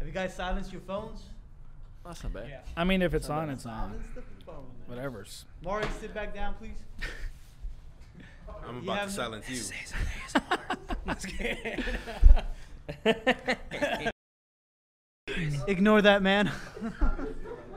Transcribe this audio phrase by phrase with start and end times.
[0.00, 1.24] Have you guys silenced your phones?
[2.06, 2.48] That's not bad.
[2.48, 2.60] Yeah.
[2.74, 3.90] I mean, if it's on, it's on.
[3.90, 4.54] Silence the phone.
[4.54, 4.96] man.
[4.96, 5.44] Whatever's.
[5.62, 6.72] Maury, sit back down, please.
[8.66, 9.62] I'm You about have to silence you.
[11.04, 11.84] Let's get
[15.68, 16.50] Ignore that man.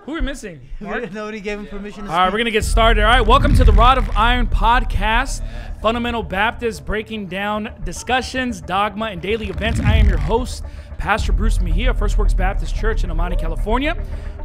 [0.05, 0.61] Who are we missing?
[0.81, 1.13] Mark?
[1.13, 3.03] Nobody gave him permission to All right, we're going to get started.
[3.03, 5.41] All right, welcome to the Rod of Iron podcast,
[5.81, 9.79] Fundamental Baptist breaking down discussions, dogma, and daily events.
[9.79, 10.63] I am your host,
[11.03, 14.01] Pastor Bruce Mejia, First Works Baptist Church in El Monte, California,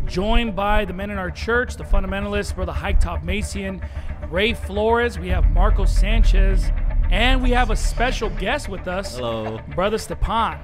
[0.06, 3.80] joined by the men in our church, the fundamentalists, Brother Hike Top Macian,
[4.28, 5.20] Ray Flores.
[5.20, 6.72] We have Marco Sanchez,
[7.12, 9.60] and we have a special guest with us, Hello.
[9.76, 10.58] Brother Stepan.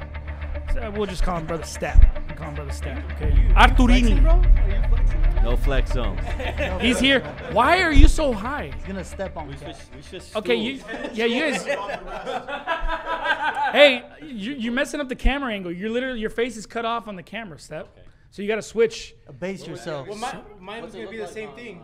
[0.97, 2.23] We'll just call him Brother Step.
[2.34, 2.98] We'll call him Brother Step.
[3.12, 3.30] Okay.
[3.55, 5.43] Arturini.
[5.45, 6.19] No flex zone.
[6.80, 7.20] He's here.
[7.52, 8.73] Why are you so high?
[8.74, 9.57] He's gonna step on me.
[9.95, 10.80] we should Okay, you,
[11.12, 11.65] yeah, you guys.
[13.73, 15.70] hey, you, you're messing up the camera angle.
[15.70, 17.97] You're literally your face is cut off on the camera step.
[18.30, 19.15] So you got to switch.
[19.38, 20.09] Base yourself.
[20.09, 21.82] Well, mine, mine was gonna be the same thing.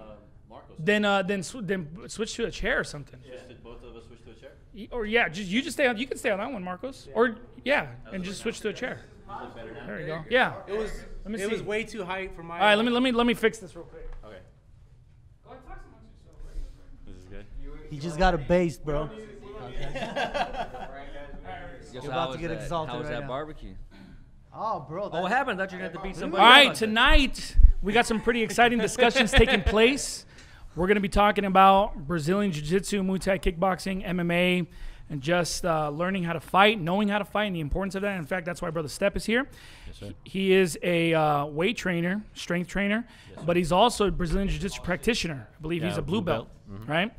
[0.79, 3.21] Then, uh, then, sw- then switch to a chair or something.
[3.25, 4.89] Yeah, both of us switch to a chair?
[4.91, 5.97] Or yeah, just you just stay on.
[5.97, 7.09] You can stay on that one, Marcos.
[7.15, 9.03] Or yeah, and just switch to a chair.
[9.87, 10.25] There you go.
[10.31, 10.55] Yeah.
[10.67, 10.91] It was
[11.25, 12.59] Let me it was way too high for my.
[12.59, 14.09] All right, let me let me let me fix this real quick.
[14.25, 14.37] Okay.
[17.07, 17.47] This is good.
[17.91, 19.11] He just got a base, bro.
[21.93, 23.29] You're about to get exalted How was right that now.
[23.29, 23.75] barbecue?
[24.55, 25.05] Oh, bro.
[25.05, 25.61] Oh, that- what happened?
[25.61, 26.41] I thought you were going to beat somebody.
[26.41, 26.87] All up right, about that.
[26.87, 30.25] tonight we got some pretty exciting discussions taking place.
[30.77, 34.67] We're going to be talking about Brazilian Jiu Jitsu, Muay Thai kickboxing, MMA,
[35.11, 38.03] and just uh, learning how to fight, knowing how to fight, and the importance of
[38.03, 38.17] that.
[38.17, 39.47] In fact, that's why Brother Step is here.
[40.07, 43.07] He- He is a uh, weight trainer, strength trainer,
[43.45, 45.49] but he's also a Brazilian Jiu Jitsu practitioner.
[45.59, 46.89] I believe he's a blue, blue belt, belt.
[46.89, 47.13] right?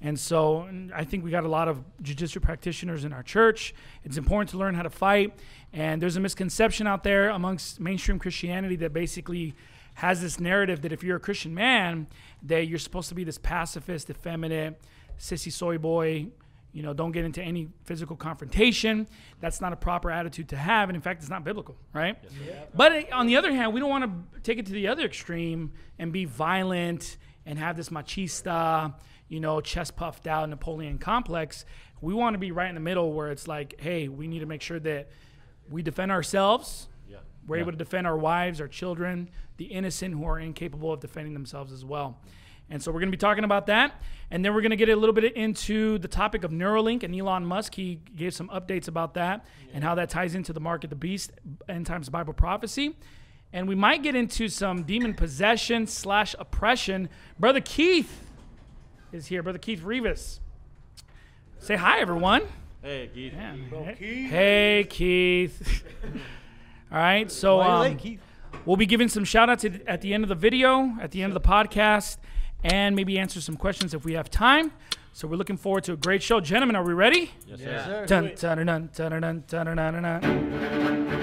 [0.00, 3.72] And so and I think we got a lot of jiu-jitsu practitioners in our church.
[4.04, 5.32] It's important to learn how to fight.
[5.72, 9.54] And there's a misconception out there amongst mainstream Christianity that basically
[9.94, 12.08] has this narrative that if you're a Christian man,
[12.42, 14.80] that you're supposed to be this pacifist, effeminate,
[15.20, 16.26] sissy soy boy,
[16.72, 19.06] you know, don't get into any physical confrontation.
[19.40, 20.88] That's not a proper attitude to have.
[20.88, 22.16] And in fact, it's not biblical, right?
[22.46, 22.54] Yeah.
[22.74, 25.04] But uh, on the other hand, we don't want to take it to the other
[25.04, 28.94] extreme and be violent and have this machista,
[29.28, 31.64] you know, chest puffed out Napoleon complex.
[32.00, 34.46] We want to be right in the middle where it's like, hey, we need to
[34.46, 35.10] make sure that
[35.70, 36.88] we defend ourselves.
[37.08, 37.18] Yeah.
[37.46, 39.28] We're able to defend our wives, our children,
[39.58, 42.18] the innocent who are incapable of defending themselves as well.
[42.72, 44.00] And so we're going to be talking about that.
[44.30, 47.14] And then we're going to get a little bit into the topic of Neuralink and
[47.14, 47.74] Elon Musk.
[47.74, 49.44] He gave some updates about that
[49.74, 51.32] and how that ties into the mark of the beast,
[51.68, 52.96] end times Bible prophecy.
[53.52, 57.10] And we might get into some demon possession slash oppression.
[57.38, 58.24] Brother Keith
[59.12, 59.42] is here.
[59.42, 60.40] Brother Keith Rivas.
[61.58, 62.40] Say hi, everyone.
[62.80, 63.34] Hey, Keith.
[63.34, 63.54] Yeah.
[63.82, 65.84] Hey, hey, Keith.
[66.90, 67.98] All right, so um,
[68.64, 71.22] we'll be giving some shout outs at, at the end of the video, at the
[71.22, 72.16] end of the podcast,
[72.64, 74.72] and maybe answer some questions if we have time.
[75.12, 76.40] So we're looking forward to a great show.
[76.40, 77.30] Gentlemen, are we ready?
[77.46, 78.06] Yes, Yes, sir.
[78.06, 78.06] sir.
[78.06, 81.21] Dun, dun, dun, dun, dun, dun, dun, dun, dun.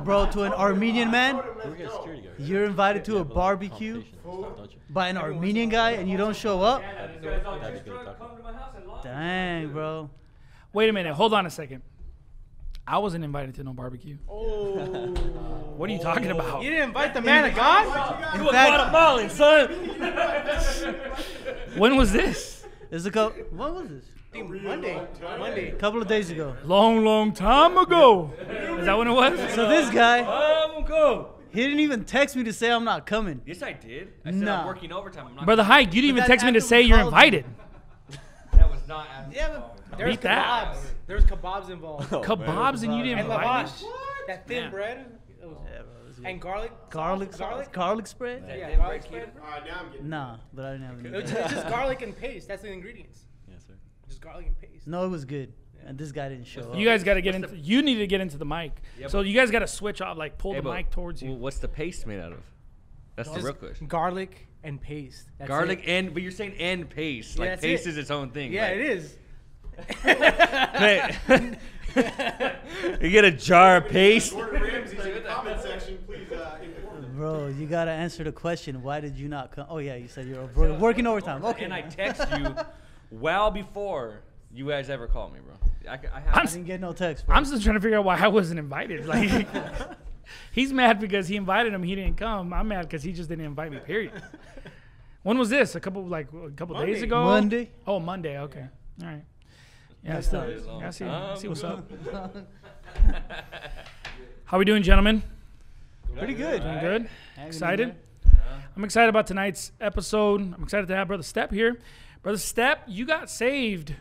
[0.00, 1.36] Insult, bro, to an Armenian man.
[1.36, 2.34] We're getting security guard.
[2.38, 4.78] You're invited to a barbecue Competition, don't you?
[4.90, 6.82] by an Armenian guy and you don't show up.
[6.82, 7.44] That'd be good.
[7.44, 7.98] That'd be good.
[7.98, 9.02] to talk about.
[9.02, 10.10] Dang, bro.
[10.72, 11.14] Wait a minute.
[11.14, 11.82] Hold on a second.
[12.86, 14.16] I wasn't invited to no barbecue.
[14.28, 15.14] Oh.
[15.78, 16.60] What are you talking about?
[16.64, 17.86] You didn't invite the man of God.
[18.34, 19.70] In fact, Guatemalan, son.
[21.78, 22.66] When was this?
[22.90, 23.44] Is a couple.
[23.52, 24.04] What was this?
[24.38, 25.06] I think Monday.
[25.38, 25.70] Monday.
[25.70, 26.54] A couple of days ago.
[26.64, 28.32] Long, long time ago.
[28.78, 29.38] Is that when it was?
[29.54, 33.40] So this guy, I won't he didn't even text me to say I'm not coming.
[33.46, 34.12] Yes, I did.
[34.24, 34.60] I said Nah.
[34.60, 35.26] I'm working overtime.
[35.28, 35.44] I'm not.
[35.46, 37.44] Brother Hike, you didn't even text me to say you're invited.
[38.52, 39.08] That was not.
[39.08, 39.48] After Yeah,
[39.88, 40.74] but there's Beat that.
[40.74, 40.76] kebabs.
[40.76, 42.12] Oh, there's kebabs involved.
[42.12, 43.70] Oh, Kebabs and you didn't and invite me?
[43.70, 43.84] lavash.
[44.26, 44.70] That thin Man.
[44.70, 45.18] bread.
[45.28, 46.30] It Yeah, bro.
[46.30, 46.72] And garlic.
[46.90, 47.72] garlic, sauce, sauce, Garlic.
[47.72, 48.44] garlic spread?
[48.48, 49.30] Yeah, garlic spread.
[49.40, 50.08] Alright, now I'm getting.
[50.08, 51.18] Nah, but I didn't have any.
[51.18, 52.48] It's, it's just garlic and paste.
[52.48, 53.24] That's the ingredients.
[54.20, 54.30] Yes, sir.
[54.30, 54.86] Just garlic and paste.
[54.86, 55.52] No, it was good.
[55.86, 56.76] And this guy didn't show up.
[56.76, 57.56] You guys got to get into.
[57.56, 58.72] You need to get into the mic.
[58.98, 61.32] Yeah, so you guys got to switch off, like pull Hey, the mic towards you.
[61.32, 62.40] What's the paste made out of?
[63.16, 63.86] That's the real question.
[63.86, 65.28] Garlic and paste.
[65.38, 65.88] That's Garlic it.
[65.90, 67.36] and but you're saying and paste.
[67.36, 67.90] Yeah, Like that's paste it.
[67.90, 68.52] is its own thing.
[68.52, 69.16] Yeah, like- it is.
[70.02, 71.14] Hey.
[73.00, 74.32] You get a jar of paste.
[74.32, 75.98] Gordon Ramsay's in the comment section.
[76.06, 77.10] Please uh, inform us.
[77.14, 78.82] Bro, you gotta answer the question.
[78.82, 79.66] Why did you not come?
[79.68, 80.44] Oh yeah, you said you're
[80.76, 81.44] working overtime.
[81.44, 81.64] Okay.
[81.64, 82.54] And I text you
[83.10, 84.20] well before
[84.52, 85.54] you guys ever called me, bro.
[85.90, 86.34] I, c- I have.
[86.36, 87.26] I I'm didn't get no text.
[87.26, 87.36] Bro.
[87.36, 89.06] I'm still trying to figure out why I wasn't invited.
[89.06, 89.46] Like,
[90.52, 92.52] he's mad because he invited him, he didn't come.
[92.52, 93.78] I'm mad because he just didn't invite me.
[93.78, 94.12] Period.
[95.22, 95.74] When was this?
[95.74, 97.24] A couple like a couple days ago.
[97.24, 97.70] Monday.
[97.86, 98.38] Oh, Monday.
[98.38, 98.66] Okay.
[99.02, 99.24] All right.
[100.04, 100.48] Yeah, Next still.
[100.80, 101.90] Yeah, I see, Um, see what's up.
[104.44, 105.22] How we doing, gentlemen?
[106.16, 106.62] Pretty good.
[106.62, 107.08] Doing good.
[107.36, 107.88] Hanging in Excited?
[108.24, 108.32] there.
[108.76, 110.40] I'm excited about tonight's episode.
[110.40, 111.78] I'm excited to have Brother Step here.
[112.28, 113.94] Brother Step, you got saved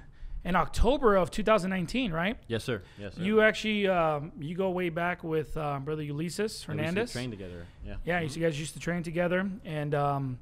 [0.43, 2.37] in October of 2019, right?
[2.49, 2.81] Yes, sir.
[2.99, 3.21] Yes, sir.
[3.21, 6.71] You actually um, you go way back with um, Brother Ulysses Yeah, we used to
[6.91, 7.11] Hernandez.
[7.13, 7.65] train together.
[7.85, 7.95] Yeah.
[8.03, 10.39] Yeah, you guys used to train together, and um,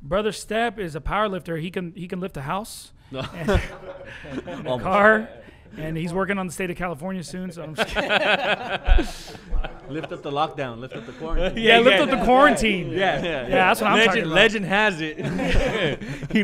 [0.00, 1.58] Brother Step is a power lifter.
[1.58, 3.20] He can he can lift a house, No.
[3.34, 3.50] and,
[4.46, 5.28] and a car,
[5.76, 7.50] and he's working on the state of California soon.
[7.52, 8.10] So I'm just kidding.
[9.88, 10.80] lift up the lockdown.
[10.80, 11.62] Lift up the quarantine.
[11.62, 12.90] yeah, lift up the quarantine.
[12.90, 14.34] Yeah, yeah, Yeah, that's what I'm legend, talking about.
[14.34, 15.16] legend has it.
[16.32, 16.42] he,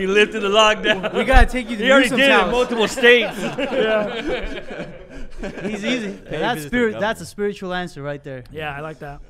[0.00, 1.14] he lifted the lockdown.
[1.14, 3.38] We gotta take you to He already did it in multiple states.
[3.40, 4.86] yeah.
[5.62, 6.12] He's easy.
[6.12, 6.98] Pay That's spirit.
[6.98, 8.44] That's a spiritual answer right there.
[8.50, 9.20] Yeah, I like that.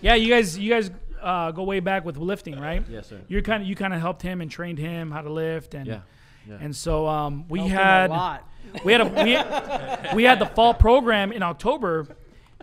[0.00, 0.90] Yeah, you guys you guys
[1.20, 2.82] uh, go way back with lifting, right?
[2.88, 3.20] Yes, sir.
[3.28, 5.86] You're kind of you kind of helped him and trained him how to lift, and
[5.86, 6.00] Yeah.
[6.48, 6.58] Yeah.
[6.60, 8.48] and so um, we Helped had a lot.
[8.84, 12.06] we had a we had, we had the fall program in October,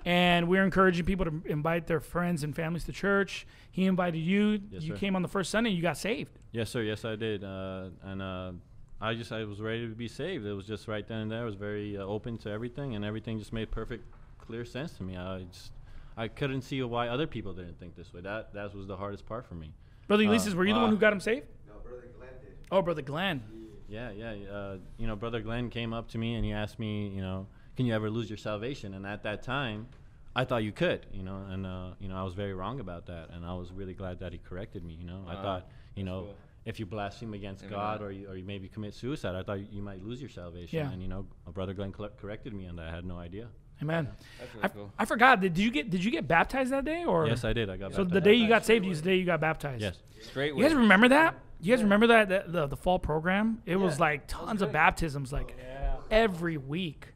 [0.06, 3.45] and we were encouraging people to invite their friends and families to church.
[3.71, 4.59] He invited you.
[4.71, 5.00] Yes, you sir.
[5.00, 5.69] came on the first Sunday.
[5.71, 6.31] You got saved.
[6.51, 6.81] Yes, sir.
[6.81, 7.44] Yes, I did.
[7.44, 8.51] Uh, and uh,
[9.01, 10.45] I just I was ready to be saved.
[10.45, 11.41] It was just right then and there.
[11.41, 14.03] I was very uh, open to everything, and everything just made perfect,
[14.39, 15.18] clear sense to me.
[15.18, 15.71] I just
[16.15, 18.21] I couldn't see why other people didn't think this way.
[18.21, 19.71] That that was the hardest part for me.
[20.07, 21.45] Brother Uh, Ulysses, were you the one who got him saved?
[21.68, 22.56] No, brother Glenn did.
[22.71, 23.44] Oh, brother Glenn.
[23.88, 24.31] Yeah, yeah.
[24.51, 27.48] Uh, you know, brother Glenn came up to me and he asked me, you know,
[27.75, 28.94] can you ever lose your salvation?
[28.94, 29.88] And at that time,
[30.38, 33.07] I thought you could, you know, and uh, you know I was very wrong about
[33.07, 34.94] that, and I was really glad that he corrected me.
[34.94, 36.36] You know, I thought, you know, cool.
[36.66, 37.74] if you blaspheme against Amen.
[37.74, 40.78] God or you, or you maybe commit suicide, I thought you might lose your salvation.
[40.78, 40.92] Yeah.
[40.92, 42.80] And you know, brother Glenn cl- corrected me and.
[42.80, 43.48] I had no idea.
[43.81, 44.07] Amen.
[44.39, 44.92] That's I, cool.
[45.00, 45.42] I forgot.
[45.42, 47.25] Did you get did you get baptized that day or?
[47.25, 47.72] yes, I did.
[47.72, 47.95] I got.
[47.95, 49.81] So the day you got saved is the day you got baptized.
[49.81, 49.98] Yes.
[50.22, 51.36] Straight You guys remember that?
[51.59, 53.62] You guys remember that, that the the fall program?
[53.65, 57.07] It was like tons of baptisms, like oh, every week.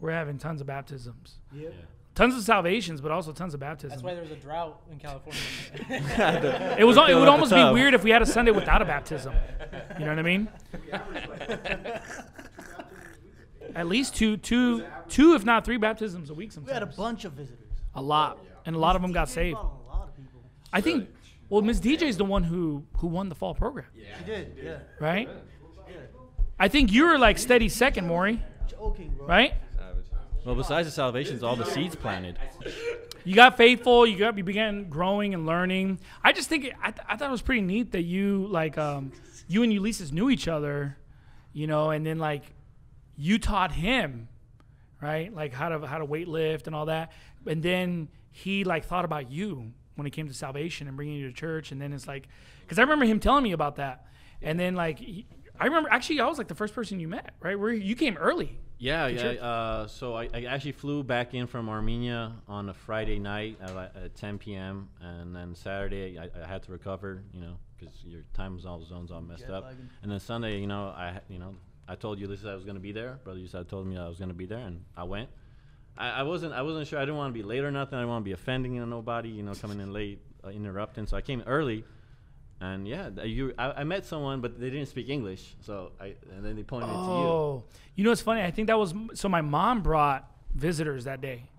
[0.00, 1.74] We're having tons of baptisms, Yep.
[2.16, 3.92] tons of salvations, but also tons of baptisms.
[3.92, 5.40] That's why there's a drought in California.
[6.78, 6.96] It was.
[6.96, 9.32] It would almost be weird if we had a Sunday without a baptism.
[9.98, 10.48] You know what I mean?
[13.74, 16.52] At least two, two, two, if not three baptisms a week.
[16.52, 17.58] Sometimes We had a bunch of visitors.
[17.94, 19.56] a lot, and a lot of them got saved.
[19.56, 20.40] A lot of people.
[20.72, 21.08] I think.
[21.52, 24.58] Well, Miss DJ is the one who who won the fall program, Yeah, She did.
[24.64, 24.78] Yeah.
[24.98, 25.28] right?
[26.58, 29.26] I think you were like steady second, Maury, Joking, bro.
[29.26, 29.52] right?
[30.46, 32.38] Well, besides the salvations, all the seeds planted.
[33.24, 34.06] You got faithful.
[34.06, 36.00] You got you began growing and learning.
[36.24, 38.78] I just think it, I, th- I thought it was pretty neat that you like
[38.78, 39.12] um,
[39.46, 40.96] you and Ulysses knew each other,
[41.52, 42.44] you know, and then like
[43.14, 44.26] you taught him,
[45.02, 47.12] right, like how to how to weight lift and all that,
[47.46, 51.28] and then he like thought about you when it came to salvation and bringing you
[51.28, 52.28] to church, and then it's like
[52.62, 54.06] because I remember him telling me about that,
[54.40, 55.26] and then like he,
[55.58, 57.58] I remember actually I was like the first person you met, right?
[57.58, 58.58] Where you came early.
[58.78, 59.28] Yeah, yeah.
[59.40, 63.76] Uh, so I, I actually flew back in from Armenia on a Friday night at,
[63.76, 64.88] at 10 p.m.
[65.00, 69.12] and then Saturday I, I had to recover, you know, because your time all zones
[69.12, 69.64] all messed Jet up.
[69.64, 69.88] lagging.
[70.02, 71.54] And then Sunday, you know, I you know
[71.88, 73.18] I told Ulysses I was going to be there.
[73.22, 75.28] Brother Ulysses told me I was going to be there, and I went.
[75.96, 76.98] I, I wasn't I wasn't sure.
[76.98, 77.96] I didn't want to be late or nothing.
[77.98, 81.06] I didn't want to be offending nobody, you know, coming in late, uh, interrupting.
[81.06, 81.84] So I came early.
[82.60, 85.56] And yeah, you, I, I met someone, but they didn't speak English.
[85.62, 87.04] So I, and then they pointed me to you.
[87.04, 87.64] Oh,
[87.96, 88.40] you know what's funny?
[88.40, 89.28] I think that was so.
[89.28, 91.50] My mom brought visitors that day,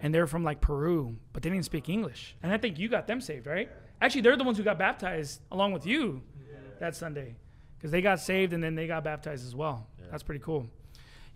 [0.00, 2.34] and they're from like Peru, but they didn't speak English.
[2.42, 3.70] And I think you got them saved, right?
[4.00, 6.22] Actually, they're the ones who got baptized along with you
[6.80, 7.36] that Sunday,
[7.78, 9.86] because they got saved and then they got baptized as well.
[10.10, 10.66] That's pretty cool.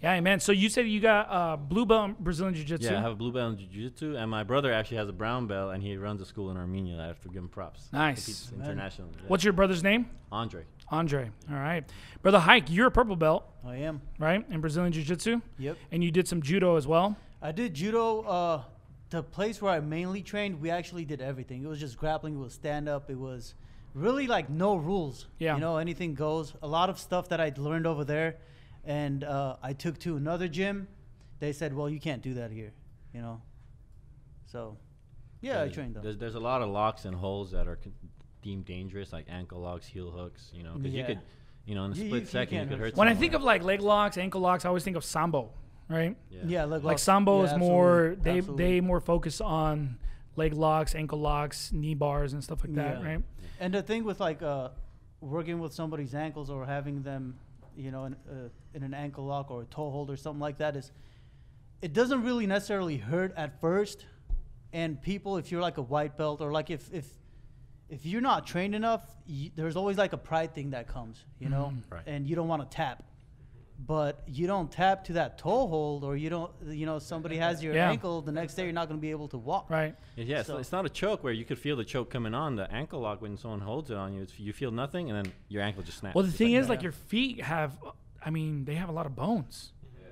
[0.02, 0.40] Yeah, man.
[0.40, 2.90] So you said you got uh, blue belt in Brazilian Jiu Jitsu.
[2.90, 5.46] Yeah, I have a blue belt in jiu-jitsu, and my brother actually has a brown
[5.46, 7.00] belt, and he runs a school in Armenia.
[7.00, 7.88] I have to give him props.
[7.92, 8.24] Nice.
[8.24, 8.60] Competes Man.
[8.70, 9.12] internationally.
[9.16, 9.22] yeah.
[9.28, 10.06] What's your brother's name?
[10.32, 10.64] Andre?
[10.88, 11.30] Andre.
[11.50, 11.84] All right,
[12.20, 12.68] brother Hike.
[12.68, 14.02] You're a purple belt, I am.
[14.18, 15.76] right, in Brazilian Jiu Jitsu, Yep.
[15.92, 17.16] and you did some judo as well.
[17.40, 18.22] I did judo.
[18.22, 18.62] Uh,
[19.10, 21.62] the place where I mainly trained, we actually did everything.
[21.62, 22.34] It was just grappling.
[22.34, 23.08] It was stand up.
[23.10, 23.54] It was
[23.94, 25.26] really like no rules.
[25.38, 25.54] Yeah.
[25.54, 26.54] You know, anything goes.
[26.62, 28.36] A lot of stuff that I'd learned over there,
[28.84, 30.88] and uh, I took to another gym.
[31.40, 32.72] They said, "Well, you can't do that here."
[33.14, 33.42] You know.
[34.46, 34.76] So,
[35.40, 36.02] yeah, I trained them.
[36.02, 37.92] There's, there's a lot of locks and holes that are con-
[38.42, 40.50] deemed dangerous, like ankle locks, heel hooks.
[40.52, 41.00] You know, because Yeah.
[41.00, 41.18] you could,
[41.64, 42.96] you know, in a split you- you second, you can't could hurt hurt.
[42.96, 45.50] When I think of like leg locks, ankle locks, I always think of sambo.
[45.88, 46.16] right?
[46.30, 47.02] Yeah, leg Like locks.
[47.02, 48.64] sambo Yeah, is more absolutely, they absolutely.
[48.64, 49.98] they more focus on
[50.36, 53.06] leg locks, ankle locks, knee bars, and stuff like that, Yeah.
[53.06, 53.22] right?
[53.60, 54.70] And the thing with like uh,
[55.20, 57.38] working with somebody's ankles or having them,
[57.76, 60.58] you know, in, uh, in an ankle lock or a toe hold or something like
[60.58, 60.90] that is,
[61.80, 64.04] it doesn't really necessarily hurt at first.
[64.72, 67.06] And people, if you're like a white belt or like if if
[67.88, 71.48] if you're not trained enough, y there's always like a pride thing that comes, you
[71.50, 71.94] know, Mm-hmm.
[71.94, 72.02] Right.
[72.06, 73.02] and you don't want to tap.
[73.84, 77.62] But you don't tap to that toe hold, or you don't, you know, somebody has
[77.64, 77.90] your Yeah.
[77.90, 78.20] ankle.
[78.22, 79.70] The next day, you're not going to be able to walk.
[79.70, 79.96] Right.
[80.14, 82.34] Yeah, yeah, it's, So- it's not a choke where you could feel the choke coming
[82.34, 82.54] on.
[82.54, 85.32] The ankle lock when someone holds it on you, it's, you feel nothing, and then
[85.48, 86.14] your ankle just snaps.
[86.14, 86.72] Well, the It's thing like is, that.
[86.74, 87.72] like your feet have,
[88.24, 90.06] I mean, they have a lot of bones, yeah.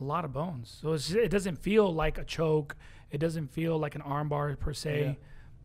[0.00, 0.76] a lot of bones.
[0.82, 2.76] So it's, it doesn't feel like a choke.
[3.10, 5.00] It doesn't feel like an armbar per se.
[5.00, 5.14] Yeah.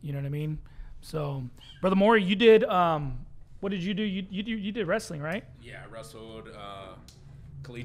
[0.00, 0.58] You know what I mean?
[1.02, 1.44] So,
[1.82, 2.64] brother Maury, you did.
[2.64, 3.26] Um,
[3.60, 4.02] what did you do?
[4.02, 5.44] You you you did wrestling, right?
[5.62, 7.21] Yeah, I wrestled uh, collegiately.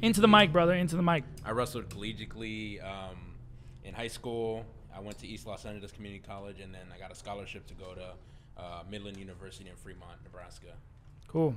[0.01, 0.73] Into the mic, brother.
[0.73, 1.23] Into the mic.
[1.45, 3.17] I wrestled collegiately um,
[3.83, 4.65] in high school.
[4.95, 7.73] I went to East Los Angeles Community College, and then I got a scholarship to
[7.75, 10.67] go to uh, Midland University in Fremont, Nebraska.
[11.27, 11.53] Cool.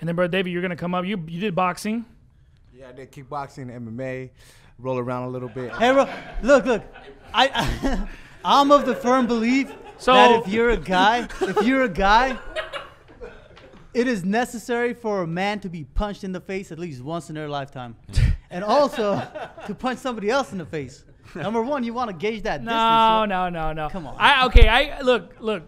[0.00, 1.04] And then, brother David, you're gonna come up.
[1.04, 2.04] You you did boxing.
[2.74, 4.30] Yeah, I did kickboxing, MMA,
[4.78, 5.72] roll around a little bit.
[5.78, 6.08] Hey, bro,
[6.42, 6.82] look, look.
[7.34, 8.06] I,
[8.44, 12.38] I'm of the firm belief So- that if you're a guy, if you're a guy,
[13.98, 17.28] it is necessary for a man to be punched in the face at least once
[17.28, 17.96] in their lifetime,
[18.50, 19.20] and also
[19.66, 21.04] to punch somebody else in the face.
[21.34, 23.28] Number one, you want to gauge that No, distance.
[23.28, 23.88] no, no, no.
[23.90, 24.16] Come on.
[24.18, 24.66] I okay.
[24.68, 25.64] I look, look.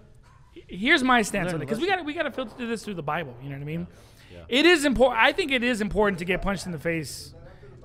[0.67, 1.99] Here's my stance on it because we lesson.
[1.99, 3.35] got we got to filter this through the Bible.
[3.43, 3.87] You know what I mean?
[4.49, 5.21] It is important.
[5.21, 7.35] I think it is important to get punched in the face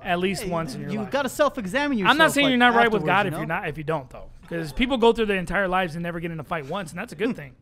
[0.02, 0.94] at least Hey, once in your life.
[0.94, 1.10] you life.
[1.10, 2.12] got to self-examine yourself.
[2.12, 3.84] I'm not saying like, you're not right with God you if you're not if you
[3.84, 6.66] don't though, because people go through their entire lives and never get in a fight
[6.66, 7.54] once, and that's a good thing.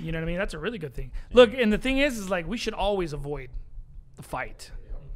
[0.00, 0.38] You know what I mean?
[0.38, 1.12] That's a really good thing.
[1.32, 3.50] Look, and the thing is, is like we should always avoid
[4.16, 4.70] the fight,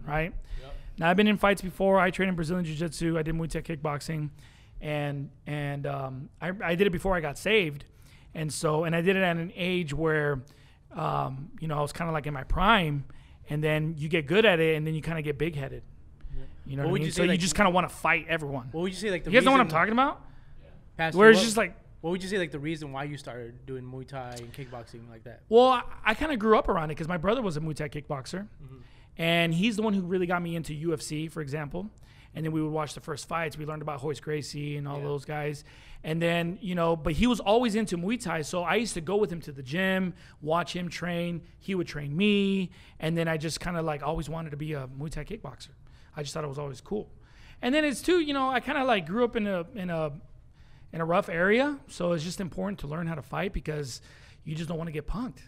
[0.06, 0.32] right?
[0.98, 1.98] Now I've been in fights before.
[1.98, 3.18] I trained in Brazilian Jiu-Jitsu.
[3.18, 4.30] I did Muay Thai kickboxing,
[4.80, 7.84] and and um, I, I did it before I got saved,
[8.34, 10.42] and so and I did it at an age where,
[10.94, 13.04] um, you know, I was kind of like in my prime,
[13.48, 15.82] and then you get good at it, and then you kind of get big-headed.
[16.66, 17.06] You know What what, I mean?
[17.06, 18.68] you so say, you just kind of want to fight everyone.
[18.70, 20.22] What would you say like the You guys know what I'm talking about?
[20.96, 23.64] Pastor, Where it's just like, What would you say like the reason why you started
[23.64, 25.40] doing Muay Thai and kickboxing like that?
[25.48, 27.76] well, I, I kind of grew up around it because my brother was a Muay
[27.76, 28.76] Thai kickboxer, mm-hmm.
[29.16, 31.88] and he's the one who really got me into UFC, for example.
[32.34, 33.58] And then we would watch the first fights.
[33.58, 35.64] We learned about Royce Gracie and all those guys.
[36.02, 38.40] And then, you know, but he was always into Muay Thai.
[38.42, 41.42] So I used to go with him to the gym, watch him train.
[41.60, 42.70] He would train me.
[42.98, 45.68] And then I just kind of like always wanted to be a Muay Thai kickboxer.
[46.16, 47.10] I just thought it was always cool.
[47.60, 49.90] And then it's too, you know, I kind of like grew up in a, in
[49.90, 50.12] a,
[50.92, 51.78] in a rough area.
[51.88, 54.00] So it's just important to learn how to fight because
[54.44, 55.38] you just don't want to get punked.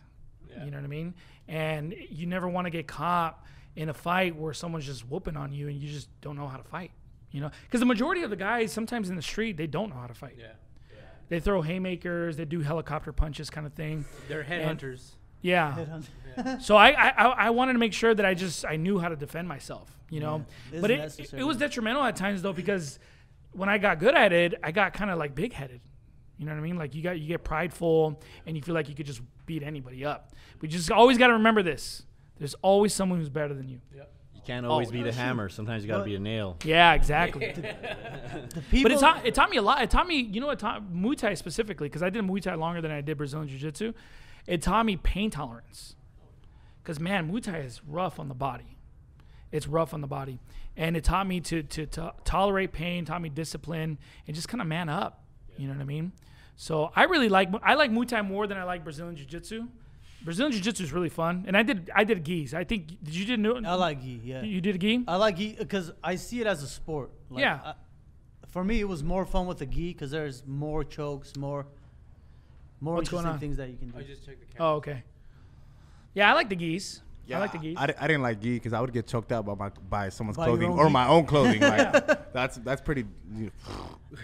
[0.64, 1.14] You know what I mean?
[1.48, 3.42] And you never want to get caught
[3.74, 6.56] in a fight where someone's just whooping on you and you just don't know how
[6.56, 6.92] to fight.
[7.32, 9.96] You know, because the majority of the guys sometimes in the street they don't know
[9.96, 10.36] how to fight.
[10.38, 10.52] Yeah,
[11.28, 14.04] They throw haymakers, they do helicopter punches, kind of thing.
[14.28, 15.10] they're headhunters.
[15.42, 15.98] Yeah.
[16.60, 19.08] so I, I I I wanted to make sure that I just I knew how
[19.08, 19.90] to defend myself.
[20.08, 21.42] You know, It's but it, it necessary.
[21.44, 23.00] was detrimental at times though because
[23.54, 25.80] when I got good at it, I got kind of like big headed.
[26.38, 26.76] You know what I mean?
[26.76, 30.04] Like you got you get prideful and you feel like you could just beat anybody
[30.04, 30.32] up.
[30.58, 32.04] But you just always got to remember this:
[32.38, 33.80] there's always someone who's better than you.
[33.94, 35.48] you can't always Oh, be the hammer.
[35.48, 36.56] Sometimes you got to be a nail.
[36.64, 37.54] Yeah, exactly.
[38.54, 39.80] The people, But it taught, it taught me a lot.
[39.82, 42.54] It taught me, you know, it taught Muay Thai specifically because I did Muay Thai
[42.56, 43.92] longer than I did Brazilian Jiu Jitsu.
[44.46, 45.94] It taught me pain tolerance.
[46.82, 48.73] Because man, Muay Thai is rough on the body.
[49.54, 50.40] It's rough on the body,
[50.76, 53.04] and it taught me to to, to tolerate pain.
[53.04, 55.22] Taught me discipline and just kind of man up.
[55.56, 56.10] You know what I mean?
[56.56, 59.68] So I really like I like Muay Thai more than I like Brazilian Jiu Jitsu.
[60.24, 62.52] Brazilian Jiu Jitsu is really fun, and I did I did gis.
[62.52, 64.22] I think did you did no, I like gi.
[64.24, 65.04] Yeah, you did a gi?
[65.06, 67.12] I like gi because I see it as a sport.
[67.30, 67.60] Like, Yeah.
[67.64, 67.74] I,
[68.48, 71.66] for me, it was more fun with the gi because there's more chokes, more,
[72.80, 73.98] more What's interesting things that you can do.
[73.98, 74.72] I just checked the oh, camera.
[74.72, 75.02] Oh, okay.
[76.14, 76.56] Yeah, I like the
[77.26, 77.36] gis.
[77.36, 77.76] I like the gis.
[77.76, 80.36] I, I didn't like gi because I would get choked out by my by someone's
[80.36, 80.92] By your clothing own or gi?
[80.92, 81.60] my own clothing.
[81.60, 83.04] Like that's that's pretty.
[83.34, 83.50] You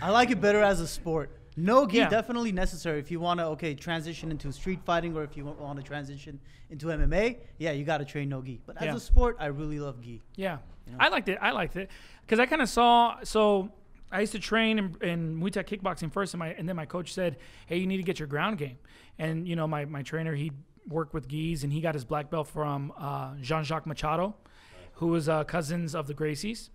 [0.02, 1.30] I like it better as a sport.
[1.56, 2.08] No gi Yeah.
[2.08, 5.78] definitely necessary if you want to okay transition into street fighting or if you want
[5.78, 6.38] to transition
[6.70, 7.38] into MMA.
[7.58, 8.60] Yeah, you got to train no gi.
[8.66, 8.94] But as Yeah.
[8.96, 10.22] a sport, I really love gi.
[10.36, 10.58] Yeah,
[10.98, 11.38] I liked it.
[11.40, 11.90] I liked it
[12.22, 13.16] because I kind of saw.
[13.24, 13.70] So
[14.12, 16.86] I used to train in, in Muay Thai kickboxing first, and my and then my
[16.86, 18.78] coach said, "Hey, you need to get your ground game."
[19.18, 20.52] And you know, my my trainer he
[20.90, 24.34] worked with gis, and he got his black belt from uh, Jean Jacques Machado,
[24.94, 26.68] who was uh, cousins of the Gracies,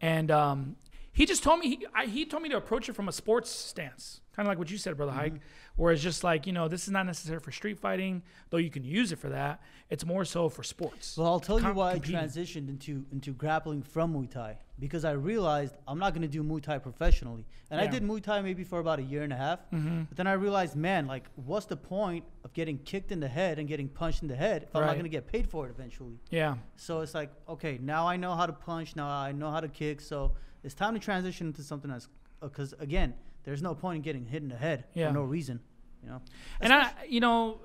[0.00, 0.76] and um,
[1.12, 3.50] he just told me he I, he told me to approach it from a sports
[3.50, 4.20] stance.
[4.34, 5.20] kind of like what you said, brother Mm-hmm.
[5.20, 5.40] Hike,
[5.76, 8.70] where it's just like you know this is not necessary for street fighting, though you
[8.70, 9.60] can use it for that.
[9.88, 11.16] It's more so for sports.
[11.16, 12.16] Well, I'll tell you Com- why competing.
[12.16, 16.28] I transitioned into into grappling from Muay Thai because I realized I'm not going to
[16.28, 19.32] do Muay Thai professionally, and I did Muay Thai maybe for about a year and
[19.32, 19.58] a half.
[19.72, 20.04] Mm-hmm.
[20.04, 23.58] But then I realized, man, like, what's the point of getting kicked in the head
[23.58, 25.70] and getting punched in the head if I'm not going to get paid for it
[25.70, 26.18] eventually?
[26.30, 29.60] yeah, So it's like, okay, now I know how to punch, now I know how
[29.60, 32.08] to kick, so it's time to transition into something that's
[32.40, 33.14] because again,
[33.44, 35.08] there's no point in getting hit in the head Yeah.
[35.08, 35.60] for no reason,
[36.02, 36.20] you know.
[36.60, 37.60] and I, you know,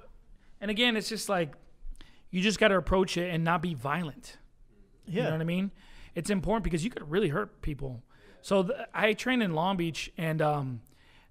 [0.61, 1.53] and again, it's just like
[2.31, 4.37] you just got to approach it and not be violent.
[5.05, 5.15] Yeah.
[5.15, 5.71] You know what I mean?
[6.15, 8.03] It's important because you could really hurt people.
[8.41, 10.81] So the, I trained in Long Beach, and um,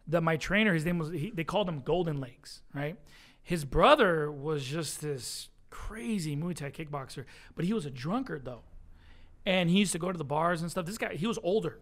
[0.07, 2.97] the my trainer, his name was he, they called him Golden Legs, right?
[3.43, 8.63] His brother was just this crazy Muay Thai kickboxer, but he was a drunkard though,
[9.47, 10.87] and he used to go to the bars and stuff.
[10.87, 11.79] This guy, he was older,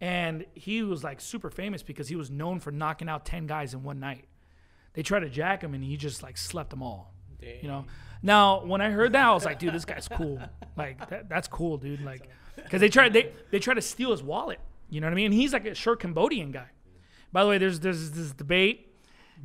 [0.00, 3.74] and he was like super famous because he was known for knocking out ten guys
[3.74, 4.24] in one night.
[4.94, 7.14] They tried to jack him, and he just like slept them all.
[7.62, 7.84] You know.
[8.22, 10.40] Now, when I heard that, I was like, dude, this guy's cool.
[10.76, 12.02] Like, that, that's cool, dude.
[12.04, 14.58] Like, because they tried they they tried to steal his wallet.
[14.90, 15.26] You know what I mean?
[15.26, 16.68] And he's like a short Cambodian guy.
[17.32, 18.87] By the way, there's there's this debate.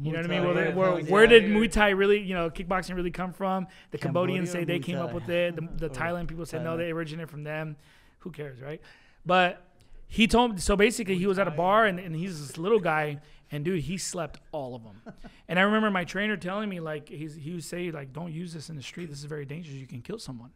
[0.01, 0.41] You know what I mean?
[0.41, 1.11] Thai, Where, they- yeah, where, yeah.
[1.11, 3.67] where did Muay Thai really, you know, kickboxing really come from?
[3.91, 5.55] The Cambodia Cambodians or say they Muay came up with it.
[5.55, 7.75] The, the Thailand people said no, they originated from them.
[8.19, 8.81] Who cares, right?
[9.25, 9.61] But
[10.07, 12.79] he told me so basically he was at a bar and, and he's this little
[12.79, 13.19] guy
[13.51, 15.01] and dude he slept all of them
[15.47, 18.53] and i remember my trainer telling me like he's, he would say like don't use
[18.53, 20.51] this in the street this is very dangerous you can kill someone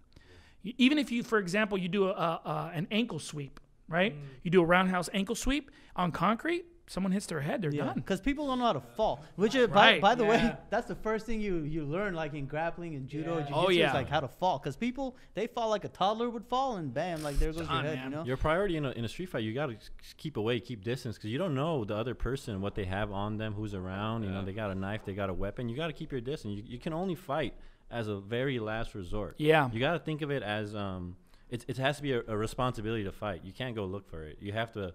[0.64, 4.52] even if you for example you do a, a, a an ankle sweep right you
[4.52, 8.22] do a roundhouse ankle sweep on concrete someone hits their head they're Yeah, done because
[8.22, 9.24] people don't know how to fall.
[9.36, 10.02] Which is, by, Right.
[10.02, 13.34] by the way, that's the first thing you you learn, like in grappling and judo,
[13.40, 13.44] Yeah.
[13.44, 13.88] jiu-jitsu, Oh, yeah.
[13.90, 14.58] is like how to fall.
[14.58, 17.84] Because people they fall like a toddler would fall, and bam, like there goes Done,
[17.84, 17.96] your head.
[18.00, 18.12] man.
[18.12, 18.24] You know.
[18.24, 19.76] Your priority in a, in a street fight, you gotta
[20.18, 23.38] keep away, keep distance, because you don't know the other person, what they have on
[23.38, 24.24] them, who's around.
[24.24, 25.68] You know, they got a knife, they got a weapon.
[25.70, 26.56] You gotta keep your distance.
[26.58, 27.54] You, you can only fight
[27.92, 29.36] as a very last resort.
[29.38, 29.70] Yeah.
[29.72, 31.16] You gotta think of it as um,
[31.50, 33.42] it, it has to be a, a responsibility to fight.
[33.44, 34.38] You can't go look for it.
[34.42, 34.94] You have to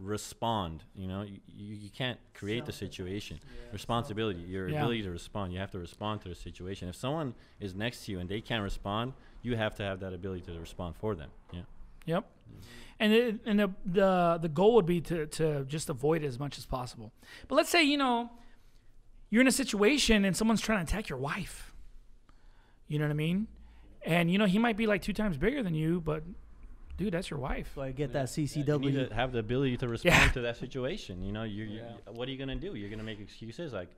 [0.00, 0.82] respond.
[0.96, 3.38] You know, you, you, you can't create the situation.
[3.72, 4.78] Responsibility, your Yeah.
[4.80, 5.52] ability to respond.
[5.52, 6.88] You have to respond to the situation.
[6.88, 10.12] If someone is next to you and they can't respond, you have to have that
[10.12, 11.30] ability to respond for them.
[11.52, 11.60] Yeah.
[12.06, 12.24] Yep.
[12.98, 16.38] And it, and the, the the goal would be to to just avoid it as
[16.38, 17.12] much as possible.
[17.48, 18.30] But let's say you know
[19.30, 21.72] you're in a situation and someone's trying to attack your wife.
[22.88, 23.46] You know what I mean?
[24.02, 26.24] And you know he might be like two times bigger than you, but
[27.00, 27.72] dude, that's your wife.
[27.74, 29.00] So I get that c.c.w You CCW.
[29.02, 30.30] need to have the ability to respond Yeah.
[30.32, 31.22] to that situation.
[31.22, 31.82] You know, you, you
[32.12, 32.74] what are you gonna do?
[32.74, 33.88] You're gonna make excuses like,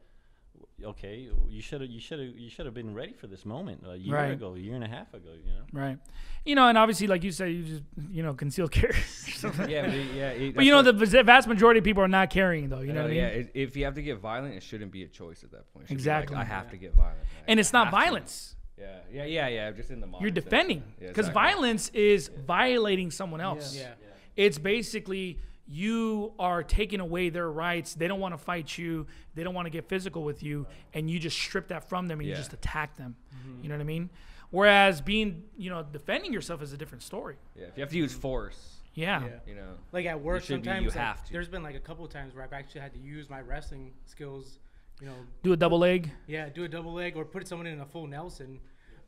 [0.84, 3.82] okay, you should have, you should have, you should have been ready for this moment
[3.88, 4.30] a year Right.
[4.32, 5.30] ago, a year and a half ago.
[5.44, 5.64] You know.
[5.84, 5.98] Right.
[6.44, 8.94] You know, and obviously, like you said, you just you know conceal carry.
[9.42, 10.28] yeah, but, yeah.
[10.30, 12.80] it- but you know, that's the vast majority of people are not carrying though.
[12.80, 13.50] You what- know uh, what I mean?
[13.54, 13.62] yeah.
[13.64, 15.84] If you have to get violent, it shouldn't be a choice at that point.
[15.84, 16.36] It should be Exactly.
[16.36, 17.18] Like, I have to get violent.
[17.18, 18.50] Like, and it's not violence.
[18.50, 18.61] to.
[18.86, 19.06] Violence.
[19.12, 19.70] Yeah, yeah, yeah, yeah.
[19.72, 20.34] Just in the You're mindset.
[20.34, 21.42] defending Yeah, because exactly.
[21.52, 23.76] violence is violating someone else.
[23.76, 23.88] Yeah.
[24.36, 27.94] It's basically you are taking away their rights.
[27.94, 29.06] They don't want to fight you.
[29.34, 32.20] They don't want to get physical with you, and you just strip that from them
[32.20, 33.16] and you just attack them.
[33.34, 33.62] Mm-hmm.
[33.62, 34.10] You know what I mean?
[34.50, 37.36] Whereas being, you know, defending yourself is a different story.
[37.56, 39.22] Yeah, if you have to use force, Yeah.
[39.24, 39.28] Yeah.
[39.46, 39.68] you know.
[39.92, 41.32] Like at work, should be- sometimes you like, have to.
[41.32, 43.92] there's been like a couple of times where I've actually had to use my wrestling
[44.04, 44.58] skills.
[45.00, 46.10] You know, Do a double leg.
[46.26, 48.60] yeah, do a double leg or put someone in a full Nelson.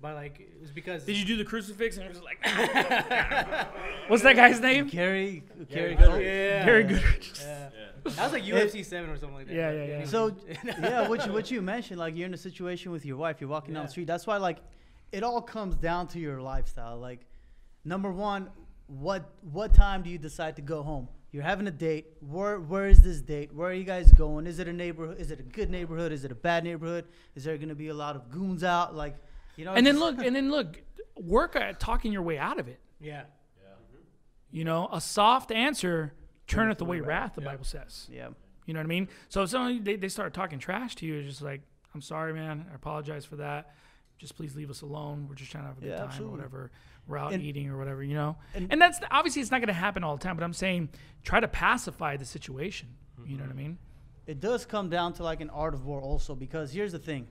[0.04, 1.96] But like it was because Did you do the crucifix?
[1.96, 2.36] And it was like,
[4.08, 4.90] what's that guy's name?
[4.90, 5.92] Carry, carry.
[5.92, 6.62] Yeah.
[6.62, 7.40] Gary Goodridge.
[7.42, 7.70] Yeah.
[8.04, 9.54] That was like UFC seven or something like that.
[9.54, 10.04] Yeah, yeah, yeah.
[10.04, 13.40] So yeah, what you, what you mentioned, like you're in a situation with your wife,
[13.40, 14.06] you're walking down the street.
[14.06, 14.58] That's why like
[15.10, 16.98] it all comes down to your lifestyle.
[16.98, 17.20] Like
[17.86, 18.50] number one,
[18.88, 21.08] what what time do you decide to go home?
[21.32, 22.08] You're having a date.
[22.20, 23.54] Where where is this date?
[23.54, 24.46] Where are you guys going?
[24.46, 25.18] Is it a neighborhood?
[25.18, 26.12] Is it a good neighborhood?
[26.12, 27.06] Is it a bad neighborhood?
[27.34, 28.94] Is there gonna be a lot of goons out?
[28.94, 29.16] Like,
[29.56, 29.72] you know.
[29.72, 30.80] And then look, and then look,
[31.16, 32.80] work at talking your way out of it.
[33.00, 33.12] yeah.
[33.12, 33.68] yeah.
[34.50, 36.14] You know, a soft answer
[36.46, 38.08] turneth away wrath, the Bible says.
[38.12, 38.28] Yeah.
[38.66, 39.08] You know what I mean?
[39.28, 41.60] So if someone they, they start talking trash to you, it's just like,
[41.94, 42.66] I'm sorry, man.
[42.70, 43.74] I apologize for that.
[44.18, 45.26] Just please leave us alone.
[45.28, 46.34] We're just trying to have a good Yeah, time absolutely.
[46.34, 46.70] or whatever.
[47.06, 48.36] We're out And- eating or whatever, you know?
[48.54, 50.88] And, and- that's obviously it's not going to happen all the time, but I'm saying
[51.24, 52.88] try to pacify the situation.
[53.26, 53.58] You know what I mm-hmm.
[53.58, 53.78] mean?
[54.26, 57.26] it does come down to like an art of war also because here's the thing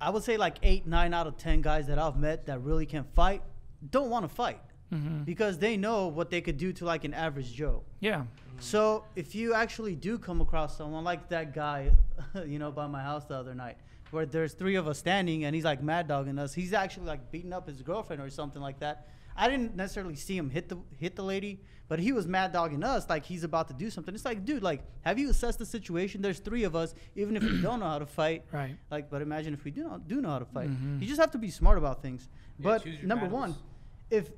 [0.00, 2.86] i would say like eight nine out of ten guys that i've met that really
[2.86, 3.42] can fight
[3.90, 4.60] don't want to fight
[4.92, 5.22] mm-hmm.
[5.24, 8.24] because they know what they could do to like an average joe Yeah.
[8.60, 11.92] so if you actually do come across someone like that guy
[12.46, 13.76] you know by my house the other night
[14.10, 17.30] where there's three of us standing and he's like mad dogging us he's actually like
[17.30, 19.06] beating up his girlfriend or something like that
[19.38, 22.82] I didn't necessarily see him hit the hit the lady, but he was mad dogging
[22.82, 24.14] us like he's about to do something.
[24.14, 26.20] It's like, dude, like, have you assessed the situation?
[26.22, 28.44] There's three of us, even if we don't know how to fight.
[28.52, 28.76] Right.
[28.90, 30.68] Like, but imagine if we do know, do know how to fight.
[30.70, 31.00] Mhm.
[31.00, 32.28] You just have to be smart about things.
[32.58, 33.32] Yeah, but number battles.
[33.40, 33.54] one,
[34.10, 34.30] if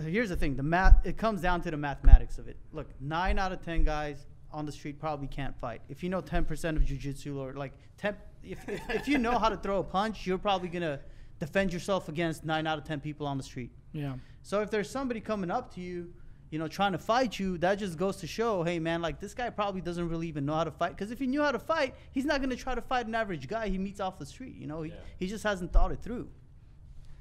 [0.00, 2.56] here's the thing, the math it comes down to the mathematics of it.
[2.72, 5.80] Look, nine out of ten guys on the street probably can't fight.
[5.88, 9.38] If you know ten percent of jujitsu or like ten, if, if if you know
[9.38, 11.00] how to throw a punch, you're probably gonna
[11.38, 13.70] defend yourself against nine out of ten people on the street.
[13.92, 14.14] Yeah.
[14.42, 16.12] So if there's somebody coming up to you,
[16.50, 19.34] you know, trying to fight you, that just goes to show, hey man, like this
[19.34, 20.90] guy probably doesn't really even know how to fight.
[20.96, 23.46] Because if he knew how to fight, he's not gonna try to fight an average
[23.46, 24.56] guy he meets off the street.
[24.56, 26.28] You know, he, he just hasn't thought it through.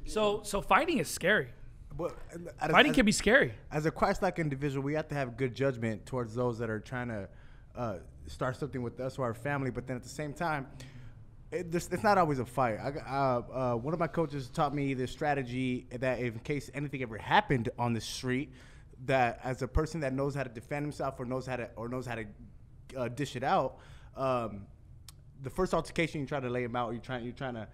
[0.06, 1.50] So so fighting is scary.
[1.96, 2.16] But
[2.62, 3.54] as, Fighting as- can be scary.
[3.72, 7.10] as a Christ-like individual, we have to have good judgment towards those that are trying
[7.10, 7.28] to
[7.76, 9.70] uh, start something with us or our family.
[9.72, 10.68] But then at the same time,
[11.52, 12.78] it, this, it's not always a fight.
[12.78, 13.42] I, uh,
[13.74, 17.70] uh, one of my coaches taught me this strategy that in case anything ever happened
[17.78, 18.52] on the street,
[19.06, 21.88] that as a person that knows how to defend himself or knows how to or
[21.88, 22.26] knows how to
[22.98, 23.78] uh, dish it out,
[24.16, 24.66] um,
[25.42, 26.92] the first altercation you try to lay him out.
[26.92, 27.68] You're trying you're trying to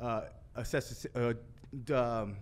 [0.00, 0.24] uh,
[0.56, 1.32] assess the, uh,
[1.84, 2.36] d- um,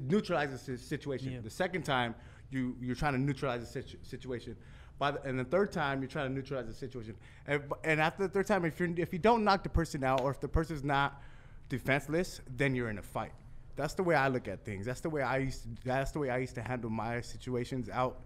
[0.00, 1.32] neutralize the situation.
[1.32, 1.40] Yeah.
[1.40, 2.14] The second time,
[2.50, 4.56] you you're trying to neutralize the situ- situation.
[4.98, 7.14] By the, and the third time, you're trying to neutralize the situation.
[7.46, 10.22] And, and after the third time, if you if you don't knock the person out,
[10.22, 11.22] or if the person's not
[11.68, 13.32] defenseless, then you're in a fight.
[13.76, 14.86] That's the way I look at things.
[14.86, 15.64] That's the way I used.
[15.64, 18.20] To, that's the way I used to handle my situations out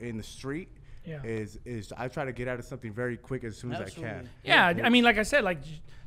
[0.00, 0.68] in the street.
[1.06, 1.22] Yeah.
[1.22, 3.84] Is is I try to get out of something very quick as soon as I
[3.84, 4.04] can.
[4.04, 4.28] Absolutely.
[4.44, 5.58] Yeah, I mean, like I said, like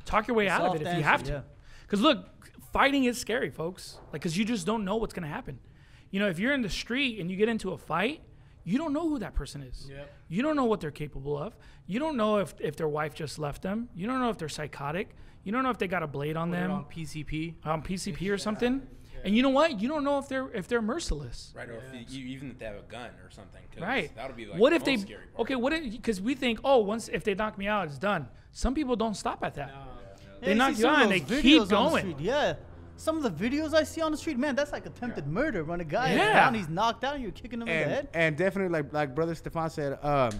[0.04, 1.32] talk your way out of it if you have to.
[1.32, 1.40] yeah.
[1.82, 2.28] Because look,
[2.72, 3.98] fighting is scary, folks.
[4.12, 5.58] Like, because you just don't know what's gonna happen.
[6.10, 8.20] You know, if you're in the street and you get into a fight,
[8.64, 9.86] you don't know who that person is.
[9.88, 10.10] Yep.
[10.28, 11.54] You don't know what they're capable of.
[11.86, 13.88] You don't know if, if their wife just left them.
[13.94, 15.10] You don't know if they're psychotic.
[15.44, 17.54] You don't know if they got a blade on They're them on PCP.
[17.64, 18.82] on PCP or something.
[19.24, 19.80] And you know what?
[19.80, 21.52] You don't know if they're if they're merciless.
[21.56, 23.62] Right, or if you, even if they have a gun or something.
[23.80, 24.14] Right.
[24.16, 24.96] That would be like what the if they?
[24.98, 25.40] scary part.
[25.40, 25.90] Okay, what if?
[25.92, 28.28] Because we think, oh, once if they knock me out, it's done.
[28.52, 29.72] Some people don't stop at that.
[30.40, 32.16] They Yeah, you knock you out and they keep videos on the going.
[32.18, 32.54] Yeah.
[32.96, 35.64] Some of the videos I see on the street, man, that's like attempted murder.
[35.64, 38.08] When a guy is down, he's knocked out, you're kicking him in the head.
[38.14, 40.30] and definitely like like brother Stefan said, um,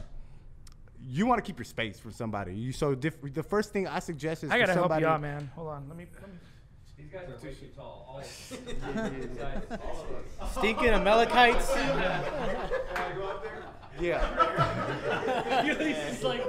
[1.01, 2.55] you want to keep your space from somebody.
[2.55, 5.21] You so diff- the first thing I suggest is I gotta help somebody, you out,
[5.21, 5.51] man.
[5.55, 6.07] Hold on, let me.
[6.21, 6.39] Let me
[6.97, 8.07] These guys are way too tall.
[8.09, 10.07] All, these guys, all
[10.41, 10.57] of us.
[10.57, 11.75] Stinking Amalekites.
[14.01, 15.65] Yeah.
[15.65, 16.45] Ulysses is like,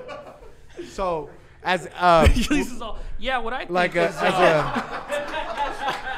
[0.89, 1.29] So
[1.65, 2.99] as um, Ulysses is all.
[3.17, 4.81] Yeah, what I think like a, is, as uh,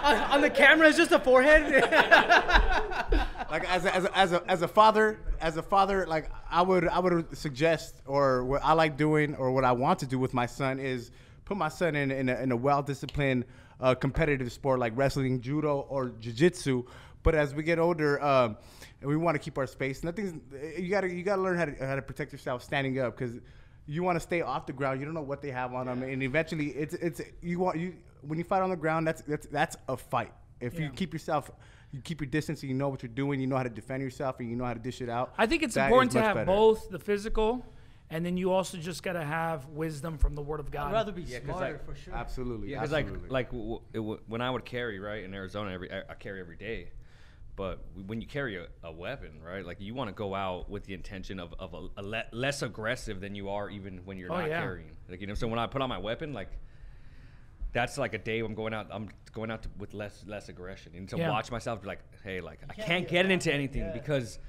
[0.04, 1.64] a on, on the camera, it's just a forehead.
[3.50, 6.62] like as a, as a, as a as a father as a father like I
[6.62, 10.20] would I would suggest or what I like doing or what I want to do
[10.20, 11.12] with my son is
[11.46, 13.46] put my son in in a, in a well disciplined
[13.80, 16.84] uh, competitive sport like wrestling, judo, or jiu-jitsu.
[17.24, 18.58] But as we get older, um,
[19.02, 20.04] and we want to keep our space.
[20.04, 20.42] Nothing's
[20.78, 23.40] you gotta you gotta learn how to how to protect yourself standing up because
[23.88, 25.00] you want to stay off the ground.
[25.00, 27.96] You don't know what they have on them, and eventually it's it's you want you
[28.22, 29.08] when you fight on the ground.
[29.08, 30.34] That's that's that's a fight.
[30.60, 31.52] If you keep yourself,
[31.92, 33.40] you keep your distance, and you know what you're doing.
[33.40, 35.34] You know how to defend yourself, and you know how to dish it out.
[35.38, 36.46] I think it's important to have better.
[36.46, 37.66] both the physical,
[38.10, 40.88] and then you also just gotta have wisdom from the Word of God.
[40.90, 42.14] I'd rather be Yeah, 'cause, smarter like, for sure.
[42.16, 42.72] Absolutely.
[42.72, 43.30] Yeah, because like absolutely.
[43.30, 46.40] like w- it w- when I would carry right in Arizona, every I, I carry
[46.42, 46.90] every day.
[47.58, 50.86] But when you carry a, a weapon, right, like you want to go out with
[50.86, 54.32] the intention of, of a, a le- less aggressive than you are even when you're
[54.32, 54.62] Oh, not yeah.
[54.62, 54.92] carrying.
[55.10, 56.52] Like you know, so when I put on my weapon, like
[57.74, 58.88] that's like a day I'm going out.
[58.92, 61.32] I'm going out to, with less less aggression and to Yeah.
[61.32, 63.92] watch myself be like, hey, like I can't can't be get into anything yeah.
[63.94, 64.40] because.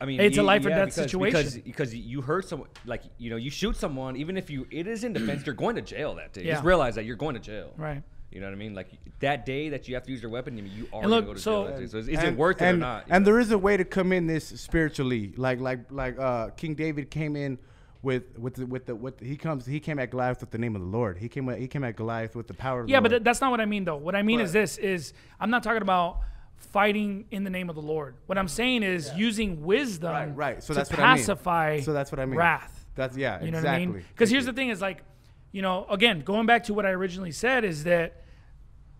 [0.00, 1.32] I mean, It's a life or death because, situation.
[1.40, 4.86] because because you hurt someone, like you know, you shoot someone, even if you it
[4.88, 6.42] is in defense, you're going to jail that day.
[6.42, 6.54] Yeah.
[6.54, 7.72] Just realize that you're going to jail.
[7.76, 8.02] Right.
[8.32, 8.74] You know what I mean?
[8.74, 8.88] Like
[9.20, 11.22] that day that you have to use your weapon, I mean, you are And gonna
[11.22, 11.80] go to so- jail.
[11.80, 11.90] That.
[11.90, 13.04] So is, is it worth it and, or not?
[13.10, 13.32] And know?
[13.32, 17.10] there is a way to come in this spiritually, like like like uh, King David
[17.10, 17.58] came in
[18.02, 20.58] with with the, with the with the, he comes he came at Goliath with the
[20.58, 21.18] name of the Lord.
[21.18, 23.22] He came at, he came at Goliath with the power of Yeah, the but th-
[23.22, 23.96] that's not what I mean though.
[23.96, 26.20] What I mean is this is I'm not talking about
[26.56, 28.14] fighting in the name of the Lord.
[28.26, 30.62] What I'm saying is using wisdom Right, right.
[30.62, 31.16] So to that's what I mean.
[31.18, 32.38] pacify So that's what I mean.
[32.38, 32.86] wrath.
[32.94, 33.86] That's yeah, You know exactly.
[33.86, 34.04] what I mean?
[34.14, 34.52] Because here's you.
[34.52, 35.02] the thing is like,
[35.50, 38.21] you know, again, going back to what I originally said is that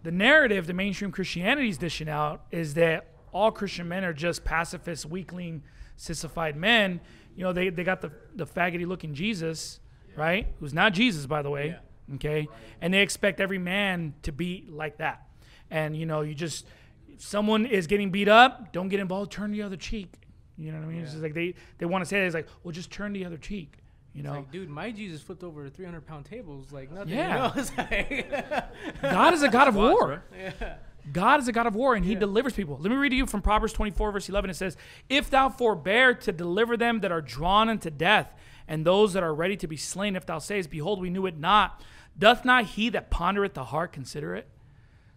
[0.03, 4.45] the narrative the mainstream Christianity is dishing out is that all Christian men are just
[4.45, 5.62] pacifist, weakling,
[5.97, 7.01] sissified men.
[7.35, 9.81] You know, they, they got the, the faggoty looking Jesus,
[10.17, 10.47] right?
[10.61, 11.77] Who's not Jesus, by the way.
[12.15, 12.49] Okay.
[12.81, 15.27] And they expect every man to be like that.
[15.71, 16.67] And, you know, you just,
[17.09, 20.15] if someone is getting beat up, don't get involved, turn the other cheek.
[20.59, 21.01] You know what I mean?
[21.01, 22.27] It's just like they, they want to say it.
[22.27, 23.79] It's like, well, just turn the other cheek.
[24.14, 27.14] You know, Like, dude, my Jesus flipped over 300 pound tables like nothing.
[27.14, 27.53] Yeah.
[27.55, 27.72] You know?
[29.01, 30.22] Like, God is a God of war.
[30.38, 30.75] yeah.
[31.12, 32.18] God is a God of war and he Yeah.
[32.20, 32.77] delivers people.
[32.81, 34.51] Let me read to you from Proverbs 24, verse 11.
[34.51, 34.77] It says,
[35.09, 38.33] If thou forbear to deliver them that are drawn unto death,
[38.68, 41.37] and those that are ready to be slain, if thou sayest, Behold, we knew it
[41.38, 41.83] not,
[42.18, 44.46] doth not he that pondereth the heart consider it?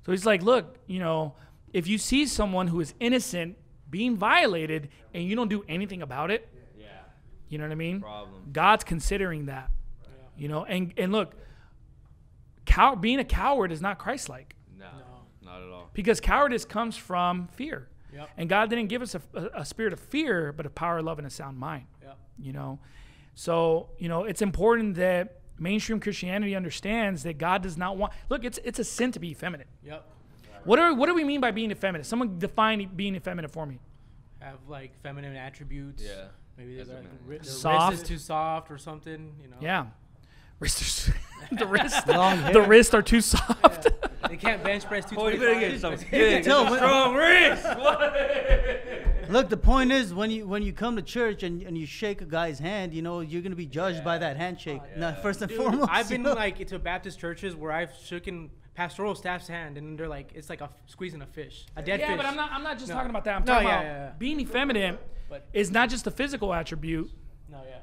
[0.06, 1.36] So he's like, Look, you know,
[1.74, 3.58] if you see someone who is innocent
[3.90, 6.48] being violated and you don't do anything about it.
[7.50, 8.02] You know what I mean?
[8.02, 8.50] Problem.
[8.52, 9.70] God's considering that.
[10.38, 11.34] You know, and and look,
[12.66, 14.86] cow- being a coward is not Christ-like No,
[15.42, 15.90] not at all.
[15.94, 17.88] because cowardice comes from fear.
[18.14, 18.30] Yep.
[18.38, 21.18] And God didn't give us a, a, a spirit of fear, but a power, love,
[21.20, 21.86] and a sound mind.
[22.02, 22.18] Yep.
[22.40, 22.80] You know,
[23.34, 28.12] so you know it's important that mainstream Christianity understands that God does not want.
[28.30, 29.68] Look, it's it's a sin to be effeminate.
[29.84, 30.06] Yep.
[30.66, 32.06] What are what do we mean by being effeminate?
[32.08, 33.80] Someone define being effeminate for me.
[34.40, 36.04] Have like feminine attributes.
[36.04, 36.26] Yeah.
[36.58, 37.92] Maybe That's they're what like, ri- their Soft.
[37.92, 39.34] wrist is too soft or something.
[39.42, 39.58] You know.
[39.62, 39.88] Yeah.
[40.60, 41.16] Wrist are-
[41.58, 43.88] the wrist the wrists are too soft.
[44.30, 45.16] They can't bench press too.
[45.20, 45.80] Oh, you better get 225.
[46.00, 47.66] some big, tell some when- strong wrist.
[49.30, 52.22] Look, the point is when you when you come to church and, and you shake
[52.22, 54.82] a guy's hand, you know you're gonna be judged by that handshake.
[54.96, 55.90] Oh, no, first and Dude, foremost.
[55.92, 56.34] I've you been know?
[56.34, 60.62] like to Baptist churches where I've shooken pastoral staff's hand and they're like it's like
[60.62, 62.02] a f- squeezing a fish, a dead fish.
[62.02, 62.18] yeah, fish.
[62.18, 62.96] but I'm not I'm not just No.
[62.96, 63.36] talking about that.
[63.38, 64.12] I'm No, talking yeah, about yeah, yeah.
[64.20, 67.10] being effeminate But- is not just a physical attribute.
[67.50, 67.80] No, yeah.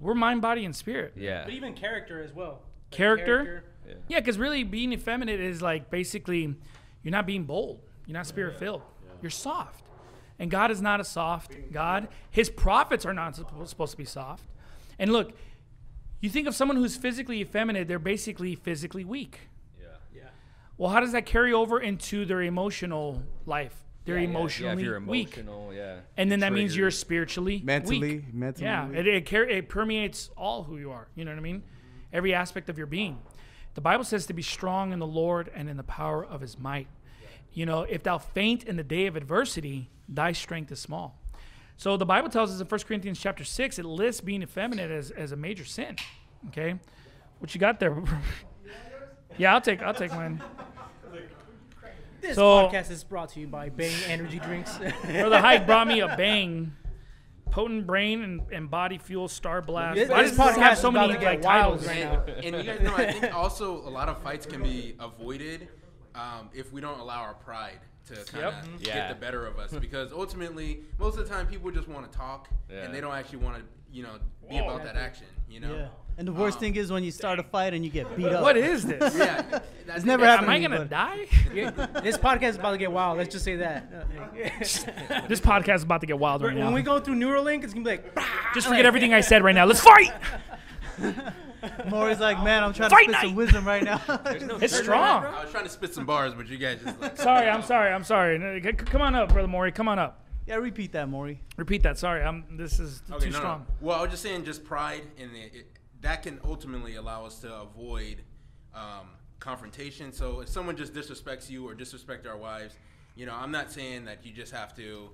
[0.00, 1.12] We're mind, body, and spirit.
[1.16, 1.44] Yeah.
[1.44, 1.56] But Yeah.
[1.56, 2.62] even character as well.
[2.90, 3.64] Like Character?
[3.86, 3.94] Yeah.
[4.08, 6.54] Yeah, because really being effeminate is like basically
[7.02, 7.80] you're not being bold.
[8.06, 8.82] You're not spirit filled.
[9.20, 9.84] You're soft.
[10.38, 12.08] And God is not a soft God.
[12.30, 14.44] His prophets are not suppo- supposed to be soft.
[14.98, 15.32] And look,
[16.20, 19.48] you think of someone who's physically effeminate, they're basically physically weak.
[20.76, 20.82] Yeah.
[20.82, 20.84] Yeah.
[20.86, 23.74] Well, how does that carry over into their emotional life?
[24.04, 25.38] They're Yeah, emotionally if you're weak.
[25.38, 26.00] emotional, yeah.
[26.16, 28.34] And then that means you're spiritually Mentally, weak.
[28.34, 28.98] mentally Yeah, weak.
[28.98, 31.08] it it, car- it permeates all who you are.
[31.14, 31.62] You know what I mean?
[32.12, 33.18] Every aspect of your being.
[33.74, 36.58] The Bible says to be strong in the Lord and in the power of His
[36.58, 36.86] might.
[37.52, 41.18] You know, if thou faint in the day of adversity, thy strength is small.
[41.76, 45.10] So the Bible tells us in 1 Corinthians chapter six, it lists being effeminate as,
[45.12, 45.96] as a major sin.
[46.48, 46.74] Okay,
[47.38, 47.96] what you got there?
[49.38, 50.42] yeah, I'll take I'll take mine.
[52.24, 54.78] This So- podcast is brought to you by Bang Energy Drinks.
[55.04, 56.72] Brother Hike brought me a bang.
[57.50, 59.96] Potent brain and, and body fuel star blast.
[59.96, 61.86] This- Why does podcast have so many like titles?
[61.86, 62.24] right now.
[62.26, 65.68] And, and you guys know, I think also a lot of fights can be avoided
[66.14, 68.78] um, if we don't allow our pride to kind of Yep.
[68.80, 69.08] get Yeah.
[69.12, 69.72] the better of us.
[69.72, 72.84] Because ultimately, most of the time, people just want to talk Yeah.
[72.84, 74.14] and they don't actually want to, you know,
[74.48, 75.26] be about that action.
[75.48, 75.74] You know.
[75.74, 75.86] yeah.
[76.16, 78.26] And the worst Um, thing is when you start a fight and you get beat
[78.26, 78.42] up.
[78.42, 79.14] What is this?
[79.18, 79.42] Yeah.
[79.92, 82.00] I It's never that's- Am I happened to me, gonna but- die?
[82.02, 83.18] This podcast is about to get wild.
[83.18, 83.90] Let's just say that.
[85.28, 86.64] this podcast is about to get wild right when now.
[86.66, 88.16] When we go through Neuralink, it's gonna be like.
[88.54, 89.64] Just forget everything I said right now.
[89.64, 90.12] Let's fight.
[91.88, 94.00] Maury's like, man, I'm trying Fight to spit night." some wisdom right now.
[94.60, 95.24] It's strong.
[95.24, 97.16] I was trying to spit some bars, but you guys just like.
[97.16, 98.38] Sorry, I'm sorry, I'm sorry.
[98.38, 99.72] No, c- c- Come on up, brother Maury.
[99.72, 100.24] Come on up.
[100.46, 101.40] yeah, repeat that, Maury.
[101.56, 101.98] Repeat that.
[101.98, 102.44] Sorry, I'm.
[102.56, 103.38] This is Okay, too no, no.
[103.38, 103.66] strong.
[103.80, 105.66] Well, I was just saying, just pride, in the, it,
[106.04, 108.22] that can ultimately allow us to avoid
[108.74, 109.08] um,
[109.40, 110.12] confrontation.
[110.12, 112.74] So if someone just disrespects you or disrespect our wives,
[113.16, 115.08] you know, I'm not saying that you just have to,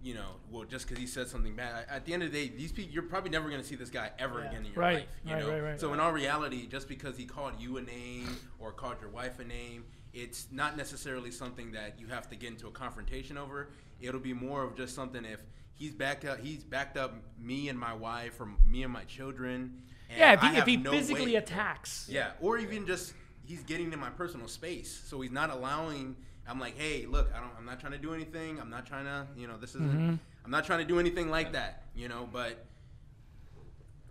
[0.00, 1.86] you know, well, just because he said something bad.
[1.90, 3.90] At the end of the day, these people, you're probably never going to see this
[3.90, 4.48] guy ever Yeah.
[4.50, 5.08] again in your Right, life.
[5.24, 5.50] You right, know?
[5.50, 5.80] right, right.
[5.80, 8.28] So in all reality, just because he called you a name
[8.60, 12.50] or called your wife a name, it's not necessarily something that you have to get
[12.50, 13.70] into a confrontation over.
[14.00, 15.40] It'll be more of just something if
[15.74, 19.82] he's backed up, he's backed up me and my wife or me and my children.
[20.16, 22.06] Yeah, if he, if he no physically attacks.
[22.10, 26.16] yeah, or even just he's getting in my personal space, so he's not allowing.
[26.46, 27.52] I'm like, hey, look, I don't.
[27.58, 28.60] I'm not trying to do anything.
[28.60, 29.92] I'm not trying to, you know, this isn't.
[29.92, 30.14] Mm-hmm.
[30.44, 32.28] I'm not trying to do anything like that, you know.
[32.32, 32.64] But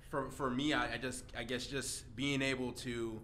[0.10, 3.22] for for me, I, I just, I guess, just being able to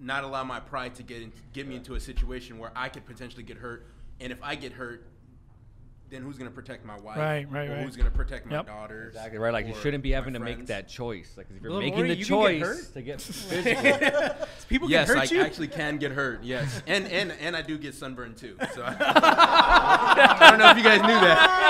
[0.00, 3.06] not allow my pride to get in, get me into a situation where I could
[3.06, 3.86] potentially get hurt,
[4.20, 5.06] and if I get hurt.
[6.10, 7.16] Then who's gonna protect my wife?
[7.16, 7.82] Right, right, or right.
[7.84, 8.66] Who's gonna protect my Yep.
[8.66, 9.14] daughters?
[9.14, 9.52] Exactly right.
[9.52, 11.32] Like you shouldn't be having to make that choice.
[11.36, 12.92] Like if you're Little making Maury, the you can get choice hurt?
[12.94, 14.36] to get physical.
[14.68, 15.40] People yes, can I hurt you.
[15.40, 16.44] actually can get hurt.
[16.44, 18.56] Yes, and and and I do get sunburned too.
[18.74, 21.64] So I don't know if you guys knew that.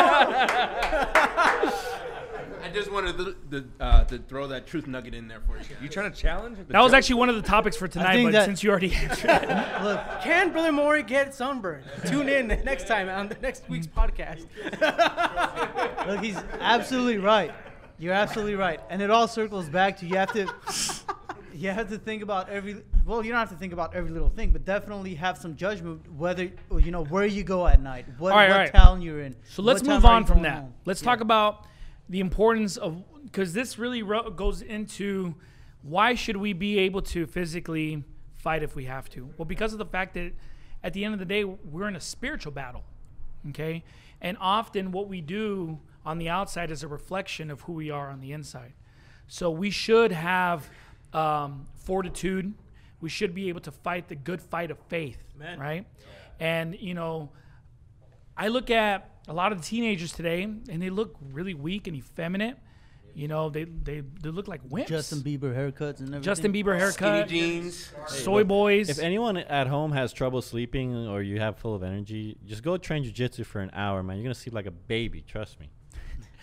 [2.65, 5.65] I just wanted to, to, uh, to throw that truth nugget in there for you.
[5.65, 5.77] Guys.
[5.83, 6.57] you trying to challenge?
[6.57, 8.95] the That was actually one of the topics for tonight, but that- since you already
[8.95, 9.49] answered it,
[9.83, 11.85] Look, Can Brother Maury get sunburned?
[12.07, 14.47] Tune in next time on the next week's podcast.
[16.07, 17.53] look, he's absolutely right.
[17.99, 20.53] You're absolutely right, and it all circles back to you have to,
[21.55, 22.83] you have to think about every.
[23.05, 26.11] Well, you don't have to think about every little thing, but definitely have some judgment
[26.17, 28.73] whether you know where you go at night, what, All right, what all right.
[28.73, 29.37] town you're in.
[29.49, 30.55] So let's move on from that.
[30.63, 30.75] home.
[30.87, 31.11] Let's Yeah.
[31.11, 31.67] talk about
[32.09, 35.35] the importance of because this really ro- goes into
[35.83, 39.29] why should we be able to physically fight if we have to?
[39.37, 40.33] Well, because of the fact that
[40.83, 42.85] at the end of the day, we're in a spiritual battle.
[43.49, 43.85] Okay.
[44.21, 48.11] And often what we do on the outside is a reflection of who we are
[48.11, 48.73] on the inside.
[49.27, 50.69] So we should have
[51.13, 52.55] um, fortitude.
[53.01, 55.19] We should be able to fight the good fight of faith.
[55.37, 55.59] Amen.
[55.59, 55.87] Right.
[56.41, 57.31] And, you know,
[58.37, 61.97] I look at a lot of the teenagers today and they look really weak and
[61.97, 62.57] effeminate.
[63.17, 64.89] You know, they, they, they look like wimps.
[64.89, 66.23] Justin Bieber haircuts and everything.
[66.23, 67.93] Justin Bieber haircuts, Skinny jeans.
[68.09, 68.89] soy boys.
[68.89, 72.77] If anyone at home has trouble sleeping or you have full of energy, just go
[72.77, 74.17] train jujitsu for an hour, man.
[74.17, 75.21] You're gonna sleep like a baby.
[75.21, 75.71] Trust me.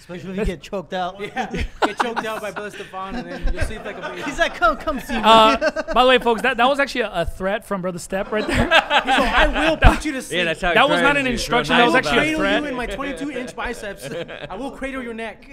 [0.02, 1.20] Especially if you get choked out.
[1.22, 1.46] Yeah,
[1.84, 4.24] get choked out by Brother Stefan and then you'll sleep like a baby.
[4.24, 5.22] He's like, come, come see me.
[5.24, 5.58] uh,
[5.94, 8.46] by the way, folks, that, that was actually a, a threat from Brother Step right
[8.46, 8.58] there.
[8.66, 10.40] He's like, I will put you to sleep.
[10.40, 10.74] Yeah, that's how.
[10.74, 11.34] That it was not an you.
[11.34, 14.10] instruction, that was actually a cradle you in my 22 inch biceps.
[14.50, 15.48] I will cradle your neck.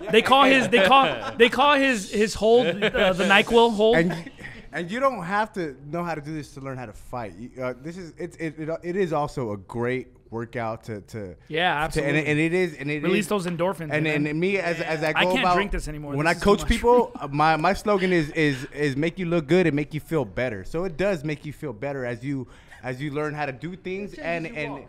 [0.10, 3.96] they call his they call they call his his hold uh, the Nyquil hold.
[3.96, 4.30] and
[4.72, 7.34] and you don't have to know how to do this to learn how to fight.
[7.38, 11.36] You- Uh, this is it, it, it, it is also a great workout to to
[11.48, 12.26] Yeah, to- and, absolutely.
[12.26, 13.90] and it is and it Release is- those endorphins.
[13.92, 14.26] and, man.
[14.26, 16.14] and me as as I go I can't about, drink this anymore.
[16.16, 16.68] When This I coach much.
[16.68, 20.00] people, uh, my my slogan is is is make you look good and make you
[20.00, 20.64] feel better.
[20.64, 22.48] So it does make you feel better as you
[22.82, 24.84] as you learn how to do things and and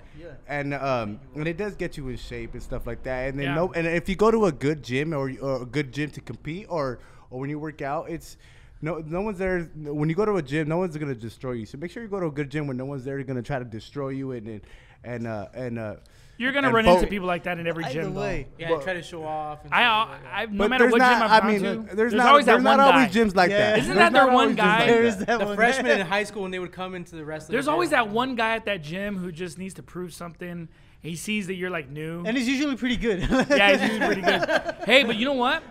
[0.48, 3.30] and um and it does get you in shape and stuff like that.
[3.30, 3.56] And then Yeah.
[3.56, 6.22] no, and if you go to a good gym or, or a good gym to
[6.22, 8.38] compete or or when you work out, it's
[8.82, 9.70] no, no one's there.
[9.76, 11.66] When you go to a gym, no one's gonna destroy you.
[11.66, 13.58] So make sure you go to a good gym where no one's there gonna try
[13.60, 14.62] to destroy you and and
[15.04, 15.96] and uh, and uh,
[16.38, 18.13] You're gonna and run fo- into people like that in every Either gym.
[18.13, 18.22] though.
[18.22, 18.48] way.
[18.58, 19.63] yeah, But- try to show off.
[19.66, 20.42] And I, stuff I.
[20.42, 21.13] I no matter what not.
[21.13, 22.28] gym I've I gone mean, to, there's, there's not.
[22.28, 23.20] always there's that not one always guy.
[23.22, 23.58] gyms like Yeah.
[23.58, 23.80] that.
[23.80, 24.80] Isn't There's that not their one always guy?
[24.80, 25.28] like that.
[25.28, 25.56] that the one.
[25.56, 27.54] freshmen in high school when they would come into the wrestling.
[27.54, 30.70] There's always that one guy at that gym who just needs to prove something.
[31.02, 32.24] He sees that you're like new.
[32.26, 33.20] and he's usually pretty good.
[33.50, 34.76] yeah, he's usually pretty good.
[34.86, 35.62] Hey, but you know what?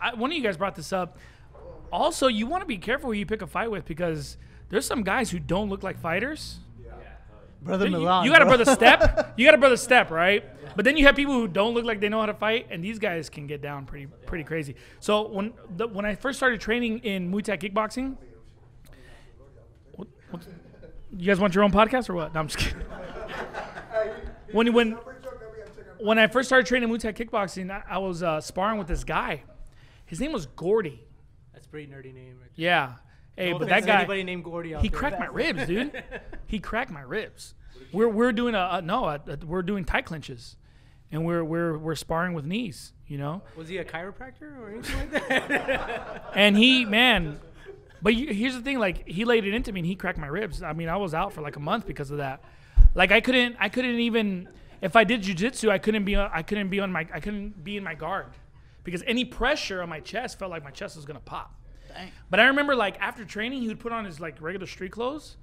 [0.00, 1.16] I, one of you guys brought this up.
[1.90, 4.36] Also, you want to be careful who you pick a fight with because
[4.70, 6.58] there's some guys who don't look like fighters.
[7.62, 8.24] Brother You, Milan.
[8.24, 9.34] you got a brother step.
[9.38, 10.44] You got a brother step, right?
[10.76, 12.82] But then you have people who don't look like they know how to fight, and
[12.84, 14.74] these guys can get down pretty pretty crazy.
[15.00, 18.16] So when the, when I first started training in Muay Thai kickboxing,
[19.94, 20.48] what, what's,
[21.16, 22.34] you guys want your own podcast or what?
[22.34, 22.82] No, I'm just kidding.
[24.52, 24.98] When when
[25.98, 29.02] when I first started training Muay Thai kickboxing, I, I was uh, sparring with this
[29.04, 29.44] guy.
[30.04, 31.00] His name was Gordy.
[31.54, 32.36] That's a pretty nerdy name.
[32.40, 32.94] Right Yeah.
[33.36, 34.98] Hey, No but that guy Anybody named Gordy out he there.
[34.98, 36.02] cracked my ribs, dude.
[36.46, 37.54] he cracked my ribs.
[37.92, 40.56] We're we're doing a, a no, a, a- we're doing tight clinches,
[41.10, 43.42] and we're we're we're sparring with knees, you know.
[43.56, 46.30] Was he a chiropractor or anything like that?
[46.34, 47.40] And he, man,
[48.02, 50.26] but you, here's the thing: like he laid it into me, and he cracked my
[50.26, 50.62] ribs.
[50.62, 52.42] I mean, I was out for like a month because of that.
[52.94, 54.48] Like I couldn't, I couldn't even.
[54.82, 57.62] If I did jujitsu, I couldn't be, on, I couldn't be on my, I couldn't
[57.62, 58.26] be in my guard,
[58.84, 61.54] because any pressure on my chest felt like my chest was gonna pop.
[62.30, 65.36] But I remember, like after training, he would put on his like regular street clothes.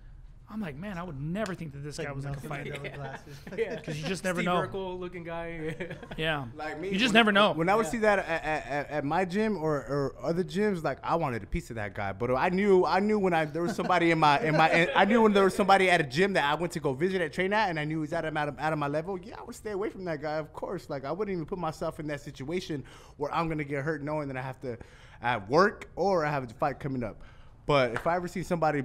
[0.51, 2.75] I'm like, man, I would never think that this guy was like a fighter.
[2.81, 3.35] but glasses.
[3.57, 3.75] yeah.
[3.75, 4.55] Because you just never Steve know.
[4.67, 5.75] Urkel looking guy.
[6.17, 6.45] Yeah.
[6.55, 7.51] Like me, you just when- never know.
[7.51, 10.83] When I would see that at, at, at, at my gym or, or other gyms,
[10.83, 12.13] like I wanted a piece of that guy.
[12.13, 15.05] But I knew I knew when I there was somebody in my in my I
[15.05, 17.31] knew when there was somebody at a gym that I went to go visit at
[17.31, 19.19] train at, and I knew he was out of out of, out of my level.
[19.19, 20.89] Yeah, I would stay away from that guy, of course.
[20.89, 22.83] Like I wouldn't even put myself in that situation
[23.17, 24.77] where I'm gonna get hurt knowing that I have to
[25.21, 27.21] at work or I have a fight coming up.
[27.65, 28.83] But if I ever see somebody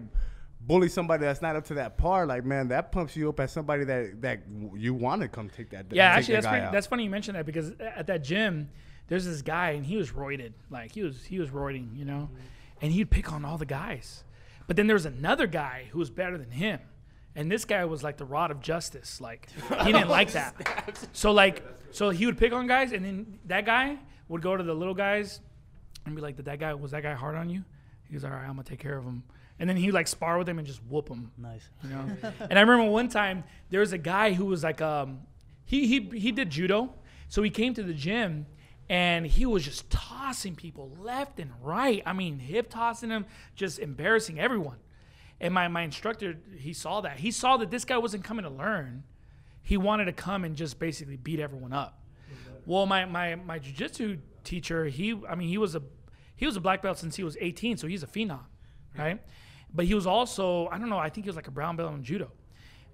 [0.67, 3.53] bully somebody that's not up to that par, like man, that pumps you up as
[3.53, 4.41] somebody that that
[4.75, 5.87] you want to come take that.
[5.91, 8.23] Yeah, take actually, that that's guy pretty, that's funny you mentioned that because at that
[8.25, 8.71] gym,
[9.09, 12.31] there's this guy and he was roided, like he was he was roiding, you know,
[12.81, 14.25] and he'd pick on all the guys.
[14.67, 16.81] But then there was another guy who was better than him,
[17.35, 19.21] and this guy was like the rod of justice.
[19.21, 19.49] Like
[19.83, 20.55] he didn't like that.
[21.13, 24.65] So like so he would pick on guys, and then that guy would go to
[24.65, 25.41] the little guys
[26.07, 27.65] and be like, "Did that guy was that guy hard on you?"
[28.05, 29.23] He goes, "All right, I'm gonna take care of him."
[29.59, 31.69] And then he like spar with him and just whoop him Nice.
[31.85, 32.05] you know.
[32.41, 35.21] and I remember one time there was a guy who was like, um,
[35.65, 36.93] he he he did judo,
[37.29, 38.47] so he came to the gym
[38.91, 42.03] and he was just tossing people left and right.
[42.05, 44.77] I mean, hip tossing them, just embarrassing everyone.
[45.41, 47.19] And my my instructor, he saw that.
[47.19, 49.05] He saw that this guy wasn't coming to learn.
[49.63, 52.01] He wanted to come and just basically beat everyone up.
[52.67, 55.83] Well, my my my jujitsu teacher, he I mean he was a
[56.37, 58.41] he was a black belt since he was 18, so he's a phenom,
[58.95, 59.01] hmm.
[59.01, 59.23] right?
[59.73, 61.93] But he was also I don't know I think he was like a brown belt
[61.95, 62.31] in judo,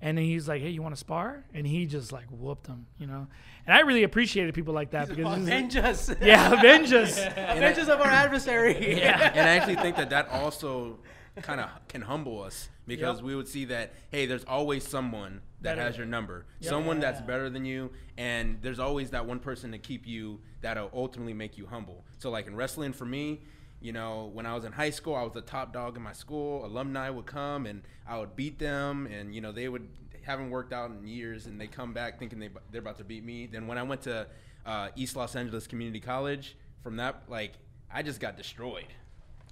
[0.00, 1.44] and then he's like, hey, you want to spar?
[1.52, 3.26] And he just like whooped him, you know.
[3.66, 6.10] And I really appreciated people like that because it's- Avenge us.
[6.22, 7.18] yeah, avenge us.
[7.36, 8.98] Avenge us of our adversary.
[8.98, 9.30] Yeah.
[9.34, 10.98] and I actually think that that also
[11.42, 13.24] kind of can humble us because Yep.
[13.24, 15.82] we would see that hey, there's always someone that Better.
[15.82, 19.78] has your number, someone that's better than you, and there's always that one person to
[19.78, 22.04] keep you that'll ultimately make you humble.
[22.18, 23.40] So like in wrestling, for me,
[23.80, 26.12] you know, when I was in high school, I was the top dog in my
[26.12, 26.64] school.
[26.66, 29.88] Alumni would come and I would beat them, and you know they would
[30.22, 33.24] haven't worked out in years, and they come back thinking they they're about to beat
[33.24, 33.46] me.
[33.46, 34.26] Then when I went to
[34.66, 37.52] uh, East Los Angeles Community College, from that like
[37.92, 38.86] I just got destroyed.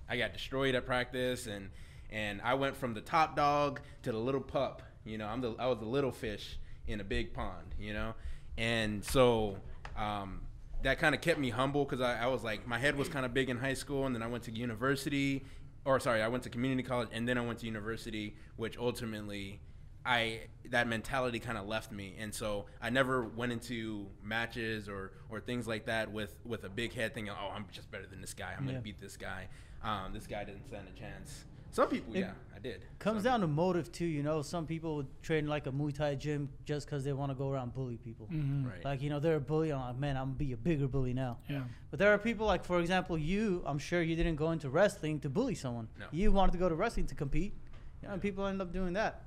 [0.09, 1.71] I got destroyed at practice, and
[2.11, 4.83] and I went from the top dog to the little pup.
[5.05, 7.75] You know, I'm the I was the little fish in a big pond.
[7.79, 8.15] You know,
[8.57, 9.59] and so.
[9.97, 10.43] Um,
[10.83, 13.27] that kind of kept me humble because I, I was like my head was kind
[13.27, 15.45] of big in high school and then I went to university
[15.85, 19.61] or sorry I went to community college and then I went to university which ultimately
[20.07, 25.15] I that mentality kind of left me and so I never went into matches or
[25.31, 28.21] or things like that with with a big head thinking oh I'm just better than
[28.21, 28.73] this guy I'm Yeah.
[28.75, 29.49] gonna beat this guy
[29.83, 33.31] um, this guy didn't stand a chance some people It yeah I did Comes Some
[33.31, 34.43] down to motive too, you know.
[34.43, 37.49] Some people would train like a Muay Thai gym just because they want to go
[37.51, 38.26] around bully people.
[38.33, 38.66] Mhm.
[38.66, 39.72] right Like you know, they're a bully.
[39.72, 41.39] I'm like, man, I'm gonna be a bigger bully now.
[41.49, 41.62] Yeah.
[41.91, 43.62] But there are people like, for example, you.
[43.64, 45.87] I'm sure you didn't go into wrestling to bully someone.
[46.01, 46.07] No.
[46.11, 47.55] You wanted to go to wrestling to compete.
[48.03, 49.26] You know, and people end up doing that.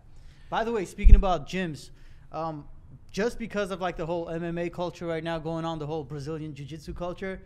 [0.49, 1.91] By the way, speaking about gyms,
[2.33, 2.65] um,
[3.11, 6.53] just because of like the whole MMA culture right now going on, the whole Brazilian
[6.53, 7.41] jiu-jitsu culture,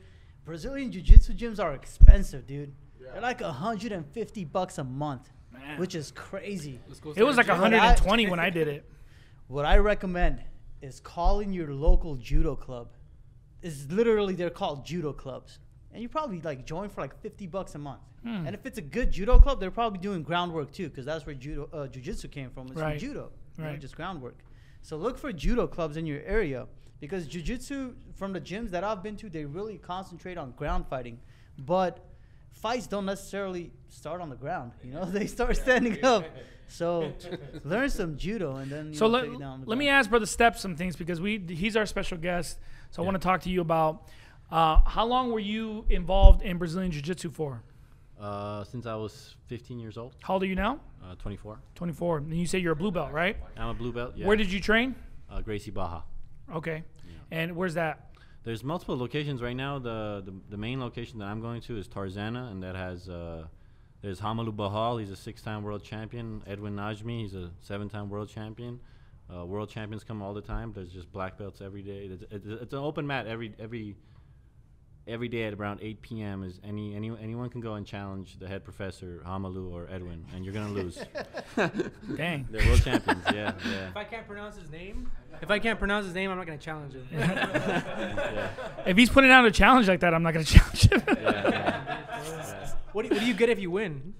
[0.45, 2.73] Brazilian jiu-jitsu gyms are expensive, dude.
[3.13, 5.79] They're like 150 bucks a month, Man.
[5.79, 6.79] which is crazy.
[7.15, 8.85] It was like a 120 when I did it.
[9.47, 10.41] What I recommend
[10.81, 12.89] is calling your local judo club.
[13.61, 15.59] It's literally they're called judo clubs,
[15.93, 18.01] and you probably like join for like fifty bucks a month.
[18.23, 18.45] Hmm.
[18.47, 21.35] And if it's a good judo club, they're probably doing groundwork too, because that's where
[21.35, 22.67] judo uh, jujitsu came from.
[22.67, 22.99] It's Right.
[22.99, 24.39] from judo, you know, just groundwork.
[24.81, 26.67] So look for judo clubs in your area
[26.99, 31.19] because jujitsu from the gyms that I've been to, they really concentrate on ground fighting,
[31.57, 32.03] but
[32.55, 34.71] fights don't necessarily start on the ground.
[34.83, 36.25] You know, they start standing up.
[36.67, 37.13] So
[37.63, 39.77] learn some judo and then you So know, let, take it down on the let
[39.77, 42.57] me ask Brother Step some things because we he's our special guest.
[42.91, 44.07] So I want to talk to you about
[44.51, 47.61] uh, how long were you involved in Brazilian Jiu Jitsu for?
[48.19, 50.79] Uh, since I was 15 years old, How old are you now?
[51.03, 51.59] uh, 24.
[51.75, 52.17] 24.
[52.19, 53.35] And you say you're a blue belt, right?
[53.57, 54.13] I'm a blue belt.
[54.15, 54.25] Yeah.
[54.25, 54.95] Where did you train?
[55.29, 56.03] uh, Gracie Barra?
[56.53, 56.83] Okay.
[57.31, 58.11] And where's that?
[58.45, 59.79] There's multiple locations right now.
[59.79, 63.47] The, the the main location that I'm going to is Tarzana, and that has uh,
[64.03, 64.97] there's Romulo Barral.
[64.97, 66.43] He's a six-time world champion.
[66.45, 67.21] Edwin Najmi.
[67.21, 68.79] He's a seven-time world champion.
[69.35, 70.71] Uh, world champions come all the time.
[70.73, 72.07] There's just black belts every day.
[72.11, 73.95] It's, it's, it's an open mat every every
[75.07, 76.43] every day at around 8 p.m.
[76.43, 80.43] Is any, any anyone can go and challenge the head professor Romulo or Edwin, and
[80.43, 80.99] you're gonna lose.
[82.15, 82.47] Dang.
[82.49, 83.23] They're world champions.
[83.33, 83.89] Yeah, yeah.
[83.89, 86.57] If I can't pronounce his name, if I can't pronounce his name, I'm not gonna
[86.57, 87.07] challenge him.
[87.13, 88.49] yeah,
[88.85, 91.03] If he's putting out a challenge like that, I'm not going to challenge him.
[91.07, 92.71] yeah, yeah.
[92.93, 94.13] what, do you, what do you get if you win?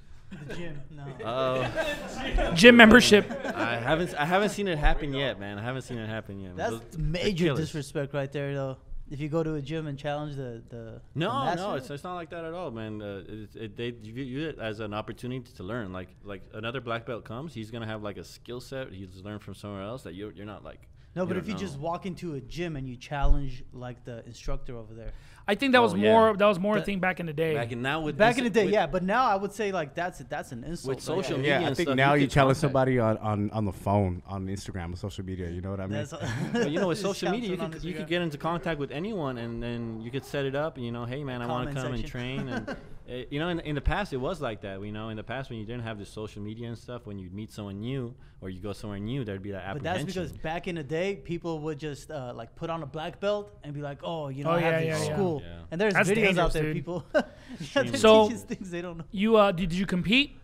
[0.47, 0.81] the gym.
[0.91, 1.25] No.
[1.25, 3.29] Uh, Gym membership.
[3.55, 5.57] I haven't I haven't seen it happen yet, man.
[5.57, 6.55] I haven't seen it happen yet.
[6.55, 8.77] That's Those- major disrespect right there, though.
[9.10, 11.89] If you go to a gym and challenge the the the No, master, no, it's,
[11.91, 13.01] it's not like that at all, man.
[13.01, 15.93] Uh, it, it, they view it as an opportunity to learn.
[15.93, 19.43] Like like another black belt comes, he's gonna have like a skill set he's learned
[19.43, 20.88] from somewhere else that you're you're not like.
[21.16, 21.26] no.
[21.26, 24.93] But if you just walk into a gym and you challenge like the instructor over
[24.95, 25.14] there,
[25.47, 26.11] I think that oh, was Oh, yeah.
[26.11, 27.53] more that was more a thing back in the day.
[27.53, 28.87] back in now with back this- in the day, with- yeah.
[28.87, 30.95] But now I would say like that's that's an insult.
[30.95, 31.37] With social there.
[31.37, 33.65] media Yeah, I think stuff, now you you could challenge contact- somebody on, on, on
[33.65, 35.49] the phone, on Instagram, on social media.
[35.49, 36.05] You know what I mean?
[36.09, 36.13] That's,
[36.53, 38.91] But you know, with social media, you could on you could get into contact with
[38.91, 40.77] anyone, and then you could set it up.
[40.77, 42.49] And you know, hey man, I want to Comment come and train.
[42.49, 42.75] And
[43.10, 44.82] uh, you know, in, in the past, it was like that.
[44.82, 47.20] You know, in the past when you didn't have the social media and stuff, when
[47.20, 49.84] you'd meet someone new or you go somewhere new, there'd be that apprehension.
[49.84, 52.86] But that's because back in the day, people would just uh, like put on a
[52.86, 55.16] black belt and be like, "Oh, you know, Oh, I have yeah, this yeah, yeah.
[55.16, 55.51] school." Yeah.
[55.72, 56.74] And there's That's videos out there, dude.
[56.76, 57.06] people.
[57.14, 59.06] yeah, they So- things they don't know.
[59.12, 60.38] You uh, did you compete?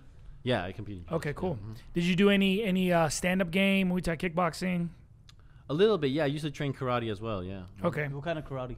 [0.43, 1.05] yeah, I competed.
[1.11, 1.55] Okay, cool.
[1.55, 1.75] Mhm.
[1.93, 4.89] Did you do any any uh, stand up game, Muay Thai kickboxing?
[5.69, 6.23] A little bit, yeah.
[6.23, 7.63] I used to train karate as well, yeah.
[7.83, 8.07] Okay.
[8.09, 8.75] What kind of karate?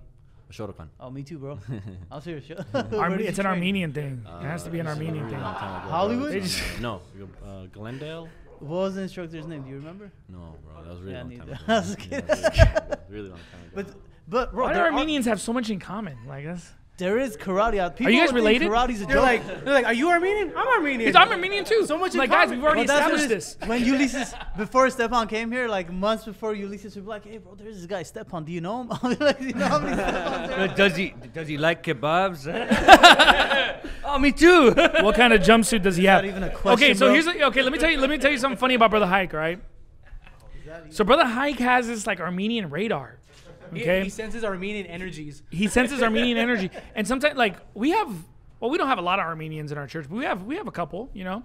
[0.54, 0.88] Shotokan.
[1.00, 1.58] Oh, me too, bro.
[2.12, 2.46] I'm serious.
[2.74, 3.56] Arme- it's an train?
[3.56, 4.24] Armenian thing.
[4.42, 5.40] it has to be an Uh, this is a Armenian really thing.
[5.44, 5.90] ago.
[5.90, 6.36] Hollywood?
[6.36, 7.02] It's, uh, no,
[7.46, 8.30] uh, Glendale.
[8.60, 9.64] What was the instructor's name?
[9.64, 10.12] Do you remember?
[10.30, 11.58] No, bro, that was really Yeah, long time ago.
[11.68, 12.28] I was Yeah, kidding.
[12.30, 13.02] really long time ago.
[13.10, 13.72] Really long time ago.
[13.76, 13.88] But
[14.30, 16.18] but bro, Why do there, are, Armenians have so much in common?
[16.28, 16.72] Like that's.
[16.98, 17.96] There is karate out.
[17.96, 18.70] People you guys would think related?
[18.70, 19.24] Karate's a They're joke.
[19.24, 20.54] like, they're like, are you Armenian?
[20.56, 21.12] I'm Armenian.
[21.12, 21.86] Because I'm Armenian too.
[21.88, 22.60] So much in like guys, common.
[22.60, 23.68] we've already Well, that's what established it this.
[23.68, 27.56] When Ulysses, before Stepan came here, like months before Ulysses would be like, "Hey, bro,
[27.56, 28.44] there's this guy Stepan.
[28.44, 31.16] Do you know him?" I'll like, "You know how many Stepans there are?" does he
[31.34, 32.46] does he like kebabs?
[34.06, 34.72] oh, me too.
[35.02, 36.24] what kind of jumpsuit does he have?
[36.24, 37.14] not even a question, okay, so bro.
[37.14, 37.64] here's a, okay.
[37.64, 38.00] Let me tell you.
[38.00, 39.34] Let me tell you something funny about Brother Hike.
[39.34, 39.60] Right.
[40.90, 43.20] So Brother Hike has this like Armenian radar.
[43.76, 44.04] He- Okay.
[44.04, 45.44] He senses Armenian energies.
[45.52, 48.10] he senses Armenian energy, and sometimes like we have.
[48.60, 50.56] Well, we don't have a lot of Armenians in our church, but we have we
[50.56, 51.10] have a couple.
[51.14, 51.44] You know,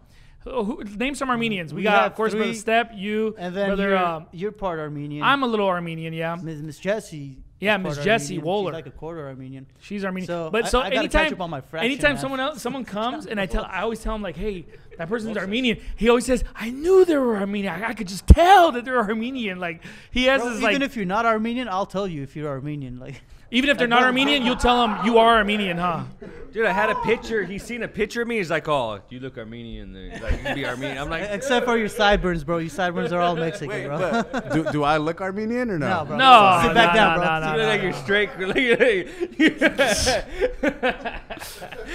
[0.50, 1.72] who, who, name some Armenians.
[1.72, 3.88] We, We got of course Brother Step, you, And then Brother.
[3.88, 5.22] you're, Uh, you're part Armenian.
[5.22, 6.36] I'm a little Armenian, yeah.
[6.40, 7.38] Miss, Miss Jessie.
[7.60, 8.38] Yeah, Miss Jessie.
[8.38, 8.66] Wohler.
[8.66, 9.66] She's like a quarter Armenian.
[9.80, 10.28] She's Armenian.
[10.28, 13.26] So, but so I catch anytime, up on my fraction anytime someone else, someone comes
[13.26, 14.64] and I tell, I always tell him like, hey,
[14.96, 15.80] that person's Armenian.
[15.96, 17.82] He always says, I knew they were Armenian.
[17.82, 19.58] I, I could just tell that they're Armenian.
[19.58, 19.82] Like
[20.12, 22.48] he has Bro, this even like, if you're not Armenian, I'll tell you if you're
[22.48, 23.00] Armenian.
[23.00, 23.20] Like,
[23.50, 26.04] even if they're not Armenian, you'll tell them you are Armenian, huh?
[26.52, 27.44] Dude, I had a picture.
[27.44, 28.38] He's seen a picture of me.
[28.38, 29.92] He's like, "Oh, you look Armenian.
[29.92, 30.20] Then.
[30.22, 32.58] Like, you can be Armenian." I'm like, except for your sideburns, bro.
[32.58, 34.24] Your sideburns are all Mexican, Wait, bro.
[34.32, 35.88] but do, do I look Armenian or no?
[35.88, 36.16] No, bro.
[36.16, 37.40] No, Sit back no, down, no, bro.
[37.40, 38.30] no, you look like you're straight.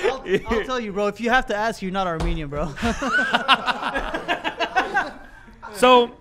[0.03, 1.07] I'll, I'll tell you, bro.
[1.07, 2.73] If you have to ask, you're not Armenian, bro.
[5.75, 6.11] So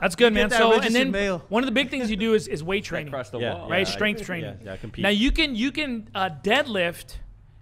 [0.00, 0.48] that's good, man.
[0.48, 1.42] that So and then mail.
[1.48, 3.68] one of the big things you do is, is weight training, across the Yeah, wall.
[3.70, 3.86] right?
[3.86, 4.58] I- Strength training.
[4.62, 5.02] Yeah, yeah, compete.
[5.02, 7.16] Now you can you can uh, deadlift,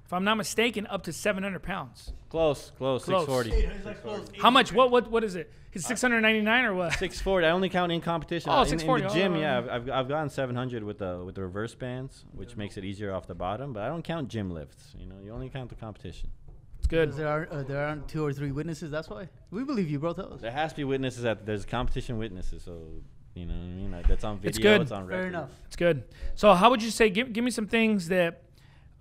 [0.05, 2.13] if I'm not mistaken, up to 700 pounds.
[2.29, 3.27] close, close, Close.
[3.27, 4.39] 640.
[4.41, 4.73] How much?
[4.73, 5.53] What what what is it?
[5.73, 6.93] Is 699 or what?
[6.93, 7.47] 640.
[7.47, 8.49] I only count in competition.
[8.53, 11.35] Oh, In- in, the gym, Oh, yeah, I've, I've, I've gotten 700 with the with
[11.35, 13.73] the reverse bands, which makes it easier off the bottom.
[13.73, 14.95] But I don't count gym lifts.
[14.97, 16.31] You know, you only count the competition.
[16.85, 17.15] It's good.
[17.15, 18.91] There are uh, there aren't two or three witnesses.
[18.91, 20.13] That's why we believe you, bro.
[20.13, 20.43] Tell us.
[20.43, 22.63] There has to be witnesses that there's competition witnesses.
[22.63, 22.79] So
[23.35, 23.91] you know what I mean.
[23.91, 24.51] Like, that's on video.
[24.51, 24.93] It's good.
[24.93, 25.19] on record.
[25.19, 25.51] Fair enough.
[25.65, 26.05] It's good.
[26.35, 27.09] So how would you say?
[27.09, 28.43] Give give me some things that.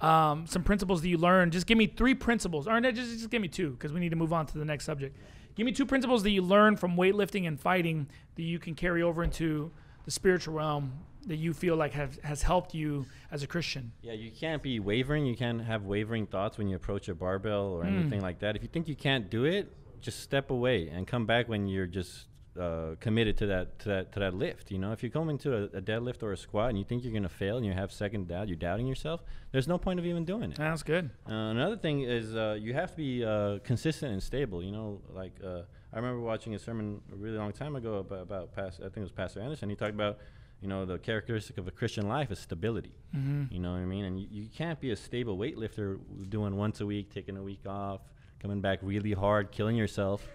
[0.02, 1.54] Um, some principles that you learned.
[1.54, 4.10] Just give me three principles, or no, just just give me two, because we need
[4.10, 5.16] to move on to the next subject.
[5.56, 9.02] Give me two principles that you learned from weightlifting and fighting that you can carry
[9.02, 9.72] over into
[10.04, 10.92] the spiritual realm
[11.28, 13.92] that you feel like has has helped you as a Christian.
[14.02, 15.26] Yeah, you can't be wavering.
[15.26, 17.98] You can't have wavering thoughts when you approach a barbell or Hmm.
[17.98, 18.56] anything like that.
[18.56, 19.72] If you think you can't do it,
[20.02, 22.28] just step away and come back when you're just
[22.60, 24.70] uh, committed to that to that to that lift.
[24.70, 27.04] You know, if you come into a, a deadlift or a squat and you think
[27.04, 29.24] you're gonna fail and you have second doubt, you're doubting yourself.
[29.52, 30.58] There's no point of even doing it.
[30.58, 31.10] That's good.
[31.28, 34.62] Uh, another thing is uh, you have to be uh, consistent and stable.
[34.64, 35.62] You know, like uh,
[35.92, 38.80] I remember watching a sermon a really long time ago about, about past.
[38.82, 39.70] I think it was Pastor Anderson.
[39.70, 40.20] He talked about,
[40.64, 42.96] you know, the characteristic of a Christian life is stability.
[43.16, 43.54] Mm-hmm.
[43.54, 44.06] You know what I mean?
[44.06, 46.00] And you, you can't be a stable weightlifter
[46.30, 48.00] doing once a week, taking a week off,
[48.42, 50.26] coming back really hard, killing yourself.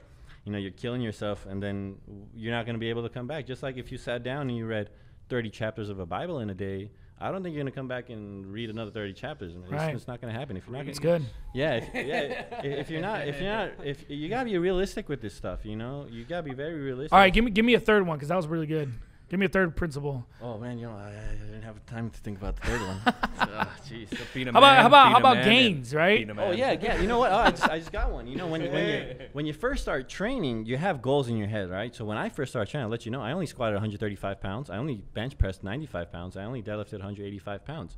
[0.45, 1.97] You know, you're killing yourself, and then
[2.37, 3.47] you're not going to be able to come back.
[3.47, 4.91] Just like if you sat down and you read
[5.31, 7.89] 30 chapters of a Bible in a day, I don't think you're going to come
[7.89, 9.55] back and read another 30 chapters.
[9.55, 9.95] And it's- Right.
[9.95, 10.87] It's, not going to happen if you're not.
[10.87, 11.27] It's gonna- good.
[11.55, 12.45] yeah, if, yeah.
[12.63, 15.65] i- if you're not, if you're not, if you gotta be realistic with this stuff,
[15.65, 17.13] you know, you gotta be very realistic.
[17.13, 18.93] All right, give me give me a third one because that was really good.
[19.29, 20.27] Give me a third principle.
[20.41, 23.01] Oh man, you know, I, I didn't have time to think about the third one.
[23.41, 24.09] Ah, Jeez.
[24.35, 26.29] Being a How about how about how about gains, right?
[26.39, 27.01] Oh yeah, yeah.
[27.01, 27.33] You know what?
[27.33, 28.27] Oh, I just, I just got one.
[28.27, 31.49] You know, when when you when you first start training, you have goals in your
[31.49, 31.95] head, right?
[31.95, 34.71] So when I first started training, I'll let you know, I only squatted 135 pounds.
[34.71, 36.37] I only bench pressed 95 pounds.
[36.37, 37.97] I only deadlifted 185 pounds.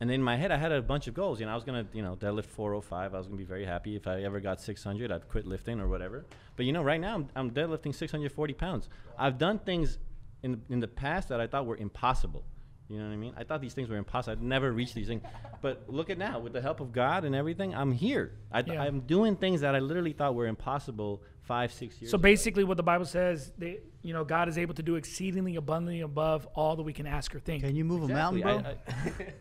[0.00, 1.40] And in my head, I had a bunch of goals.
[1.40, 3.14] You know, I was gonna, you know, deadlift 405.
[3.14, 5.12] I was gonna be very happy if I ever got 600.
[5.12, 6.24] I'd quit lifting or whatever.
[6.56, 8.88] But you know, right now I'm, I'm deadlifting 640 pounds.
[9.18, 9.98] I've done things
[10.42, 12.44] in in the past that I thought were impossible.
[12.88, 13.32] You know what I mean?
[13.36, 14.32] I thought these things were impossible.
[14.32, 15.22] I'd never reach these things.
[15.62, 18.32] But look at now, with the help of God and everything, I'm here.
[18.50, 18.82] I th- Yeah.
[18.82, 22.10] I'm doing things that I literally thought were impossible five, six years.
[22.10, 22.22] So ago.
[22.22, 26.00] basically, what the Bible says, they, you know, God is able to do exceedingly abundantly
[26.00, 27.62] above all that we can ask or think.
[27.62, 28.42] Can you move Exactly.
[28.42, 28.72] a mountain, bro?
[28.96, 29.34] I- I-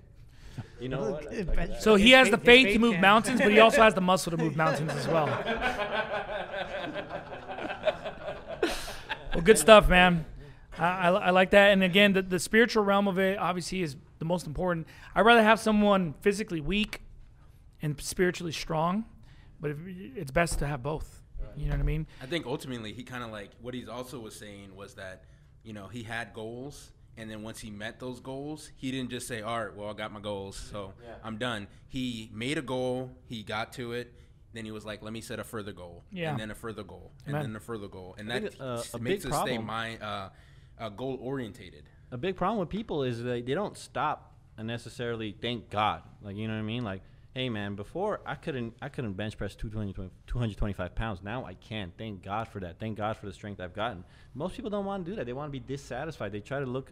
[0.79, 1.81] you know Look, like.
[1.81, 3.01] So he has the faith- faith to move can.
[3.01, 5.27] mountains, but he also has the muscle to move mountains as well.
[9.33, 10.25] Well, good stuff, man.
[10.79, 11.71] I, I, I like that.
[11.71, 14.87] And again, the, the spiritual realm of it obviously is the most important.
[15.15, 17.01] I'd rather have someone physically weak
[17.81, 19.05] and spiritually strong,
[19.59, 21.21] but if, it's best to have both.
[21.57, 22.07] You know what I mean?
[22.21, 25.23] I think ultimately he kind of like what he's also was saying was that
[25.63, 29.27] you know he had goals and then once he met those goals he didn't just
[29.27, 33.11] say all right well I got my goals so I'm done he made a goal
[33.25, 34.13] he got to it
[34.53, 36.29] then he was like let me set a further goal Yeah.
[36.31, 37.47] and then a further goal and Amen.
[37.49, 40.29] then a further goal and that uh, makes big us stay problem- mind uh,
[40.79, 45.35] uh, goal orientated a big problem with people is they, they don't stop and necessarily
[45.41, 46.03] thank God.
[46.21, 46.83] Like you know what I mean?
[46.83, 47.01] Like,
[47.33, 51.21] hey man, before I couldn't I couldn't bench press 220, 225 pounds.
[51.23, 51.91] Now I can.
[51.97, 52.79] Thank God for that.
[52.79, 54.03] Thank God for the strength I've gotten.
[54.33, 55.25] Most people don't want to do that.
[55.25, 56.31] They want to be dissatisfied.
[56.31, 56.91] They try to look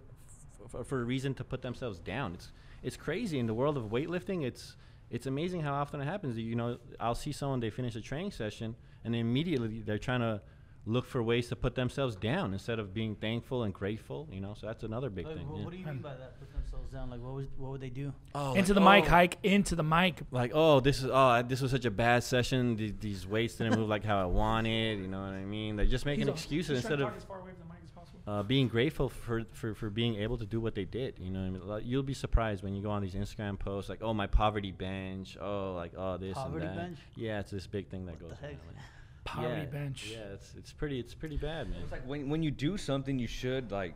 [0.74, 2.34] f- for a reason to put themselves down.
[2.34, 2.52] It's
[2.84, 4.46] it's crazy in the world of weightlifting.
[4.46, 4.76] It's
[5.10, 6.38] it's amazing how often it happens.
[6.38, 10.42] You know, I'll see someone they finish a training session and immediately they're trying to
[10.88, 14.28] look for ways to put themselves down instead of being thankful and grateful.
[14.32, 15.50] You know, so that's another big Like, thing.
[15.50, 15.64] wha- yeah.
[15.66, 16.40] What do you mean by that?
[16.40, 17.10] Put themselves down.
[17.10, 18.14] Like, what was what would they do?
[18.34, 20.22] Oh, into like, the mic, oh, hike into the mic.
[20.32, 22.76] Like, oh, this is oh, this was such a bad session.
[22.76, 25.00] These, these weights didn't move like how I wanted.
[25.00, 25.76] You know what I mean?
[25.76, 27.12] They're just making excuses instead of
[28.28, 31.18] uh, being grateful for, for, for being able to do what they did.
[31.18, 31.88] You know what I mean?
[31.90, 35.38] You'll be surprised when you go on these Instagram posts like, oh, my poverty bench.
[35.40, 36.82] Oh, like, oh, this Poverty and that.
[36.82, 37.00] bench?
[37.16, 38.34] Yeah, it's this big thing that goes
[39.36, 39.44] the heck?
[39.44, 39.44] on.
[39.44, 40.12] Like, Poverty yeah, bench.
[40.12, 41.80] Yeah, it's, it's pretty it's pretty bad, man.
[41.84, 43.96] It's like when, when you do something, you should like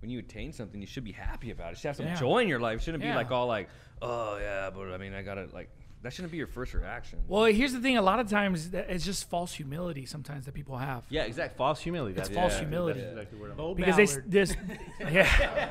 [0.00, 1.70] when you attain something, you should be happy about it.
[1.70, 2.16] You should have some Yeah.
[2.16, 2.80] joy in your life.
[2.80, 3.12] It shouldn't Yeah.
[3.12, 3.68] be like all like,
[4.00, 5.68] oh yeah, but I mean, I gotta like.
[6.02, 7.20] That shouldn't be your first reaction.
[7.28, 7.96] Well, here's the thing.
[7.96, 10.04] A lot of times, it's just false humility.
[10.04, 11.04] Sometimes that people have.
[11.08, 12.18] Yeah, exact false humility.
[12.18, 12.98] It's That's- false yeah, humility.
[13.02, 14.56] That's exactly what I'm- Bo because they this
[15.00, 15.68] yeah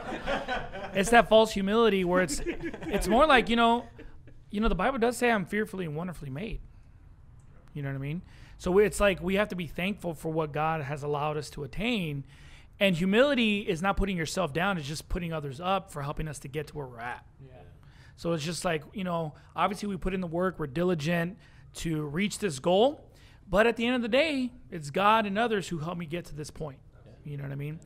[0.94, 2.42] it's that false humility where it's
[2.88, 3.86] it's more like you know
[4.52, 6.60] you know the bible does say i'm fearfully and wonderfully made
[7.74, 8.22] you know what i mean
[8.62, 11.64] so it's like we have to be thankful for what god has allowed us to
[11.64, 12.24] attain
[12.80, 16.39] and humility is not putting yourself down it's just putting others up for helping us
[16.39, 17.53] to get to where we're at Yeah.
[18.16, 21.38] so it's just like, you know, obviously we put in the work, we're diligent
[21.76, 23.03] to reach this goal.
[23.49, 26.26] But at the end of the day, it's God and others who help me get
[26.26, 26.78] to this point.
[27.26, 27.80] You know what I mean?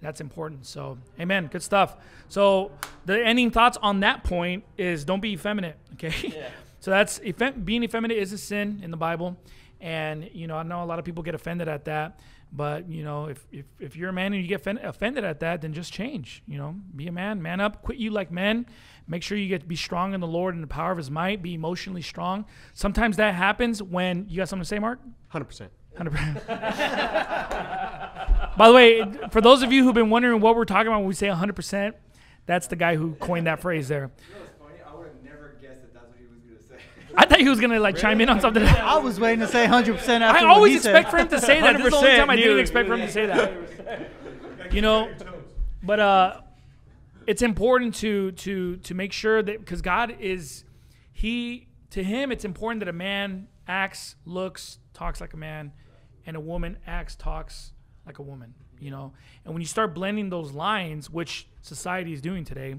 [0.00, 0.66] That's important.
[0.66, 1.46] So, amen.
[1.46, 1.96] Good stuff.
[2.28, 2.72] So,
[3.06, 5.76] the ending thoughts on that point is don't be effeminate.
[5.94, 6.12] Okay.
[6.36, 6.48] Yeah.
[6.80, 7.20] so, that's
[7.64, 9.36] being effeminate is a sin in the Bible.
[9.82, 12.20] And, you know, I know a lot of people get offended at that.
[12.52, 15.40] But, you know, if, if, if you're a man and you get offend- offended at
[15.40, 16.42] that, then just change.
[16.46, 18.66] You know, be a man, man up, quit you like men.
[19.08, 21.10] Make sure you get to be strong in the Lord and the power of his
[21.10, 22.44] might, be emotionally strong.
[22.74, 25.00] Sometimes that happens when you got something to say, Mark?
[25.34, 25.68] 100%.
[25.98, 26.46] 100%.
[28.56, 31.08] By the way, for those of you who've been wondering what we're talking about when
[31.08, 31.94] we say 100%,
[32.46, 34.10] that's the guy who coined that phrase there.
[34.86, 36.76] I would have never guessed that that's what he was going to say.
[37.16, 38.62] I thought he was going to like chime in on something.
[38.62, 41.10] I was waiting to say 100% after I what always expect said.
[41.10, 41.76] for him to say that.
[41.76, 43.52] This is the only time I didn't expect for him to say that.
[44.72, 45.10] You know,
[45.82, 46.40] but uh,
[47.26, 50.64] it's important to to to make sure that because God is,
[51.12, 55.72] he to him it's important that a man acts, looks, talks like a man,
[56.24, 57.72] and a woman acts, talks
[58.06, 58.54] like a woman.
[58.80, 59.12] You know,
[59.44, 62.76] and when you start blending those lines, which society is doing today,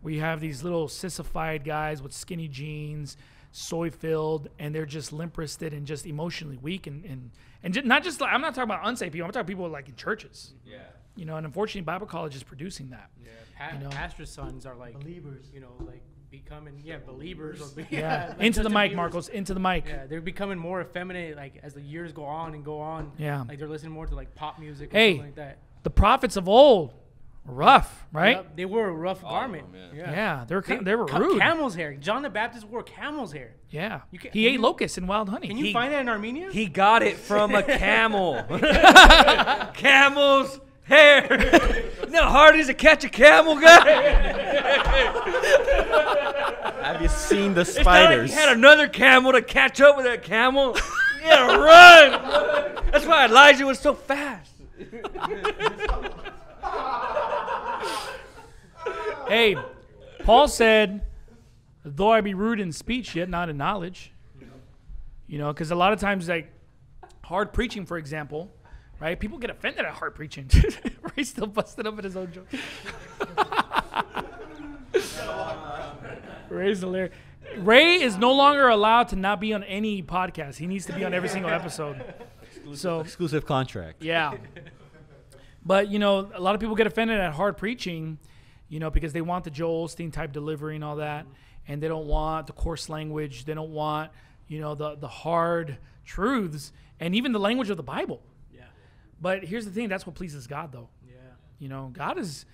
[0.00, 3.16] where you have these little sissified guys with skinny jeans,
[3.56, 7.30] soy filled, and they're just limp wristed and just emotionally weak, and and
[7.62, 9.26] and ju- not just like I'm not talking about unsafe people.
[9.26, 10.52] I'm talking people like in churches.
[10.64, 10.78] Yeah.
[11.16, 13.10] You know, and unfortunately, Bible college is producing that.
[13.24, 13.88] Yeah, pa- you know.
[13.90, 15.46] pastor sons are like Believers.
[15.54, 17.62] You know, like becoming yeah believers.
[17.62, 19.28] Or be, Yeah, like into the Justin mic, Bieber's- Marcos.
[19.28, 19.86] Into the mic.
[19.88, 23.12] Yeah, they're becoming more effeminate like as the years go on and go on.
[23.16, 23.44] Yeah.
[23.48, 24.92] like they're listening more to like pop music.
[24.92, 25.58] Hey, or something like that.
[25.84, 26.94] The prophets of old, were
[27.46, 28.36] rough, right?
[28.36, 29.72] Yep, they wore a rough All of garment.
[29.72, 31.40] them, Yeah, they were They, kind they were ca- rude.
[31.40, 31.94] Camel's hair.
[31.94, 33.54] John the Baptist wore camel's hair.
[33.70, 35.48] yeah, You can- he ate you- locusts and wild honey.
[35.48, 36.50] Can you He- find that in Armenia?
[36.50, 38.42] He got it from a camel.
[39.74, 41.26] Camel's hair.
[42.04, 44.32] you know how hard it is to catch a camel, guy?
[46.82, 48.30] Have you seen the It's not like spiders?
[48.30, 50.76] he had another camel to catch up with that camel.
[51.24, 52.12] Yeah, run.
[52.92, 54.52] That's why Elijah was so fast.
[59.28, 59.56] hey,
[60.24, 61.02] Paul said,
[61.84, 64.12] "Though I be rude in speech, yet not in knowledge."
[65.26, 66.52] You know, because a lot of times, like
[67.24, 68.50] hard preaching, for example,
[69.00, 69.18] right?
[69.18, 70.48] People get offended at hard preaching.
[71.16, 72.46] Ray's still busted up at his own joke.
[76.48, 77.14] Ray's hilarious.
[77.58, 80.56] Ray is no longer allowed to not be on any podcast.
[80.56, 82.02] He needs to be on every single episode.
[82.74, 84.02] So Exclusive contract.
[84.02, 84.34] yeah.
[85.66, 88.18] But you know, a lot of people get offended at hard preaching,
[88.68, 91.26] you know, because they want the Joel Osteen type delivery and all that,
[91.66, 93.44] and they don't want the coarse language.
[93.44, 94.12] They don't want,
[94.46, 98.22] you know, the the hard truths and even the language of the Bible.
[98.54, 98.62] yeah,
[99.20, 100.88] But here's the thing: that's what pleases God, though.
[101.06, 101.14] yeah.
[101.58, 102.44] You know, God is,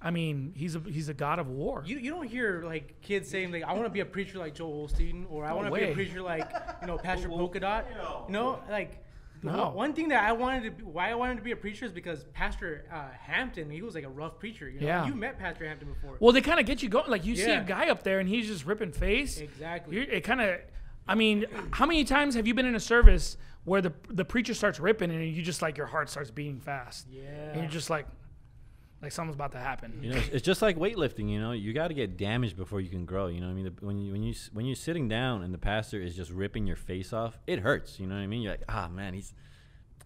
[0.00, 1.82] I mean, he's a he's a God of war.
[1.84, 4.54] You, you don't hear like kids saying like I want to be a preacher like
[4.54, 6.50] Joel Osteen or I want to be a preacher like
[6.80, 7.84] you know Pastor Polka Dot.
[8.28, 9.04] You know, like
[9.42, 9.70] No.
[9.70, 11.92] one- thing that I wanted to be, why I wanted to be a preacher is
[11.92, 14.68] because Pastor uh, Hampton he was like a rough preacher.
[14.68, 15.06] You know, Yeah.
[15.06, 16.16] you met Pastor Hampton before.
[16.20, 17.10] Well, they kind of get you going.
[17.10, 19.38] Like you see a guy up there and he's just ripping face.
[19.38, 19.96] Exactly.
[19.96, 20.60] You're, it kind of.
[21.08, 24.54] I mean, how many times have you been in a service where the the preacher
[24.54, 27.06] starts ripping and you just like your heart starts beating fast?
[27.10, 27.22] Yeah.
[27.22, 27.62] And yeah.
[27.62, 28.06] you're just like,
[29.02, 29.98] like something's about to happen.
[30.02, 31.28] You know, it's- it's just like weightlifting.
[31.28, 33.26] You know, you got to get damaged before you can grow.
[33.26, 35.52] You know, what I mean, the, when you when you when you're sitting down and
[35.52, 37.98] the pastor is just ripping your face off, it hurts.
[37.98, 38.42] You know what I mean?
[38.42, 39.34] You're like, ah, man, he's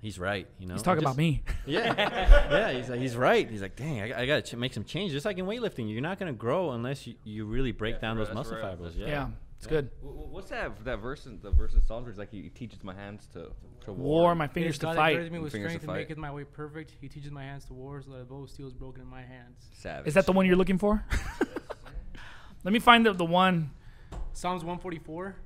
[0.01, 0.47] he's right.
[0.59, 1.42] You know, He's talking Just- about me.
[1.66, 2.72] Yeah, yeah.
[2.72, 3.51] He's like, he's right.
[3.51, 5.12] He's like, dang, I, I got to ch- make some changes.
[5.12, 8.32] Just like in weightlifting, you're not gonna grow unless you, you really break down those
[8.32, 8.62] muscle right.
[8.62, 8.97] fibers.
[8.97, 9.28] Yeah, Yeah.
[9.57, 9.70] It's Yeah.
[9.70, 9.90] good.
[10.02, 12.48] Wh- wh- What's that that verse in the verse in Psalms where it's like he
[12.50, 13.52] teaches my hands to
[13.84, 15.32] to War, my fingers is to God that fight.
[15.32, 16.92] me with Fingers to strength and maketh my way perfect.
[17.00, 19.09] He teaches my hands to war, so that a bow of steel is broken in
[19.09, 19.68] my hands.
[19.72, 20.09] Savage.
[20.09, 21.04] Is that the one you're looking for?
[22.64, 23.70] Let me find the, the one.
[24.32, 25.36] Psalms 144,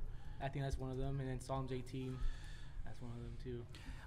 [0.43, 2.17] I think that's one of them, and then Psalms 18,
[2.83, 3.63] that's one of them too.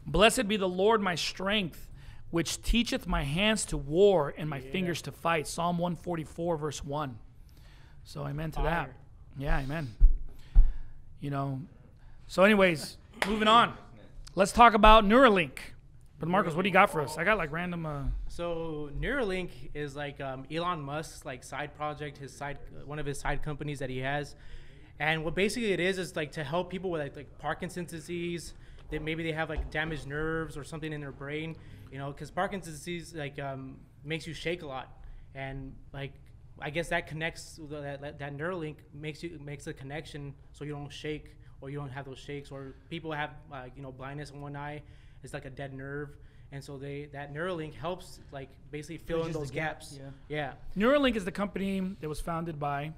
[0.06, 1.88] Blessed be the Lord my strength,
[2.30, 5.46] which teacheth my hands to war and my fingers to fight.
[5.46, 7.18] Psalm 144, verse 1.
[8.02, 8.90] So amen to that.
[9.38, 9.94] Yeah, amen.
[11.20, 11.60] You know,
[12.26, 13.74] so anyways, moving on.
[14.34, 15.58] Let's talk about Neuralink.
[16.20, 17.18] But Marcos, what do you got for us?
[17.18, 17.84] I got like random.
[17.86, 23.06] Uh, So Neuralink is like um, Elon Musk's like side project, his side one of
[23.06, 24.36] his side companies that he has,
[24.98, 28.54] and what basically it is is like to help people with like, like Parkinson's disease.
[28.90, 31.56] That maybe they have like damaged nerves or something in their brain,
[31.90, 34.88] you know, because Parkinson's disease like um, makes you shake a lot,
[35.34, 36.12] and like
[36.60, 40.72] I guess that connects that, that that Neuralink makes you makes a connection so you
[40.72, 44.30] don't shake or you don't have those shakes or people have uh, you know blindness
[44.30, 44.82] in one eye.
[45.22, 46.10] It's like a dead nerve.
[46.52, 49.98] And so they that Neuralink helps like basically fill in Bridges the those gap, gaps.
[50.28, 50.52] yeah.
[50.76, 50.80] yeah.
[50.86, 52.92] Neuralink is the company that was founded by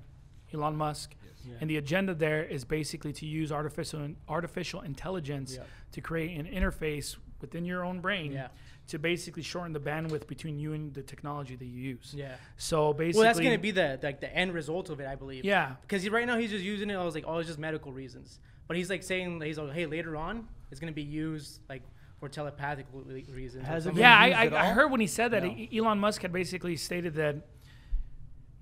[0.53, 1.15] Elon Musk,
[1.61, 5.63] and the agenda there is basically to use artificial artificial intelligence Yeah.
[5.93, 8.49] to create an interface within your own brain Yeah.
[8.89, 12.15] To basically shorten the bandwidth between you and the technology that you use.
[12.17, 15.17] yeah So basically, well that's gonna be the like the end result of it I
[15.17, 15.75] believe Yeah.
[15.83, 17.93] because he, right now he's just using it I was like oh it's just medical
[17.93, 21.83] reasons but he's like saying he's like hey later on it's gonna be used like
[22.21, 24.01] for telepathic reasons or Has it something.
[24.01, 25.51] Yeah, I, I, I heard when he said that No.
[25.51, 27.37] E- Elon Musk had basically stated that,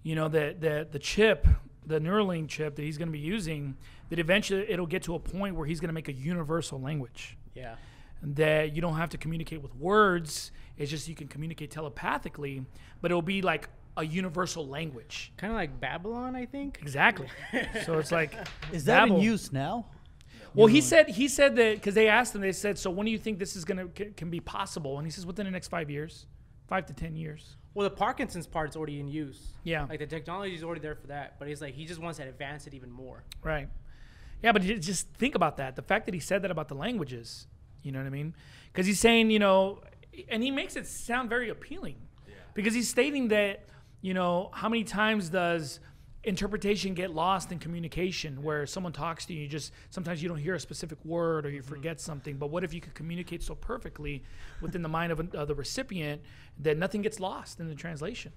[0.03, 1.47] you know, that the the chip,
[1.87, 3.77] the Neuralink chip that he's going to be using,
[4.11, 7.37] that eventually it'll get to a point where he's going to make a universal language.
[7.55, 7.77] yeah
[8.25, 10.51] That you don't have to communicate with words.
[10.79, 12.64] It's just you can communicate telepathically,
[13.01, 15.33] but it'll be like a universal language.
[15.37, 17.29] kind of like Babylon I think Exactly.
[17.85, 18.35] so it's like
[18.72, 19.16] Is that Babel.
[19.18, 19.87] in use now?
[20.55, 23.12] Well, he said he said that because they asked him, they said, "So when do
[23.12, 25.66] you think this is gonna can, can be possible?" And he says, "Within the next
[25.68, 26.27] five years,
[26.68, 29.87] five to ten years." well the Parkinson's part's already in use Yeah.
[29.89, 32.25] like the technology is already there for that but he's like he just wants to
[32.25, 33.68] advance it even more Right.
[34.45, 35.75] Yeah, but just think about that.
[35.75, 37.49] The fact that he said that about the languages,
[37.85, 38.35] you know what I mean?
[38.72, 39.80] Because he's saying, you know,
[40.28, 41.97] and he makes it sound very appealing.
[42.55, 43.66] Because he's stating that,
[44.01, 45.80] you know, how many times does
[46.24, 50.39] interpretation get lost in communication where someone talks to you, you just sometimes you don't
[50.39, 52.37] hear a specific word or you forget something.
[52.37, 54.22] But what if you could communicate so perfectly
[54.61, 56.22] within the mind of a, uh, the recipient
[56.61, 58.32] that nothing gets lost in the translation?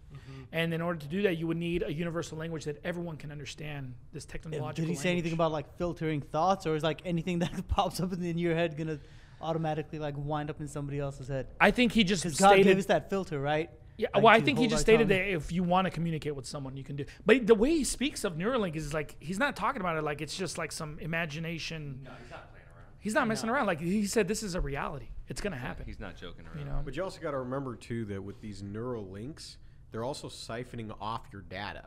[0.52, 3.32] And in order to do that, you would need a universal language that everyone can
[3.32, 4.88] understand this technological language.
[4.88, 8.12] Did he say anything about like filtering thoughts, or is like anything that pops up
[8.14, 9.00] in your head gonna
[9.42, 11.48] automatically like wind up in somebody else's head?
[11.60, 12.64] I think he just Because God stated.
[12.66, 13.70] gave us that filter, right?
[13.98, 15.18] yeah, Like, well, I think he just stated tongue.
[15.18, 17.06] that if you want to communicate with someone, you can do.
[17.26, 20.22] But the way he speaks of Neuralink is like he's not talking about it like
[20.22, 22.02] it's just like some imagination.
[22.04, 22.86] No, he's not playing around.
[23.00, 23.66] He's not messing around.
[23.68, 25.08] Like he said, this is a reality.
[25.28, 25.86] It's gonna happen.
[25.86, 26.60] He's not joking around.
[26.60, 26.82] you know.
[26.86, 29.58] But you also got to remember too that with these neural links,
[29.92, 31.86] they're also siphoning off your data.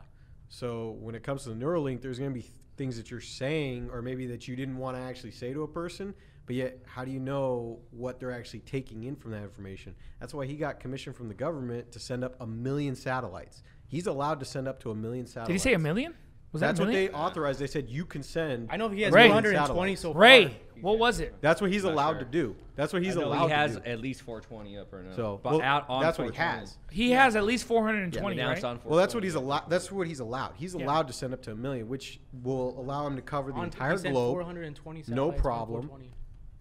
[0.49, 2.45] So when it comes to the Neuralink, there's going to be
[2.75, 5.67] things that you're saying, or maybe that you didn't want to actually say to a
[5.67, 6.13] person.
[6.47, 9.95] But yet, how do you know what they're actually taking in from that information?
[10.19, 13.63] That's why he got commission from the government to send up a million satellites.
[13.87, 15.47] He's allowed to send up to a million satellites.
[15.47, 16.13] Did he say a million?
[16.51, 17.59] Was That's that what they authorized.
[17.59, 18.67] They said you can send.
[18.69, 19.29] I know he has Ray.
[19.29, 20.21] 220 so far.
[20.21, 21.33] Ray, what was it?
[21.39, 22.19] That's what he's Not allowed sure.
[22.19, 22.55] to do.
[22.75, 23.89] That's what he's I know allowed he has to do.
[23.89, 25.15] at least 420 up or no.
[25.15, 26.77] So but well, out on that's what he has.
[26.89, 28.47] He has at least 420, Yeah, right?
[28.47, 29.69] announced on Well, that's what he's allowed.
[29.69, 30.55] That's what he's allowed.
[30.57, 30.83] He's Yeah.
[30.83, 33.61] allowed to send up to a million, which will allow him to cover the On-
[33.63, 35.89] he entire said globe, 420 no satellites on problem.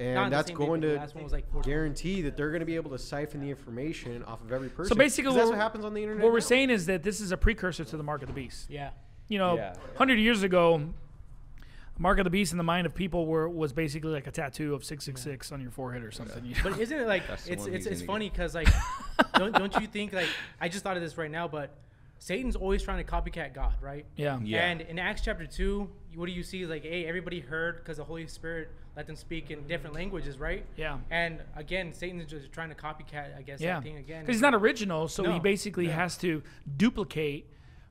[0.01, 0.05] 420.
[0.07, 2.51] and Not that's same day, going but to last one was like guarantee that they're
[2.51, 4.89] going to be able to siphon the information off of every person.
[4.89, 6.23] So basically, that's what- what happens on the internet.
[6.25, 6.45] What we're now.
[6.47, 8.69] saying is that this is a precursor to the mark of the beast.
[8.71, 8.91] Yeah.
[9.29, 9.75] you know, Yeah.
[9.97, 10.83] 100 years ago,
[11.99, 14.75] Mark of the Beast in the mind of people were was basically like a tattoo
[14.75, 16.45] of 666 on your forehead or something.
[16.47, 16.61] you know?
[16.65, 18.69] But isn't it like That's it's it's, it's funny because like
[19.35, 20.29] don't don't you think like
[20.61, 21.77] I just thought of this right now, but
[22.19, 24.07] Satan's always trying to copycat God, right?
[24.17, 24.39] yeah.
[24.43, 24.65] Yeah.
[24.71, 26.65] And in Acts chapter two, what do you see?
[26.65, 30.65] Like, hey, everybody heard because the Holy Spirit let them speak in different languages, right?
[30.77, 30.99] Yeah.
[31.11, 33.75] And again, Satan's just trying to copycat, I guess, Yeah.
[33.75, 34.23] that thing again.
[34.23, 35.93] Because he's not original, so he basically Yeah.
[35.97, 36.43] has to
[36.77, 37.47] duplicate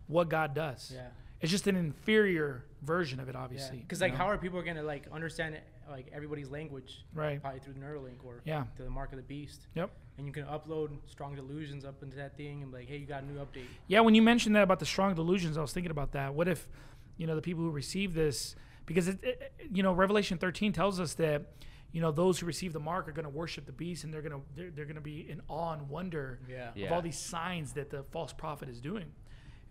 [0.08, 0.92] what God does.
[0.94, 1.08] Yeah.
[1.42, 3.42] It's just an inferior version of it, Yeah.
[3.42, 3.78] obviously.
[3.78, 4.18] Because you like, know?
[4.18, 5.58] how are people gonna like understand
[5.90, 7.06] like everybody's language?
[7.14, 7.42] Right.
[7.42, 8.66] Probably through the Neuralink or Yeah.
[8.76, 9.68] to the Mark of the Beast.
[9.76, 9.90] Yep.
[10.18, 13.06] And you can upload strong delusions up into that thing and be like, hey, you
[13.06, 13.68] got a new update.
[13.88, 16.34] Yeah, when you mentioned that about the strong delusions, I was thinking about that.
[16.34, 16.68] What if,
[17.16, 18.56] you know, the people who receive this,
[18.90, 21.44] because it, it, you know, Revelation 13 tells us that,
[21.92, 24.24] you know, those who receive the mark are going to worship the beast, and they're
[24.24, 26.70] going to they're, they're going to be in awe and wonder Yeah.
[26.70, 26.94] of Yeah.
[26.96, 29.06] all these signs that the false prophet is doing.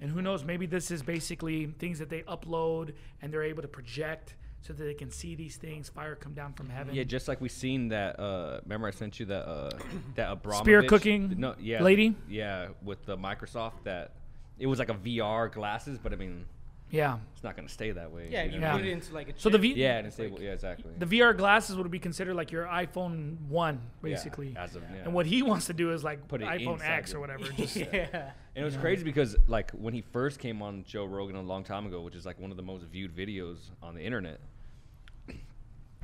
[0.01, 3.69] And who knows, maybe this is basically things that they upload and they're able to
[3.69, 6.95] project so that they can see these things, fire come down from heaven.
[6.95, 8.19] Yeah, just like we seen that.
[8.21, 9.71] Uh, remember, I sent you that uh,
[10.15, 12.15] that Abramovich Spirit cooking No, yeah, lady?
[12.29, 14.13] Yeah, with the Microsoft that
[14.61, 16.45] it was like a VR glasses, but I mean,
[16.91, 17.19] yeah.
[17.33, 18.29] it's not gonna stay that way.
[18.31, 18.67] Yeah, you you know?
[18.69, 18.77] Yeah.
[18.77, 19.63] put it into like a So the chip.
[19.63, 20.93] V- Yeah, and it's able, yeah, exactly.
[20.99, 24.49] The VR glasses would be considered like your iPhone 1, basically.
[24.49, 24.57] Yeah, basically.
[24.57, 25.05] as of yeah.
[25.05, 27.45] And what he wants to do is like Put it iPhone X or whatever.
[27.57, 28.31] Just, yeah.
[28.57, 31.65] And it was crazy because like when he first came on Joe Rogan a long
[31.65, 34.41] time ago, which is like one of the most viewed videos on the internet.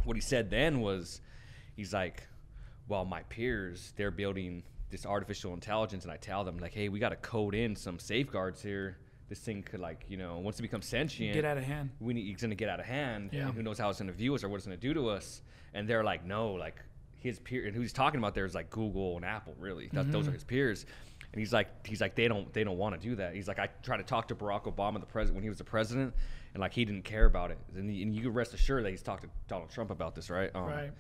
[0.05, 1.21] What he said then was,
[1.77, 2.25] he's like,
[2.87, 6.99] while my peers they're building this artificial intelligence, and I tell them like, hey, we
[6.99, 8.99] got to code in some safeguards here.
[9.29, 11.91] This thing could like you know once it becomes sentient, Get out of hand.
[12.01, 13.31] we need, it's gonna get out of hand.
[13.33, 13.51] Yeah.
[13.51, 15.41] Who knows how it's gonna view us or what it's gonna do to us?
[15.73, 16.77] And they're like, no, like
[17.17, 19.55] his peer and who he's talking about there is like Google and Apple.
[19.59, 20.35] Really, that, those are Mm-hmm.
[20.35, 20.87] his peers.
[21.33, 23.35] And he's like, he's like, they don't, they don't want to do that.
[23.35, 25.65] He's like, I tried to talk to Barack Obama, the president, when he was the
[25.65, 26.15] president,
[26.53, 27.59] and like he didn't care about it.
[27.75, 30.31] And, he- and you can rest assured that he's talked to Donald Trump about this,
[30.31, 30.51] right?
[30.55, 30.91] Um, Right.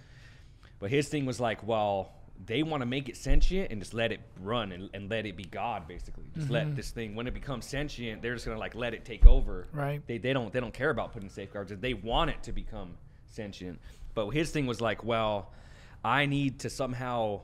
[0.80, 2.10] But his thing was like, well,
[2.46, 5.36] they want to make it sentient and just let it run and, and let it
[5.36, 6.24] be God, basically.
[6.34, 6.52] Just Mm-hmm.
[6.54, 9.66] let this thing, when it becomes sentient, they're just gonna like let it take over.
[9.72, 10.04] Right.
[10.06, 11.72] They, they don't they don't care about putting safeguards.
[11.78, 13.80] They want it to become sentient.
[14.14, 15.52] But his thing was like, well,
[16.04, 17.42] I need to somehow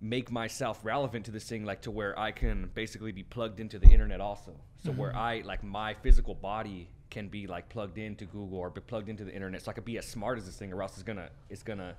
[0.00, 3.78] make myself relevant to this thing, like to where I can basically be plugged into
[3.78, 4.52] the internet also.
[4.84, 8.80] So where I like my physical body can be like plugged into Google or be
[8.80, 10.94] plugged into the internet, so I could be as smart as this thing, or else
[10.94, 11.96] it's gonna it's gonna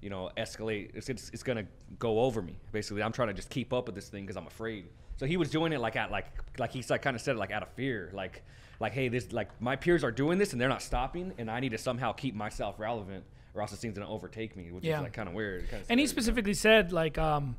[0.00, 0.90] you know escalate.
[0.94, 1.66] It's it's, it's gonna
[1.98, 2.56] go over me.
[2.72, 4.86] Basically, I'm trying to just keep up with this thing because I'm afraid.
[5.16, 6.26] So he was doing it like at like
[6.58, 8.42] like he's like kind of said it like out of fear, like
[8.80, 11.60] like hey this like my peers are doing this and they're not stopping, and I
[11.60, 13.24] need to somehow keep myself relevant,
[13.54, 14.98] or else this thing's gonna overtake me, which Yeah.
[14.98, 15.68] is like kind of weird.
[15.70, 16.10] Kinda And he scary, you know?
[16.10, 17.56] specifically said like um,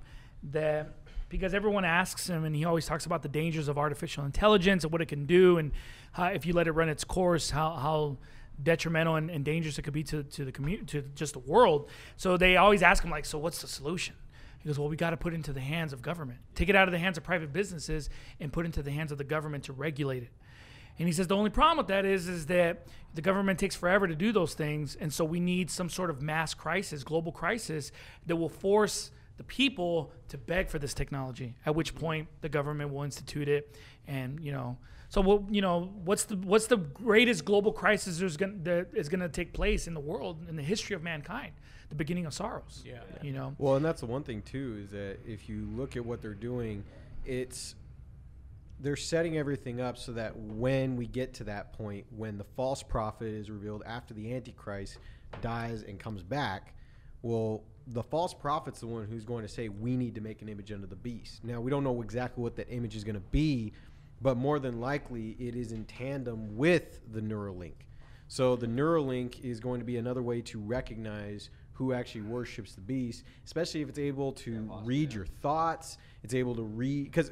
[0.51, 0.93] that
[1.29, 4.93] because everyone asks him, and he always talks about the dangers of artificial intelligence and
[4.93, 5.71] what it can do, and
[6.13, 8.17] how, if you let it run its course, how how
[8.61, 11.89] detrimental and, and dangerous it could be to to the community, to just the world.
[12.15, 14.15] So they always ask him like, so what's the solution?
[14.59, 16.87] He goes, well, we got to put into the hands of government, take it out
[16.87, 19.73] of the hands of private businesses, and put into the hands of the government to
[19.73, 20.31] regulate it.
[20.99, 24.07] And he says the only problem with that is is that the government takes forever
[24.07, 27.91] to do those things, and so we need some sort of mass crisis, global crisis
[28.25, 31.55] that will force the people to beg for this technology.
[31.65, 33.75] At which point the government will institute it,
[34.07, 34.77] and you know.
[35.09, 35.93] So what you know?
[36.03, 39.87] What's the what's the greatest global crisis there's gonna, that is going to take place
[39.87, 41.53] in the world in the history of mankind?
[41.89, 42.83] The beginning of sorrows.
[42.85, 42.99] Yeah.
[43.21, 43.55] You know.
[43.57, 46.33] Well, and that's the one thing too is that if you look at what they're
[46.33, 46.83] doing,
[47.25, 47.75] it's
[48.79, 52.83] they're setting everything up so that when we get to that point, when the false
[52.83, 54.97] prophet is revealed after the Antichrist
[55.41, 56.75] dies and comes back,
[57.21, 60.49] well, the false prophet's the one who's going to say we need to make an
[60.49, 61.43] image unto the beast.
[61.43, 63.73] Now we don't know exactly what that image is going to be,
[64.21, 67.73] but more than likely it is in tandem with the Neuralink.
[68.27, 72.81] So the Neuralink is going to be another way to recognize who actually worships the
[72.81, 75.99] beast, especially if it's able to read your thoughts.
[76.23, 77.29] It's able to read because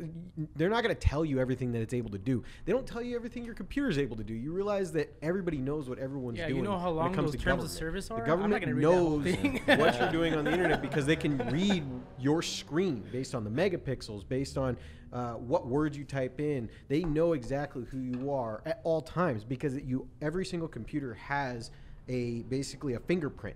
[0.55, 2.43] they're not going to tell you everything that it's able to do.
[2.63, 4.35] They don't tell you everything your computer is able to do.
[4.35, 6.57] You realize that everybody knows what everyone's Yeah, doing.
[6.57, 8.23] you know how long those terms of service are?
[8.23, 9.25] The I'm not government read knows
[9.79, 11.83] what you're doing on the internet because they can read
[12.19, 14.77] your screen based on the megapixels, based on
[15.11, 16.69] uh, what words you type in.
[16.87, 21.71] They know exactly who you are at all times because you every single computer has
[22.07, 23.55] a basically a fingerprint,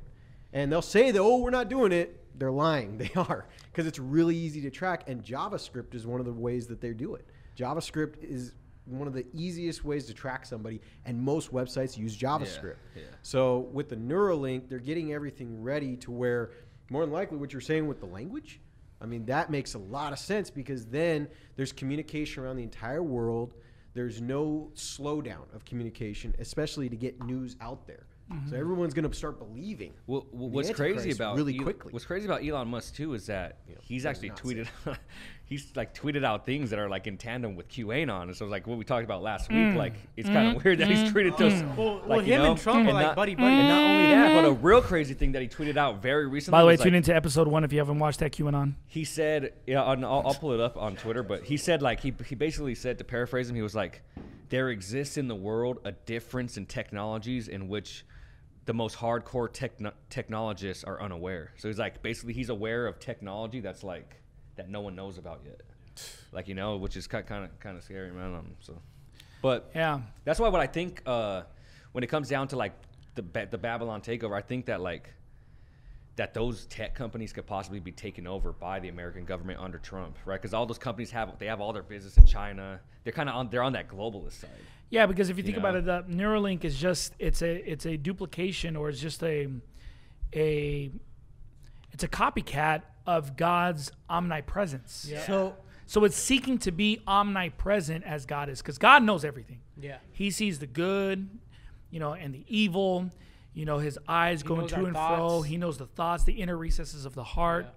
[0.53, 2.15] and they'll say that oh we're not doing it.
[2.37, 2.97] They're lying.
[2.97, 6.67] They are because it's really easy to track, and JavaScript is one of the ways
[6.67, 7.25] that they do it.
[7.57, 8.53] JavaScript is
[8.85, 12.77] one of the easiest ways to track somebody, and most websites use JavaScript.
[12.95, 13.03] yeah.
[13.21, 16.51] So with the Neuralink, they're getting everything ready to where
[16.89, 18.59] more than likely what you're saying with the language,
[19.01, 23.03] I mean that makes a lot of sense because then there's communication around the entire
[23.03, 23.53] world.
[23.93, 28.05] There's no slowdown of communication, especially to get news out there.
[28.49, 29.93] So everyone's going to start believing.
[30.05, 31.93] Well, the what's crazy Antichrist about really El- quickly.
[31.93, 34.41] What's crazy about Elon Musk too is that he's goes actually nuts.
[34.41, 34.67] tweeted,
[35.45, 38.67] he's like tweeted out things that are like in tandem with QAnon, and so like
[38.67, 39.69] what we talked about last Mm.
[39.69, 40.35] week, like it's mm-hmm.
[40.35, 41.17] kind of weird that he's mm-hmm.
[41.17, 41.53] tweeted those.
[41.53, 41.75] Mm.
[41.75, 43.39] Well, like, well you him know, and Trump are like not- buddy mm.
[43.39, 43.55] buddy.
[43.55, 46.51] And not only that, but a real crazy thing that he tweeted out very recently.
[46.55, 48.75] By the way, was, tune like, into episode one if you haven't watched that QAnon.
[48.85, 51.99] he said, yeah, on, I'll, I'll pull it up on Twitter, but he said like
[51.99, 54.03] he he basically said to paraphrase him, he was like,
[54.49, 58.05] there exists in the world a difference in technologies in which
[58.69, 61.51] the most hardcore techno- technologists are unaware.
[61.57, 64.21] So he's like basically he's aware of technology that's like
[64.57, 65.61] that no one knows about yet,
[66.31, 68.35] like you know, which is kind of kind of scary, man.
[68.35, 68.79] Um, so,
[69.41, 70.01] but Yeah.
[70.23, 71.41] that's why what I think uh,
[71.93, 72.73] when it comes down to like
[73.15, 75.09] the Ba- the Babylon takeover, I think that like
[76.19, 80.17] that those tech companies could possibly be taken over by the American government under Trump,
[80.25, 80.35] right?
[80.35, 82.81] Because all those companies have they have all their business in China.
[83.05, 84.49] They're kind of on they're on that globalist side.
[84.89, 87.85] Yeah, because if you think You about it, the Neuralink is just it's a it's
[87.85, 89.47] a duplication or it's just a
[90.35, 90.91] a
[91.93, 95.07] it's a copycat of God's omnipresence.
[95.09, 95.25] Yeah.
[95.25, 95.55] So
[95.89, 99.61] So it's seeking to be omnipresent as God is, because God knows everything.
[99.81, 99.97] Yeah.
[100.11, 101.27] He sees the good,
[101.89, 103.09] you know, and the evil.
[103.53, 105.41] You know, his eyes going to our and fro.
[105.41, 107.67] He knows the thoughts, the inner recesses of the heart.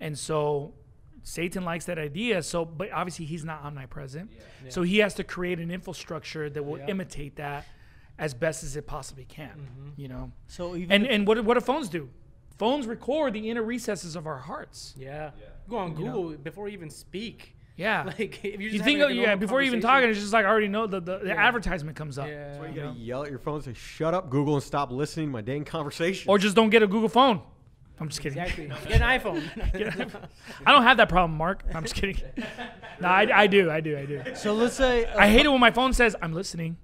[0.00, 0.74] And so
[1.22, 2.42] Satan likes that idea.
[2.42, 4.30] So, but obviously he's not omnipresent.
[4.68, 6.88] So he has to create an infrastructure that will Yeah.
[6.88, 7.66] imitate that
[8.18, 9.48] as best as it possibly can.
[9.70, 9.88] Mm-hmm.
[10.00, 12.08] You know, so even and and what what do phones do?
[12.58, 14.94] phones record the inner recesses of our hearts.
[14.96, 15.32] Yeah.
[15.68, 17.55] Go on Google before you even speak.
[17.76, 18.04] Yeah.
[18.18, 20.44] Like if you're you think, like, a yeah, before you even talking, it's just like
[20.46, 21.34] I already know the, the, the Yeah.
[21.46, 22.26] advertisement comes up.
[22.26, 22.48] Yeah.
[22.48, 24.90] That's why You gotta yell at your phone and say, "Shut up, Google, and stop
[24.90, 27.42] listening to my dang conversation." Or just don't get a Google phone.
[27.98, 28.38] I'm just kidding.
[28.38, 28.66] Exactly.
[28.88, 30.20] Get an iPhone.
[30.66, 31.64] I don't have that problem, Mark.
[31.74, 32.20] I'm just kidding.
[33.00, 33.70] no, I, I do.
[33.70, 33.96] I do.
[33.96, 34.22] I do.
[34.34, 36.76] So let's say uh, I hate it when my phone says I'm listening.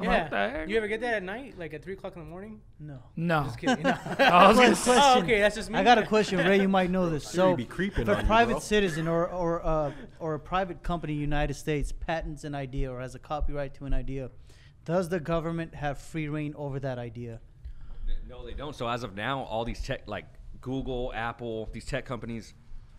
[0.00, 0.50] I'm like, "What the yeah.
[0.50, 2.60] heck?" You ever get that at night, like at three o'clock in the morning?
[2.78, 2.98] No.
[3.16, 3.44] No.
[3.44, 3.82] Just kidding.
[3.84, 3.90] No.
[4.18, 4.94] I was gonna Question.
[4.96, 5.78] Oh, okay, that's just me.
[5.78, 6.60] I got a question, Ray.
[6.60, 7.24] You might know this.
[7.40, 10.82] So, be creeping if a on you, private citizen or or uh, or a private
[10.82, 14.30] company, in the United States, patents an idea or has a copyright to an idea,
[14.84, 17.40] does the government have free reign over that idea?
[18.28, 18.74] No, they don't.
[18.74, 20.24] So as of now, all these tech like
[20.60, 22.54] Google, Apple, these tech companies,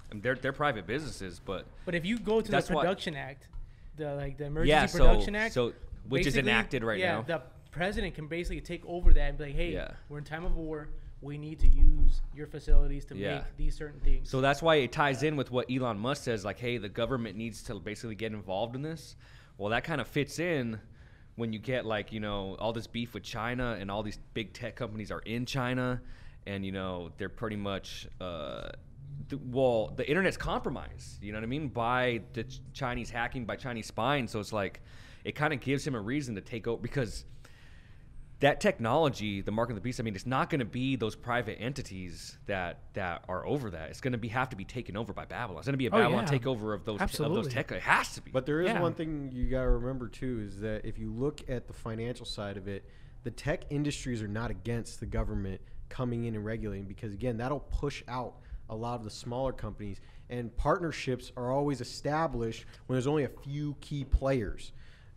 [0.09, 2.81] I mean, they're they're private businesses, but But if you go to That's the why-
[2.81, 3.47] Production Act,
[3.97, 5.73] the like the Emergency Yeah, so- Production Act, so-
[6.09, 7.21] which is enacted right yeah, now.
[7.21, 7.41] the
[7.71, 9.91] president can basically take over that and be like, "Hey, Yeah.
[10.09, 10.89] we're in time of war.
[11.21, 13.35] We need to use your facilities to Yeah.
[13.35, 16.43] make these certain things." So that's why it ties in with what Elon Musk says,
[16.43, 19.15] like, hey, the government needs to basically get involved in this.
[19.57, 20.79] Well, that kind of fits in
[21.35, 24.53] when you get like, you know, all this beef with China and all these big
[24.53, 26.01] tech companies are in China,
[26.45, 28.69] and you know they're pretty much, uh,
[29.29, 31.21] th- well, the internet's compromised.
[31.23, 34.27] You know what I mean by the Ch- Chinese hacking, by Chinese spying.
[34.27, 34.81] So it's like,
[35.23, 37.25] it kind of gives him a reason to take over because
[38.39, 39.99] that technology, the mark of the beast.
[39.99, 43.89] I mean, it's not going to be those private entities that that are over that.
[43.91, 45.59] It's going to be have to be taken over by Babylon.
[45.59, 46.39] It's going to be a Oh, Babylon yeah.
[46.39, 47.43] takeover of those of Absolutely.
[47.43, 47.71] those tech.
[47.71, 48.31] It has to be.
[48.31, 48.81] But there is Yeah.
[48.81, 52.25] one thing you got to remember too is that if you look at the financial
[52.25, 52.83] side of it,
[53.23, 57.59] the tech industries are not against the government coming in and regulating because again, that'll
[57.59, 58.37] push out
[58.69, 59.99] a lot of the smaller companies
[60.31, 64.71] and partnerships are always established when there's only a few key players.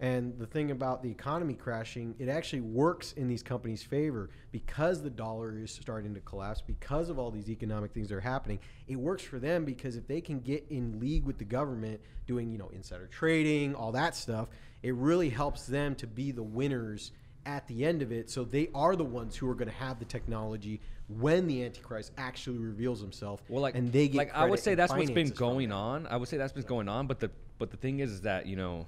[0.05, 5.03] And the thing about the economy crashing, it actually works in these companies' favor because
[5.03, 8.59] the dollar is starting to collapse, because of all these economic things that are happening.
[8.87, 12.53] It works for them because if they can get in league with the government, doing
[12.53, 14.49] you know insider trading, all that stuff,
[14.83, 17.13] it really helps them to be the winners
[17.47, 18.29] at the end of it.
[18.29, 22.13] So they are the ones who are going to have the technology when the Antichrist
[22.19, 23.43] actually reveals himself.
[23.49, 26.07] well, like and they get like I would say that's what's been going on.
[26.09, 27.07] I would say that's been going on.
[27.07, 28.87] But the but the thing is, is that you know.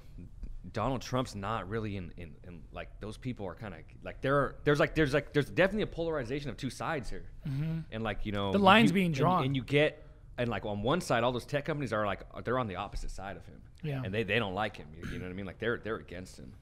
[0.73, 4.35] Donald Trump's not really in, in, in like those people are kind of like there
[4.35, 7.79] are there's like there's like there's definitely a polarization of two sides here, mm-hmm.
[7.91, 9.43] and like you know The line's you- being drawn.
[9.45, 10.05] and, you get
[10.37, 12.75] and like on one side all those tech companies are like uh, they're on the
[12.75, 14.01] opposite side of him, Yeah.
[14.03, 14.87] and they, they don't like him.
[14.95, 15.45] You, you know what I mean?
[15.45, 16.53] Like they're they're against him.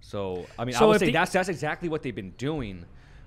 [0.00, 2.84] So I mean, I would say the- that's that's exactly what they've been doing.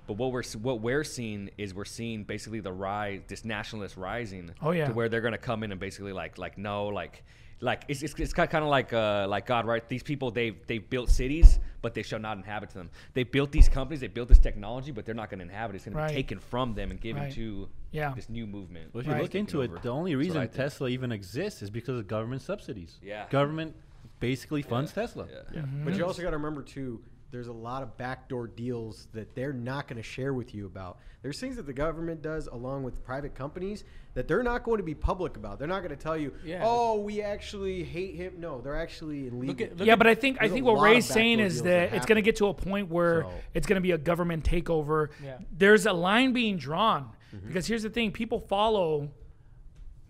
[0.08, 4.52] But what we're what we're seeing is we're seeing basically the rise, this nationalist rising.
[4.62, 4.88] Oh, yeah.
[4.88, 7.24] To where they're gonna come in and basically like like no like
[7.62, 9.88] like it's it's, it's kind of like uh like God right?
[9.88, 12.90] These people they've they've built cities, but they shall not inhabit them.
[13.14, 15.76] They built these companies, they built this technology, but they're not gonna inhabit.
[15.76, 15.78] it.
[15.78, 17.34] It's gonna be taken from them and given Right.
[17.34, 18.14] to Yeah.
[18.16, 18.94] this new movement.
[18.94, 19.22] Well, if you Right.
[19.22, 19.80] look into it, over.
[19.80, 20.54] the only reason I think.
[20.54, 22.98] Tesla even exists is because of government subsidies.
[23.02, 23.28] Yeah.
[23.30, 23.76] Government
[24.20, 25.28] basically funds Tesla.
[25.54, 25.62] Yeah.
[25.86, 27.02] But you also got to remember too,
[27.32, 31.00] there's a lot of backdoor deals that they're not going to share with you about.
[31.22, 34.84] There's things that the government does along with private companies that they're not going to
[34.84, 35.58] be public about.
[35.58, 36.62] They're not going to tell you, Yeah.
[36.66, 39.50] "Oh, we actually hate him." No, they're actually in league.
[39.50, 41.92] Look at- look yeah, at- but I think I think what Ray's saying is that,
[41.92, 43.98] that it's going to get to a point where So- it's going to be a
[43.98, 45.08] government takeover.
[45.24, 45.38] Yeah.
[45.58, 47.48] There's a line being drawn Mm-hmm.
[47.48, 49.10] because here's the thing: people follow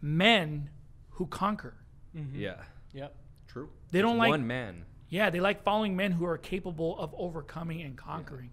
[0.02, 0.70] men
[1.12, 1.76] who conquer.
[2.34, 2.56] Yeah.
[2.94, 3.16] Yep.
[3.48, 3.70] True.
[3.92, 4.86] They don't It's like one man.
[5.12, 8.50] Yeah, they like following men who are capable of overcoming and conquering.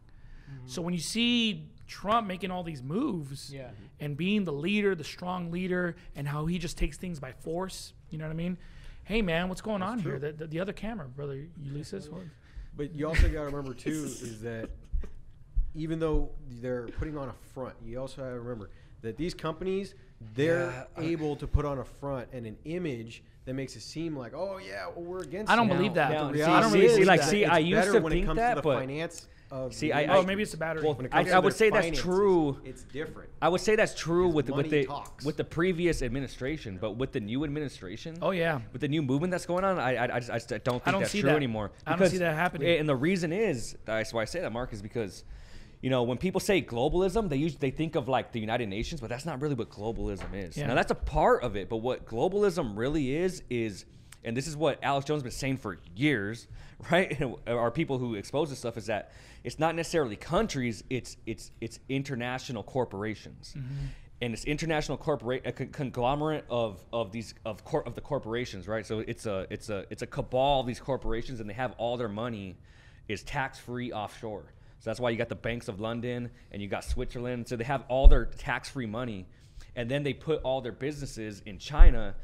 [0.50, 0.66] Mm-hmm.
[0.68, 3.70] So when you see Trump making all these moves Yeah.
[4.00, 7.92] and being the leader, the strong leader, and how he just takes things by force,
[8.10, 8.58] you know what I mean?
[9.04, 10.18] Hey man, what's going on here?
[10.18, 12.10] The, the, the other camera, brother Ulysses.
[12.10, 12.22] What-
[12.76, 14.68] But you also got to remember too is that
[15.74, 16.30] even though
[16.60, 18.70] they're putting on a front, you also have to remember
[19.02, 19.94] that these companies
[20.34, 24.14] they're Yeah, able to put on a front and an image that makes it seem
[24.14, 25.50] like, oh yeah, well, we're against.
[25.50, 26.10] I don't you." believe that.
[26.12, 28.00] Now, The see- reality see- is see, like, that see, it's I used better to
[28.00, 30.22] when think it comes that, to the but- finance of See, the I- I- Oh,
[30.22, 30.82] maybe it's the battery.
[30.84, 32.58] Well, When it I- comes I to would their say that's true.
[32.66, 33.30] It's different.
[33.40, 35.24] I would say that's true with the, with the talks.
[35.24, 38.60] with the previous administration, but with the new administration, Oh yeah.
[38.72, 40.82] with the new movement that's going on, I I, I, just, I just don't think
[40.88, 41.36] I don't that's see true that.
[41.36, 41.70] anymore.
[41.86, 42.78] I don't see that happening.
[42.78, 45.24] And the reason is that's why I say that, Mark, is because
[45.80, 49.00] you know when people say globalism, they usually they think of like the United Nations,
[49.00, 50.56] but that's not really what globalism is.
[50.56, 50.66] Yeah.
[50.66, 53.84] Now that's a part of it, but what globalism really is is.
[54.24, 56.48] And this is what Alex Jones has been saying for years,
[56.90, 57.20] right?
[57.46, 59.12] Our people who expose this stuff is that
[59.44, 63.86] it's not necessarily countries; it's it's it's international corporations mm-hmm.
[64.20, 68.66] and it's international corporate a con- conglomerate of of these of cor- of the corporations,
[68.66, 68.84] right?
[68.84, 71.96] So it's a it's a it's a cabal of these corporations, and they have all
[71.96, 72.56] their money
[73.06, 74.52] is tax free offshore.
[74.80, 77.48] So that's why you got the banks of London and you got Switzerland.
[77.48, 79.26] So they have all their tax-free money,
[79.74, 82.14] and then they put all their businesses in China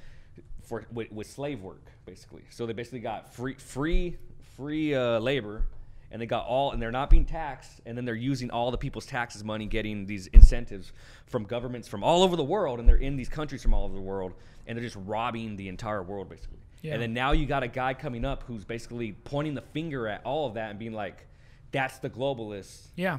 [0.62, 2.42] for with, with slave work, basically.
[2.50, 4.16] So they basically got free free
[4.56, 5.66] free uh, labor,
[6.10, 8.78] and they got all, and they're not being taxed, and then they're using all the
[8.78, 10.92] people's taxes money, getting these incentives
[11.26, 13.94] from governments from all over the world, and they're in these countries from all over
[13.94, 14.32] the world,
[14.66, 16.58] and they're just robbing the entire world, basically.
[16.82, 16.92] Yeah.
[16.92, 20.20] And then now you got a guy coming up who's basically pointing the finger at
[20.24, 21.26] all of that and being like,
[21.74, 23.18] "That's the globalists." Yeah.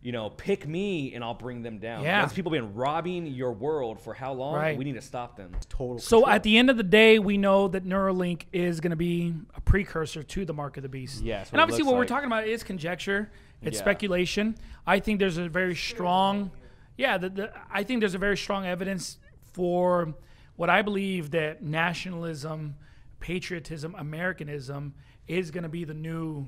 [0.00, 2.04] You know, pick me and I'll bring them down.
[2.04, 2.26] Yeah.
[2.26, 4.54] Those people been robbing your world for how long?
[4.54, 4.76] Right.
[4.76, 5.56] We need to stop them.
[5.70, 5.98] Total.
[5.98, 9.32] So at the end of the day, we know that Neuralink is going to be
[9.56, 11.22] a precursor to the mark of the beast.
[11.22, 13.30] Yeah, that's and obviously, looks what we're talking about is conjecture.
[13.62, 13.80] It's Yeah.
[13.82, 14.56] speculation.
[14.86, 16.50] I think there's a very strong,
[16.98, 17.16] yeah.
[17.16, 19.16] The, the, I think there's a very strong evidence
[19.54, 20.12] for
[20.56, 22.74] what I believe that nationalism,
[23.20, 24.92] patriotism, Americanism
[25.26, 26.46] is going to be the new,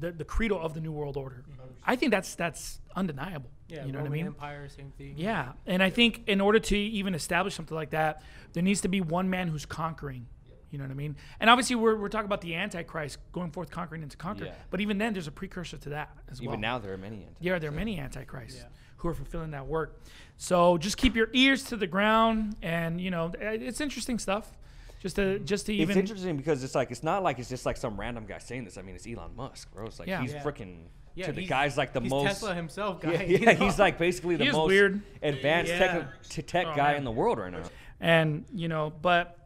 [0.00, 1.44] the, the credo of the new world order.
[1.48, 1.62] Mm-hmm.
[1.84, 3.50] I think that's that's undeniable.
[3.68, 4.26] Yeah, you know Roman what I mean?
[4.26, 5.14] Empire, same thing.
[5.16, 8.22] Yeah, and I think in order to even establish something like that,
[8.52, 10.26] there needs to be one man who's conquering.
[10.70, 11.14] You know what I mean?
[11.38, 14.46] And obviously, we're, we're talking about the Antichrist going forth, conquering and to conquer.
[14.46, 14.54] Yeah.
[14.70, 16.50] But even then, there's a precursor to that as well.
[16.50, 17.18] Even now, there are many.
[17.18, 18.64] anti- yeah, there are many Antichrists
[18.96, 20.00] who are fulfilling that work.
[20.36, 24.50] So just keep your ears to the ground, and you know, it's interesting stuff.
[25.04, 25.90] Just to just to even.
[25.90, 28.64] It's interesting because it's like it's not like it's just like some random guy saying
[28.64, 28.78] this.
[28.78, 29.84] I mean, it's Elon Musk, bro.
[29.84, 30.22] It's like Yeah.
[30.22, 30.42] he's Yeah.
[30.42, 30.84] freaking
[31.14, 33.12] Yeah, to the he's- guy's like the he's most Tesla himself, guy.
[33.12, 33.66] Yeah, you yeah, know?
[33.66, 35.02] he's like basically the He is most weird.
[35.22, 35.78] advanced Yeah.
[35.78, 36.96] tech, to tech Oh, guy man.
[36.96, 37.64] in the world right now.
[38.00, 39.38] and you know but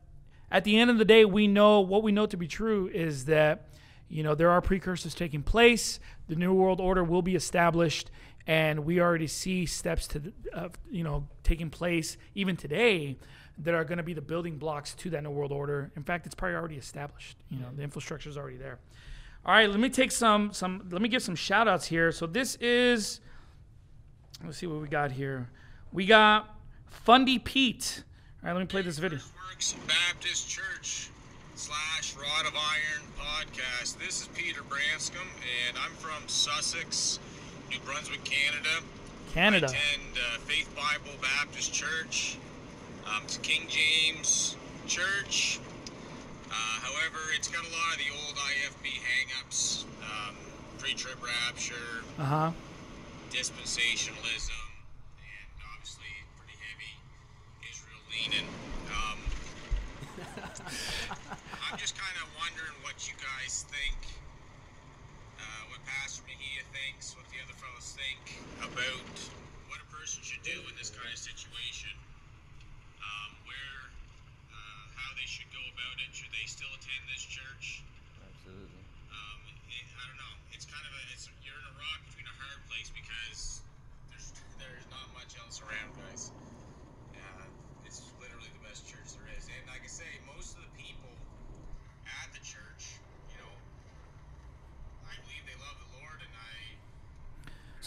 [0.50, 3.24] at the end of the day we know what we know to be true is
[3.24, 3.66] that
[4.09, 5.98] you know there are precursors taking place
[6.28, 8.11] the new world order will be established
[8.49, 13.16] and we already see steps to uh, you know taking place even today
[13.59, 15.90] that are going to be the building blocks to that new world order.
[15.96, 18.78] In fact it's probably already established you know the infrastructure is already there.
[19.46, 22.11] All right let me take some some let me give some shout outs here.
[22.11, 23.20] So this is
[24.44, 25.49] let's see what we got here.
[25.92, 28.03] We got fundy pete.
[28.42, 29.20] All right let me play this video.
[29.51, 31.11] Works Baptist Church
[31.55, 33.99] slash Rod of Iron podcast.
[33.99, 35.26] This is Peter Branscombe,
[35.66, 37.18] and I'm from Sussex,
[37.71, 38.83] New Brunswick, Canada.
[39.33, 42.39] canada I attend uh, Faith Bible Baptist Church.
[43.07, 44.57] Um, it's King James
[44.87, 45.61] Church.
[46.51, 50.35] Uh, however, it's got a lot of the old IFB hangups, um,
[50.79, 52.53] pre-trib rapture, uh-huh
[53.31, 54.64] dispensationalism,
[55.21, 56.09] and obviously
[56.41, 56.93] pretty heavy
[57.69, 58.49] Israel leaning.
[58.89, 59.21] Um,
[61.71, 64.01] I'm just kind of wondering what you guys think,
[65.39, 68.30] uh, what Pastor Mejia thinks, what the other fellows think
[68.62, 69.11] about
[69.66, 71.90] what a person should do in this kind of situation.
[73.03, 73.82] Um, where,
[74.55, 76.11] uh, how they should go about it.
[76.14, 77.82] Should they still attend this church?
[78.22, 78.82] Absolutely.
[79.11, 80.34] Um, it, I don't know.
[80.55, 83.66] It's kind of a it's you're in a rock between a hard place because
[84.14, 84.30] there's
[84.62, 86.30] there's not much else around, guys.
[87.18, 87.46] Uh,
[87.82, 91.14] it's literally the best church there is, and like I say, most of the people
[92.07, 93.03] at the church,
[93.34, 93.55] you know,
[95.03, 96.78] I believe they love the Lord, and I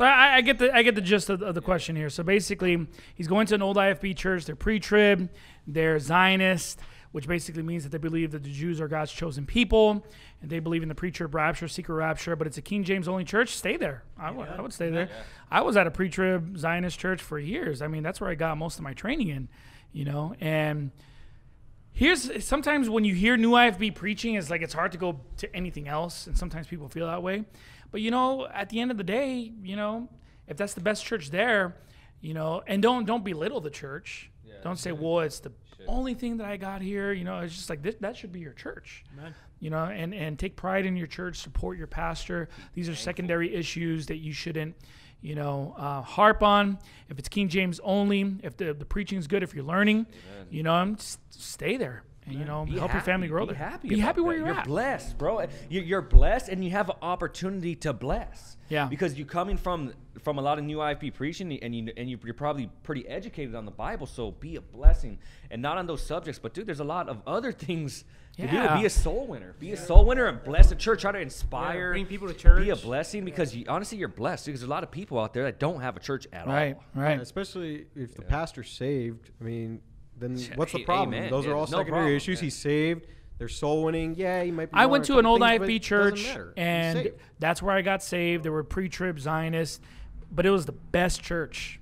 [0.01, 2.09] So I, I get the I get the gist of, of the question here.
[2.09, 4.45] So basically, he's going to an old IFB church.
[4.45, 5.29] They're pre-trib,
[5.67, 6.79] they're Zionist,
[7.11, 10.03] which basically means that they believe that the Jews are God's chosen people,
[10.41, 12.35] and they believe in the pre-trib rapture, secret rapture.
[12.35, 13.49] But it's a King James only church.
[13.55, 14.01] Stay there.
[14.17, 15.07] I would I would stay there.
[15.51, 17.83] I was at a pre-trib Zionist church for years.
[17.83, 19.49] I mean, that's where I got most of my training in,
[19.93, 20.89] you know, and.
[21.93, 25.53] Here's sometimes when you hear new IFB preaching, it's like it's hard to go to
[25.53, 27.43] anything else, and sometimes people feel that way.
[27.91, 30.09] But you know, at the end of the day, you know,
[30.47, 31.75] if that's the best church there,
[32.21, 34.29] you know, and don't don't belittle the church.
[34.63, 35.51] don't say, well, it's the
[35.87, 37.11] only thing that I got here.
[37.13, 39.03] You know, it's just like this, that should be your church.
[39.59, 42.49] You know, and and take pride in your church, support your pastor.
[42.73, 44.75] These are secondary issues that you shouldn't,
[45.21, 46.77] you know, uh, harp on.
[47.09, 50.05] If it's King James only, if the the preaching is good, if you're learning,
[50.49, 52.03] you know, um, s- stay there.
[52.31, 53.69] And, you know, Be help your family grow be there.
[53.69, 54.39] Happy be happy where that.
[54.39, 54.65] you're, you're at.
[54.67, 55.41] blessed, bro.
[55.69, 58.57] You- You're blessed, and you have an opportunity to bless.
[58.69, 58.85] Yeah.
[58.87, 59.93] Because you're coming from
[60.23, 63.53] from a lot of new IFB preaching, and you and you, you're probably pretty educated
[63.55, 66.39] on the Bible, so be a blessing, and not on those subjects.
[66.39, 68.05] But dude, there's a lot of other things.
[68.37, 68.55] To do.
[68.55, 68.77] Yeah.
[68.79, 69.55] Be a soul winner.
[69.59, 71.01] Be a soul winner and bless the church.
[71.01, 71.91] Try to inspire.
[71.91, 72.63] bring people to church.
[72.63, 75.33] Be a blessing because you, honestly, you're blessed because there's a lot of people out
[75.33, 77.01] there that don't have a church at Right, all.
[77.03, 77.19] right.
[77.19, 79.31] Especially if the pastor's saved.
[79.41, 79.81] I mean,
[80.21, 81.13] then what's the Hey, problem?
[81.15, 81.29] amen.
[81.31, 82.39] Those Yeah, are all there's no secondary problem, issues.
[82.39, 82.43] yeah.
[82.45, 83.07] He's saved.
[83.37, 84.13] They're soul winning.
[84.15, 84.77] Yeah, he might be.
[84.77, 88.43] I went to an old things, IFB church, and that's where I got saved.
[88.45, 89.79] There were pre-trib Zionists,
[90.31, 91.79] but it was the best church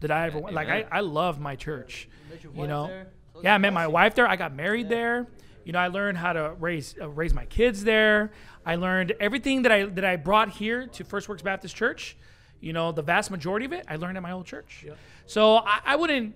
[0.00, 0.54] that I ever went.
[0.56, 0.86] Like I.
[0.90, 2.08] I love my church.
[2.28, 3.06] met your You know, there?
[3.42, 4.26] Yeah, I met my wife there.
[4.26, 5.28] I got married there.
[5.64, 8.32] You know, I learned how to raise uh, raise my kids there.
[8.66, 12.16] I learned everything that I that I brought here to First Works Baptist Church.
[12.60, 14.84] You know, the vast majority of it I learned at my old church.
[15.26, 16.34] So I, I wouldn't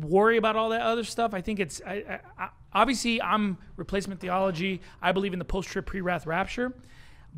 [0.00, 1.34] worry about all that other stuff.
[1.34, 4.80] I think it's I, I, obviously I'm replacement theology.
[5.02, 6.72] I believe in the post trib pre wrath rapture.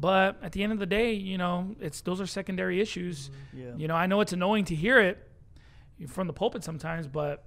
[0.00, 3.28] But at the end of the day, you know, it's those are secondary issues.
[3.28, 3.60] Mm-hmm.
[3.60, 3.76] Yeah.
[3.76, 5.18] You know, I know it's annoying to hear it
[6.06, 7.44] from the pulpit sometimes, but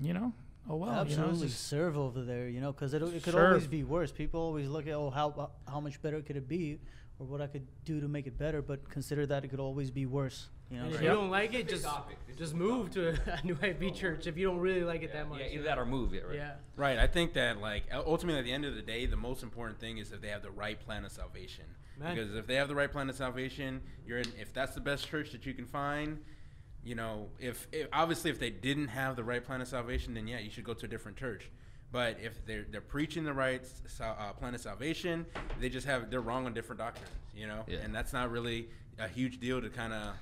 [0.00, 0.32] you know,
[0.68, 0.90] oh well.
[1.06, 3.54] You know, Absolutely serve over there, you know, because it, it could Serve.
[3.54, 4.12] always be worse.
[4.12, 6.78] People always look at, oh, how how much better could it be,
[7.18, 9.90] or what I could do to make it better, but consider that it could always
[9.90, 10.48] be worse.
[10.70, 11.86] You know, And if so- you don't like it, just
[12.36, 15.40] just move to a new IB church if you don't really like it that much.
[15.40, 16.36] Yeah, either that or move it, right?
[16.36, 16.52] Yeah.
[16.76, 16.98] Right.
[16.98, 19.98] I think that like ultimately at the end of the day, the most important thing
[19.98, 21.64] is if they have the right plan of salvation.
[21.98, 22.14] Man.
[22.14, 25.06] Because if they have the right plan of salvation, you're in, if that's the best
[25.08, 26.18] church that you can find,
[26.82, 30.26] you know, if, if obviously if they didn't have the right plan of salvation, then
[30.26, 31.50] yeah, you should go to a different church.
[31.92, 35.26] But if they're they're preaching the right sal- uh, plan of salvation,
[35.58, 37.78] they just have they're wrong on different doctrines, you know, Yeah.
[37.78, 38.68] and that's not really
[38.98, 40.14] a huge deal to kind of,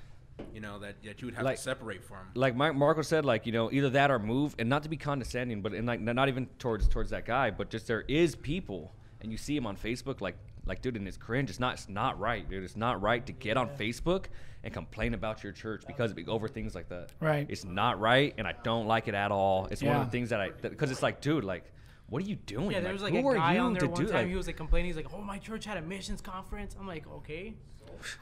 [0.53, 2.19] you know, that, that you would have Like- to separate from.
[2.35, 4.97] like Mike Marco said, like you know, either that or move, and not to be
[4.97, 8.93] condescending, but and like not even towards towards that guy, but just there is people,
[9.21, 11.49] and you see him on Facebook, like like dude, and it's cringe.
[11.49, 12.63] It's not it's not right, dude.
[12.63, 14.25] It's not right to get on Facebook
[14.63, 17.11] and complain about your church because of, over things like that.
[17.19, 17.45] Right.
[17.49, 19.67] It's not right, and I don't like it at all.
[19.71, 21.63] It's one of the things that I because it's like, dude, like.
[22.11, 22.71] What are you doing?
[22.71, 24.11] Yeah, there was like who a are guy you on there one time.
[24.15, 24.87] like- he was like complaining.
[24.87, 27.53] He's like, "Oh, my church had a missions conference." I'm like, "Okay."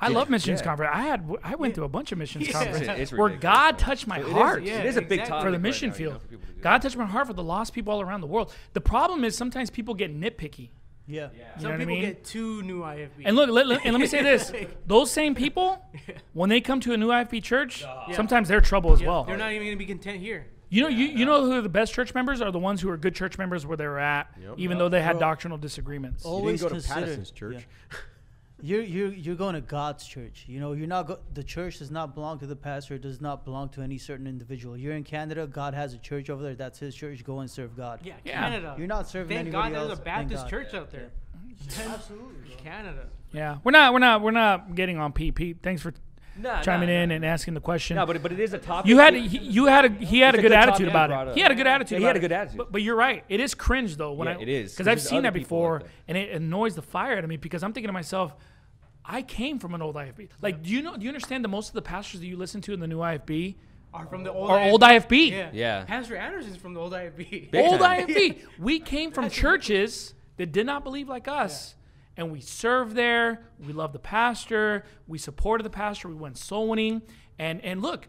[0.02, 0.66] I love missions yeah.
[0.66, 0.92] conference.
[0.96, 2.54] I had I went to a bunch of missions Yeah.
[2.54, 4.64] conferences It's where God touched my It is- heart.
[4.64, 5.30] it is a big exactly.
[5.30, 6.22] topic for the right mission now, you know, field.
[6.22, 8.28] for people to do God touched my heart for the lost people all around the
[8.28, 8.54] world.
[8.74, 10.70] The problem is sometimes people get nitpicky.
[11.08, 11.30] yeah.
[11.34, 12.02] You Some know what I mean?
[12.02, 13.24] get two new IFB.
[13.26, 14.52] And look, let, let- and let me say this:
[14.88, 15.86] those same people,
[16.34, 19.24] when they come to a new IFB church, sometimes they're trouble as Yeah, well.
[19.24, 20.48] they're not even gonna be content here.
[20.70, 22.52] You know, you, you know who the best church members are?
[22.52, 24.28] The ones who are good church members where they were at,
[24.58, 25.20] even though they had Bro.
[25.22, 26.24] doctrinal disagreements.
[26.26, 27.68] Oh, You Always didn't go to consider- Patterson's church.
[28.62, 28.78] yeah.
[28.78, 30.46] You're you're you're going to God's church.
[30.48, 32.96] You know, you're not go- the church does not belong to the pastor.
[32.96, 34.76] It does not belong to any certain individual.
[34.78, 35.46] You're in Canada.
[35.48, 36.56] God has a church over there.
[36.56, 37.24] That's His church.
[37.24, 38.00] Go and serve God.
[38.04, 38.40] Yeah, Yeah.
[38.42, 38.76] Canada.
[38.78, 41.10] You're not serving Thank anybody God there's a Baptist church out there.
[41.88, 43.08] Absolutely, Canada.
[43.34, 45.36] Yeah, we're not, we're not, we're not getting on Pete.
[45.36, 45.94] Pete, thanks for
[46.40, 47.16] Nah, chiming nah, in nah.
[47.16, 47.96] and asking the question.
[47.96, 48.90] No, but but it is a topic.
[48.90, 51.30] You had he, you had a he had It's a a good good attitude about
[51.30, 51.36] it.
[51.36, 52.00] He had a good attitude.
[52.00, 52.58] He had a good attitude.
[52.58, 53.24] But, but you're right.
[53.30, 55.84] It is cringe though when Yeah, I it is, because 'cause I've seen that before
[56.08, 58.36] and it annoys the fire out of me because I'm thinking to myself,
[59.06, 60.30] I came from an old IFB.
[60.42, 60.98] Like, do you know?
[60.98, 63.00] Do you understand that most of the pastors that you listen to in the new
[63.00, 63.56] IFB
[63.94, 65.32] Are from the old are old IFB?
[65.32, 65.50] Yeah.
[65.54, 65.86] Yeah.
[65.86, 67.52] Pastor Anderson's from the old IFB.
[67.52, 68.08] Big old time.
[68.08, 68.40] IFB.
[68.60, 71.76] We came from churches that did not believe like us.
[72.18, 73.44] And we served there.
[73.66, 74.84] We loved the pastor.
[75.08, 76.08] We supported the pastor.
[76.10, 77.04] We went soul winning.
[77.40, 78.08] And and look,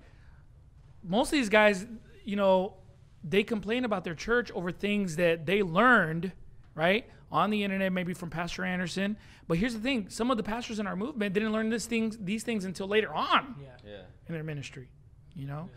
[1.02, 1.86] most of these guys,
[2.24, 2.74] you know,
[3.22, 6.32] they complain about their church over things that they learned,
[6.74, 7.06] right?
[7.30, 9.16] On the internet, maybe from Pastor Anderson.
[9.46, 12.16] But here's the thing: some of the pastors in our movement didn't learn this things,
[12.18, 13.68] these things until later on Yeah.
[13.86, 14.00] Yeah.
[14.26, 14.88] in their ministry,
[15.36, 15.68] you know?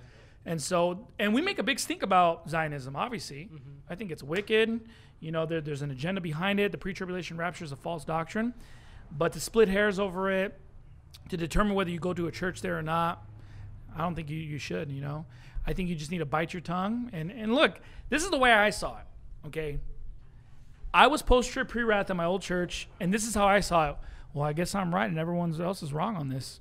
[0.46, 3.50] And so, and we make a big stink about Zionism, obviously.
[3.54, 3.70] Mm-hmm.
[3.90, 4.82] I think it's wicked.
[5.22, 6.74] You know, there, there's an agenda behind it.
[6.74, 8.54] The pre tribulation rapture is a false doctrine.
[9.10, 10.60] But to split hairs over it,
[11.30, 13.24] to determine whether you go to a church there or not,
[13.96, 15.26] I don't think you, you should, you know?
[15.66, 17.10] I think you just need to bite your tongue.
[17.14, 17.80] And, and look,
[18.10, 19.80] this is the way I saw it, okay?
[20.94, 23.60] I was post trib pre wrath at my old church, and this is how I
[23.60, 23.96] saw it.
[24.34, 26.60] Well, I guess I'm right, and everyone else is wrong on this.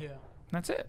[0.00, 0.08] Yeah.
[0.50, 0.88] That's it.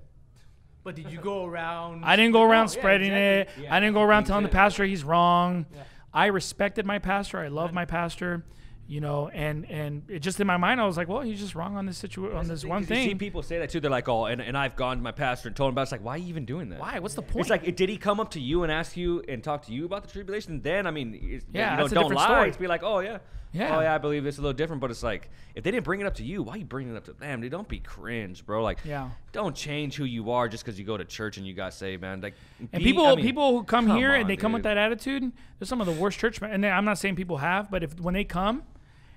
[0.84, 2.05] But did you go around?
[2.05, 3.65] I didn't go around No, yeah, spreading exactly.
[3.65, 3.72] it.
[3.72, 5.65] I didn't go around telling the pastor he's wrong.
[5.76, 5.84] Yeah.
[6.13, 7.39] I respected my pastor.
[7.39, 8.43] I love my pastor.
[8.89, 11.55] You know, and and it just in my mind, I was like, well, he's just
[11.55, 13.81] wrong on this situation, on this one thing." You see people say that too.
[13.81, 15.84] They're like, "Oh, and, and I've gone to my pastor and told him about." it.
[15.84, 16.79] It's like, why are you even doing that?
[16.79, 16.97] Why?
[16.99, 17.41] What's the point?
[17.41, 19.84] It's like, did he come up to you and ask you and talk to you
[19.84, 20.61] about the tribulation?
[20.61, 22.25] Then, I mean, Yeah, you know, don't different lie.
[22.27, 22.47] story.
[22.47, 23.17] It's be like, oh yeah,
[23.53, 23.77] Yeah.
[23.77, 24.81] oh yeah, I believe it's a little different.
[24.81, 26.93] But it's like, if they didn't bring it up to you, why are you bringing
[26.93, 27.41] it up to them?
[27.41, 28.61] Dude, don't be cringe, bro.
[28.63, 29.09] Like, Yeah.
[29.31, 32.01] don't change who you are just because you go to church and you got saved,
[32.01, 32.21] man.
[32.21, 34.63] Like, and be- people, I mean, people who come, here on, and they come with
[34.63, 36.41] that attitude, they're some of the worst church.
[36.41, 38.63] men- And I'm not saying people have, but if when they come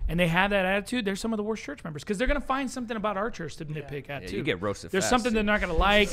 [0.08, 2.40] and they have that attitude, they're some of the worst church members because they're gonna
[2.40, 4.36] find something about our church to nitpick at Yeah, too.
[4.38, 6.10] you get roasted There's fast, something they're not gonna like.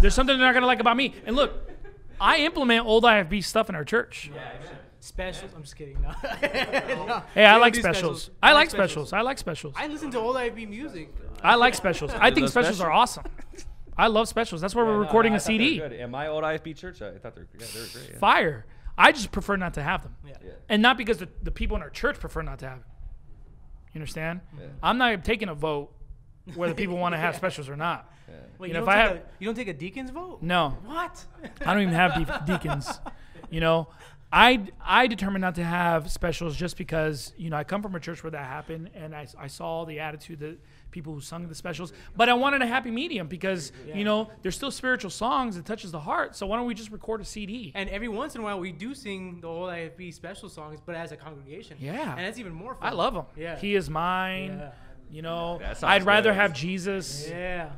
[0.00, 1.14] There's something they're not gonna like about me.
[1.26, 1.52] And look,
[2.20, 4.30] I implement old IFB stuff in our church.
[5.00, 5.52] Specials.
[5.54, 6.00] I'm just kidding.
[6.02, 6.08] No.
[6.08, 8.30] No, Hey, I like do specials.
[8.42, 9.12] I like specials.
[9.12, 9.74] I like specials.
[9.76, 11.14] I listen to old IB music.
[11.42, 12.10] I like specials.
[12.14, 13.24] I think love specials are awesome.
[13.96, 14.60] I love specials.
[14.60, 15.78] That's why we're Yeah, no, recording I a thought they were CD.
[15.78, 15.92] good.
[15.92, 18.10] And my old IFB church, I thought they were, yeah, they were great.
[18.12, 18.18] Yeah.
[18.18, 18.66] Fire.
[18.96, 20.14] I just prefer not to have them.
[20.26, 20.34] Yeah.
[20.68, 22.84] And not because the, the people in our church prefer not to have it.
[23.94, 24.40] You understand?
[24.58, 24.66] Yeah.
[24.82, 25.92] I'm not taking a vote
[26.54, 28.12] whether people want to have specials or not.
[28.58, 30.42] Wait, You you, know, don't if I take a, you don't take a deacon's vote?
[30.42, 30.76] No.
[30.84, 31.24] What?
[31.64, 33.00] I don't even have de- deacons.
[33.50, 33.88] You know,
[34.30, 38.00] I I determined not to have specials just because you know I come from a
[38.00, 40.58] church where that happened, and I, I saw the attitude that
[40.90, 41.94] people who sung the specials.
[42.14, 45.92] But I wanted a happy medium because you know there's still spiritual songs that touches
[45.92, 46.36] the heart.
[46.36, 47.72] So why don't we just record a CD?
[47.74, 50.94] And every once in a while, we do sing the old IFB special songs, but
[50.94, 51.78] as a congregation.
[51.80, 52.10] Yeah.
[52.10, 52.86] And that's even more fun.
[52.86, 53.24] I love them.
[53.34, 53.58] Yeah.
[53.58, 54.58] He is mine.
[54.58, 54.70] Yeah.
[55.10, 56.36] You know, I'd rather good.
[56.36, 57.26] have Jesus.
[57.30, 57.70] Yeah.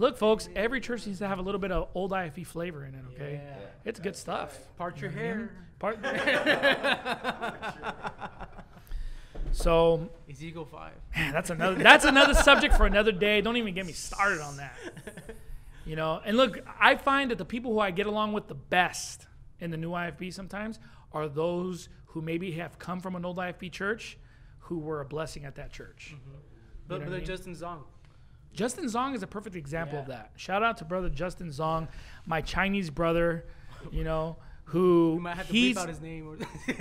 [0.00, 2.94] Look, folks, every church needs to have a little bit of old IFB flavor in
[2.94, 3.04] it.
[3.14, 3.56] Okay, Yeah.
[3.84, 4.58] it's good stuff.
[4.78, 5.50] Part your hair.
[5.78, 5.98] Part-
[9.52, 10.92] so Ezekiel 5.
[11.14, 13.42] Man, that's another that's another subject for another day.
[13.42, 14.72] Don't even get me started on that.
[15.84, 18.54] You know, and look, I find that the people who I get along with the
[18.54, 19.26] best
[19.58, 20.78] in the new IFB sometimes
[21.12, 24.16] are those who maybe have come from an old IFB church
[24.60, 26.14] who were a blessing at that church.
[26.16, 26.38] Mm-hmm.
[26.88, 27.26] But, know what I but mean?
[27.26, 27.82] Justin Zong.
[28.52, 30.30] Justin Zong is a perfect example of that.
[30.36, 31.88] Shout out to brother Justin Zong,
[32.26, 33.46] my Chinese brother,
[33.92, 36.28] you know, who You might have to he's out his name.
[36.28, 36.36] Or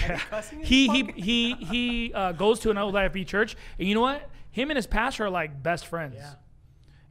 [0.00, 0.42] Yeah.
[0.62, 4.28] he he he he uh, goes to an old IFB church, and you know what?
[4.50, 6.14] Him and his pastor are like best friends.
[6.16, 6.34] Yeah.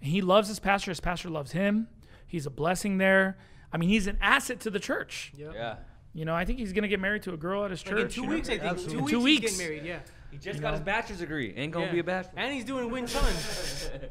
[0.01, 0.91] And he loves his pastor.
[0.91, 1.87] His pastor loves him.
[2.27, 3.37] He's a blessing there.
[3.71, 5.31] I mean, he's an asset to the church.
[5.37, 5.51] Yep.
[5.53, 5.75] Yeah.
[6.13, 8.01] You know, I think he's gonna get married to a girl at his Like church.
[8.03, 8.33] in two you know?
[8.35, 8.63] weeks, I think.
[8.71, 8.93] Absolutely.
[8.93, 9.57] Two In weeks, two he's weeks.
[9.57, 9.85] getting married.
[9.85, 9.99] Yeah.
[10.35, 11.53] He just got his bachelor's degree.
[11.55, 11.91] Ain't gonna Yeah.
[11.93, 12.33] be a bachelor.
[12.35, 13.23] And he's doing Wing Chun.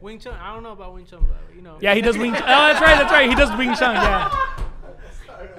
[0.01, 0.35] Wing Chun.
[0.41, 1.77] I don't know about Wing Chun, but you know.
[1.81, 2.35] Yeah, he does Wing.
[2.35, 2.97] oh, that's right.
[2.99, 3.29] That's right.
[3.29, 3.95] He does Wing Chun.
[3.95, 4.35] Yeah.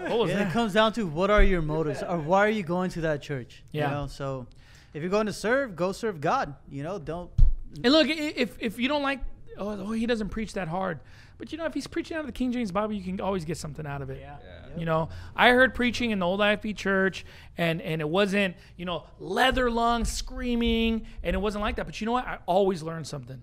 [0.08, 0.48] What was Yeah, that?
[0.48, 3.22] it comes down to what are your motives or why are you going to that
[3.22, 3.64] church?
[3.72, 3.86] Yeah.
[3.90, 4.48] You know, so
[4.94, 6.56] if you're going to serve, go serve God.
[6.70, 7.30] You know, don't
[7.84, 9.20] And look, if if you don't like,
[9.58, 11.00] oh, oh, he doesn't preach that hard.
[11.38, 13.46] But you know, if he's preaching out of the King James Bible, you can always
[13.46, 14.20] get something out of it.
[14.22, 14.38] Yeah.
[14.78, 17.26] You know, I heard preaching in the old IFB church,
[17.58, 21.86] and and it wasn't you know leather lungs screaming, and it wasn't like that.
[21.86, 22.26] But you know what?
[22.26, 23.42] I always learned something.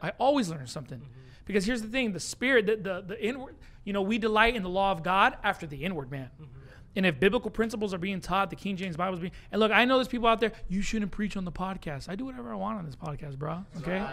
[0.00, 1.02] I always learned something,
[1.44, 3.56] because here's the thing: the spirit, the the, the inward.
[3.84, 6.30] You know, we delight in the law of God after the inward man.
[6.34, 6.58] Mm-hmm.
[6.96, 9.32] And if biblical principles are being taught, the King James Bible is being.
[9.52, 10.52] And look, I know there's people out there.
[10.68, 12.08] You shouldn't preach on the podcast.
[12.08, 13.64] I do whatever I want on this podcast, bro.
[13.78, 14.04] Okay.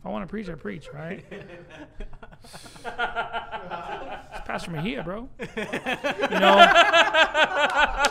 [0.00, 1.22] If I want to preach, I preach, right?
[1.30, 2.84] it's
[4.46, 5.28] Pastor Mejia, bro.
[5.38, 6.56] You know,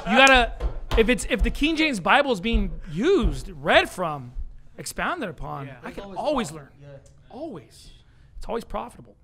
[0.07, 0.53] you gotta.
[0.97, 4.33] If it's if the King James Bible is being used, read from,
[4.77, 5.77] expounded upon, Yeah.
[5.83, 6.69] I can always always learn.
[6.81, 6.87] yeah.
[7.29, 7.91] Always,
[8.37, 9.15] it's always profitable.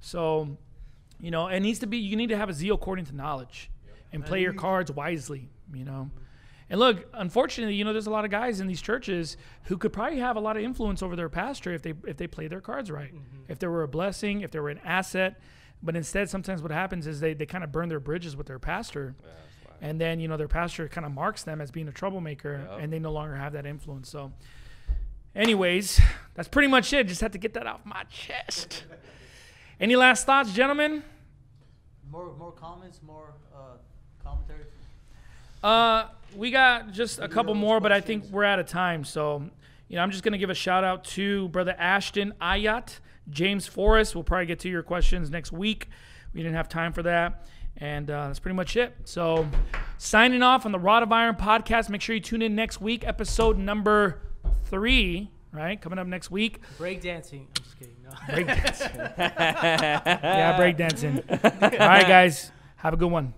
[0.00, 0.56] So,
[1.20, 1.98] you know, it needs to be.
[1.98, 3.70] You need to have a zeal according to knowledge,
[4.12, 5.48] and play your cards wisely.
[5.72, 6.10] You know.
[6.70, 9.92] And look, unfortunately, you know, there's a lot of guys in these churches who could
[9.92, 12.60] probably have a lot of influence over their pastor if they if they play their
[12.60, 13.12] cards right.
[13.48, 15.40] If they were a blessing, if they were an asset.
[15.82, 18.58] But instead, sometimes what happens is they, they kind of burn their bridges with their
[18.58, 19.16] pastor.
[19.80, 22.92] and then, you know, their pastor kind of marks them as being a troublemaker and
[22.92, 24.08] they no longer have that influence.
[24.08, 24.30] So,
[25.34, 26.00] anyways,
[26.34, 27.08] that's pretty much it.
[27.08, 28.84] Just had to get that off my chest.
[29.80, 31.02] Any last thoughts, gentlemen?
[32.10, 33.76] more more comments, more uh,
[34.22, 34.64] commentary.
[35.62, 39.04] Uh, we got just a couple more, but I think we're out of time.
[39.04, 39.48] So,
[39.88, 42.98] you know, I'm just gonna give a shout out to brother Ashton Ayat,
[43.28, 44.14] James Forrest.
[44.14, 45.88] We'll probably get to your questions next week.
[46.32, 47.46] We didn't have time for that,
[47.76, 48.94] and uh, that's pretty much it.
[49.04, 49.48] So,
[49.98, 51.88] signing off on the Rod of Iron podcast.
[51.88, 54.22] Make sure you tune in next week, episode number
[54.64, 55.30] three.
[55.52, 56.60] Right, coming up next week.
[56.78, 57.48] Break dancing.
[57.48, 57.96] I'm just kidding.
[58.04, 58.10] No.
[58.10, 59.18] Breakdancing.
[59.18, 61.80] yeah, breakdancing.
[61.80, 62.52] All right, guys.
[62.76, 63.34] Have a good one.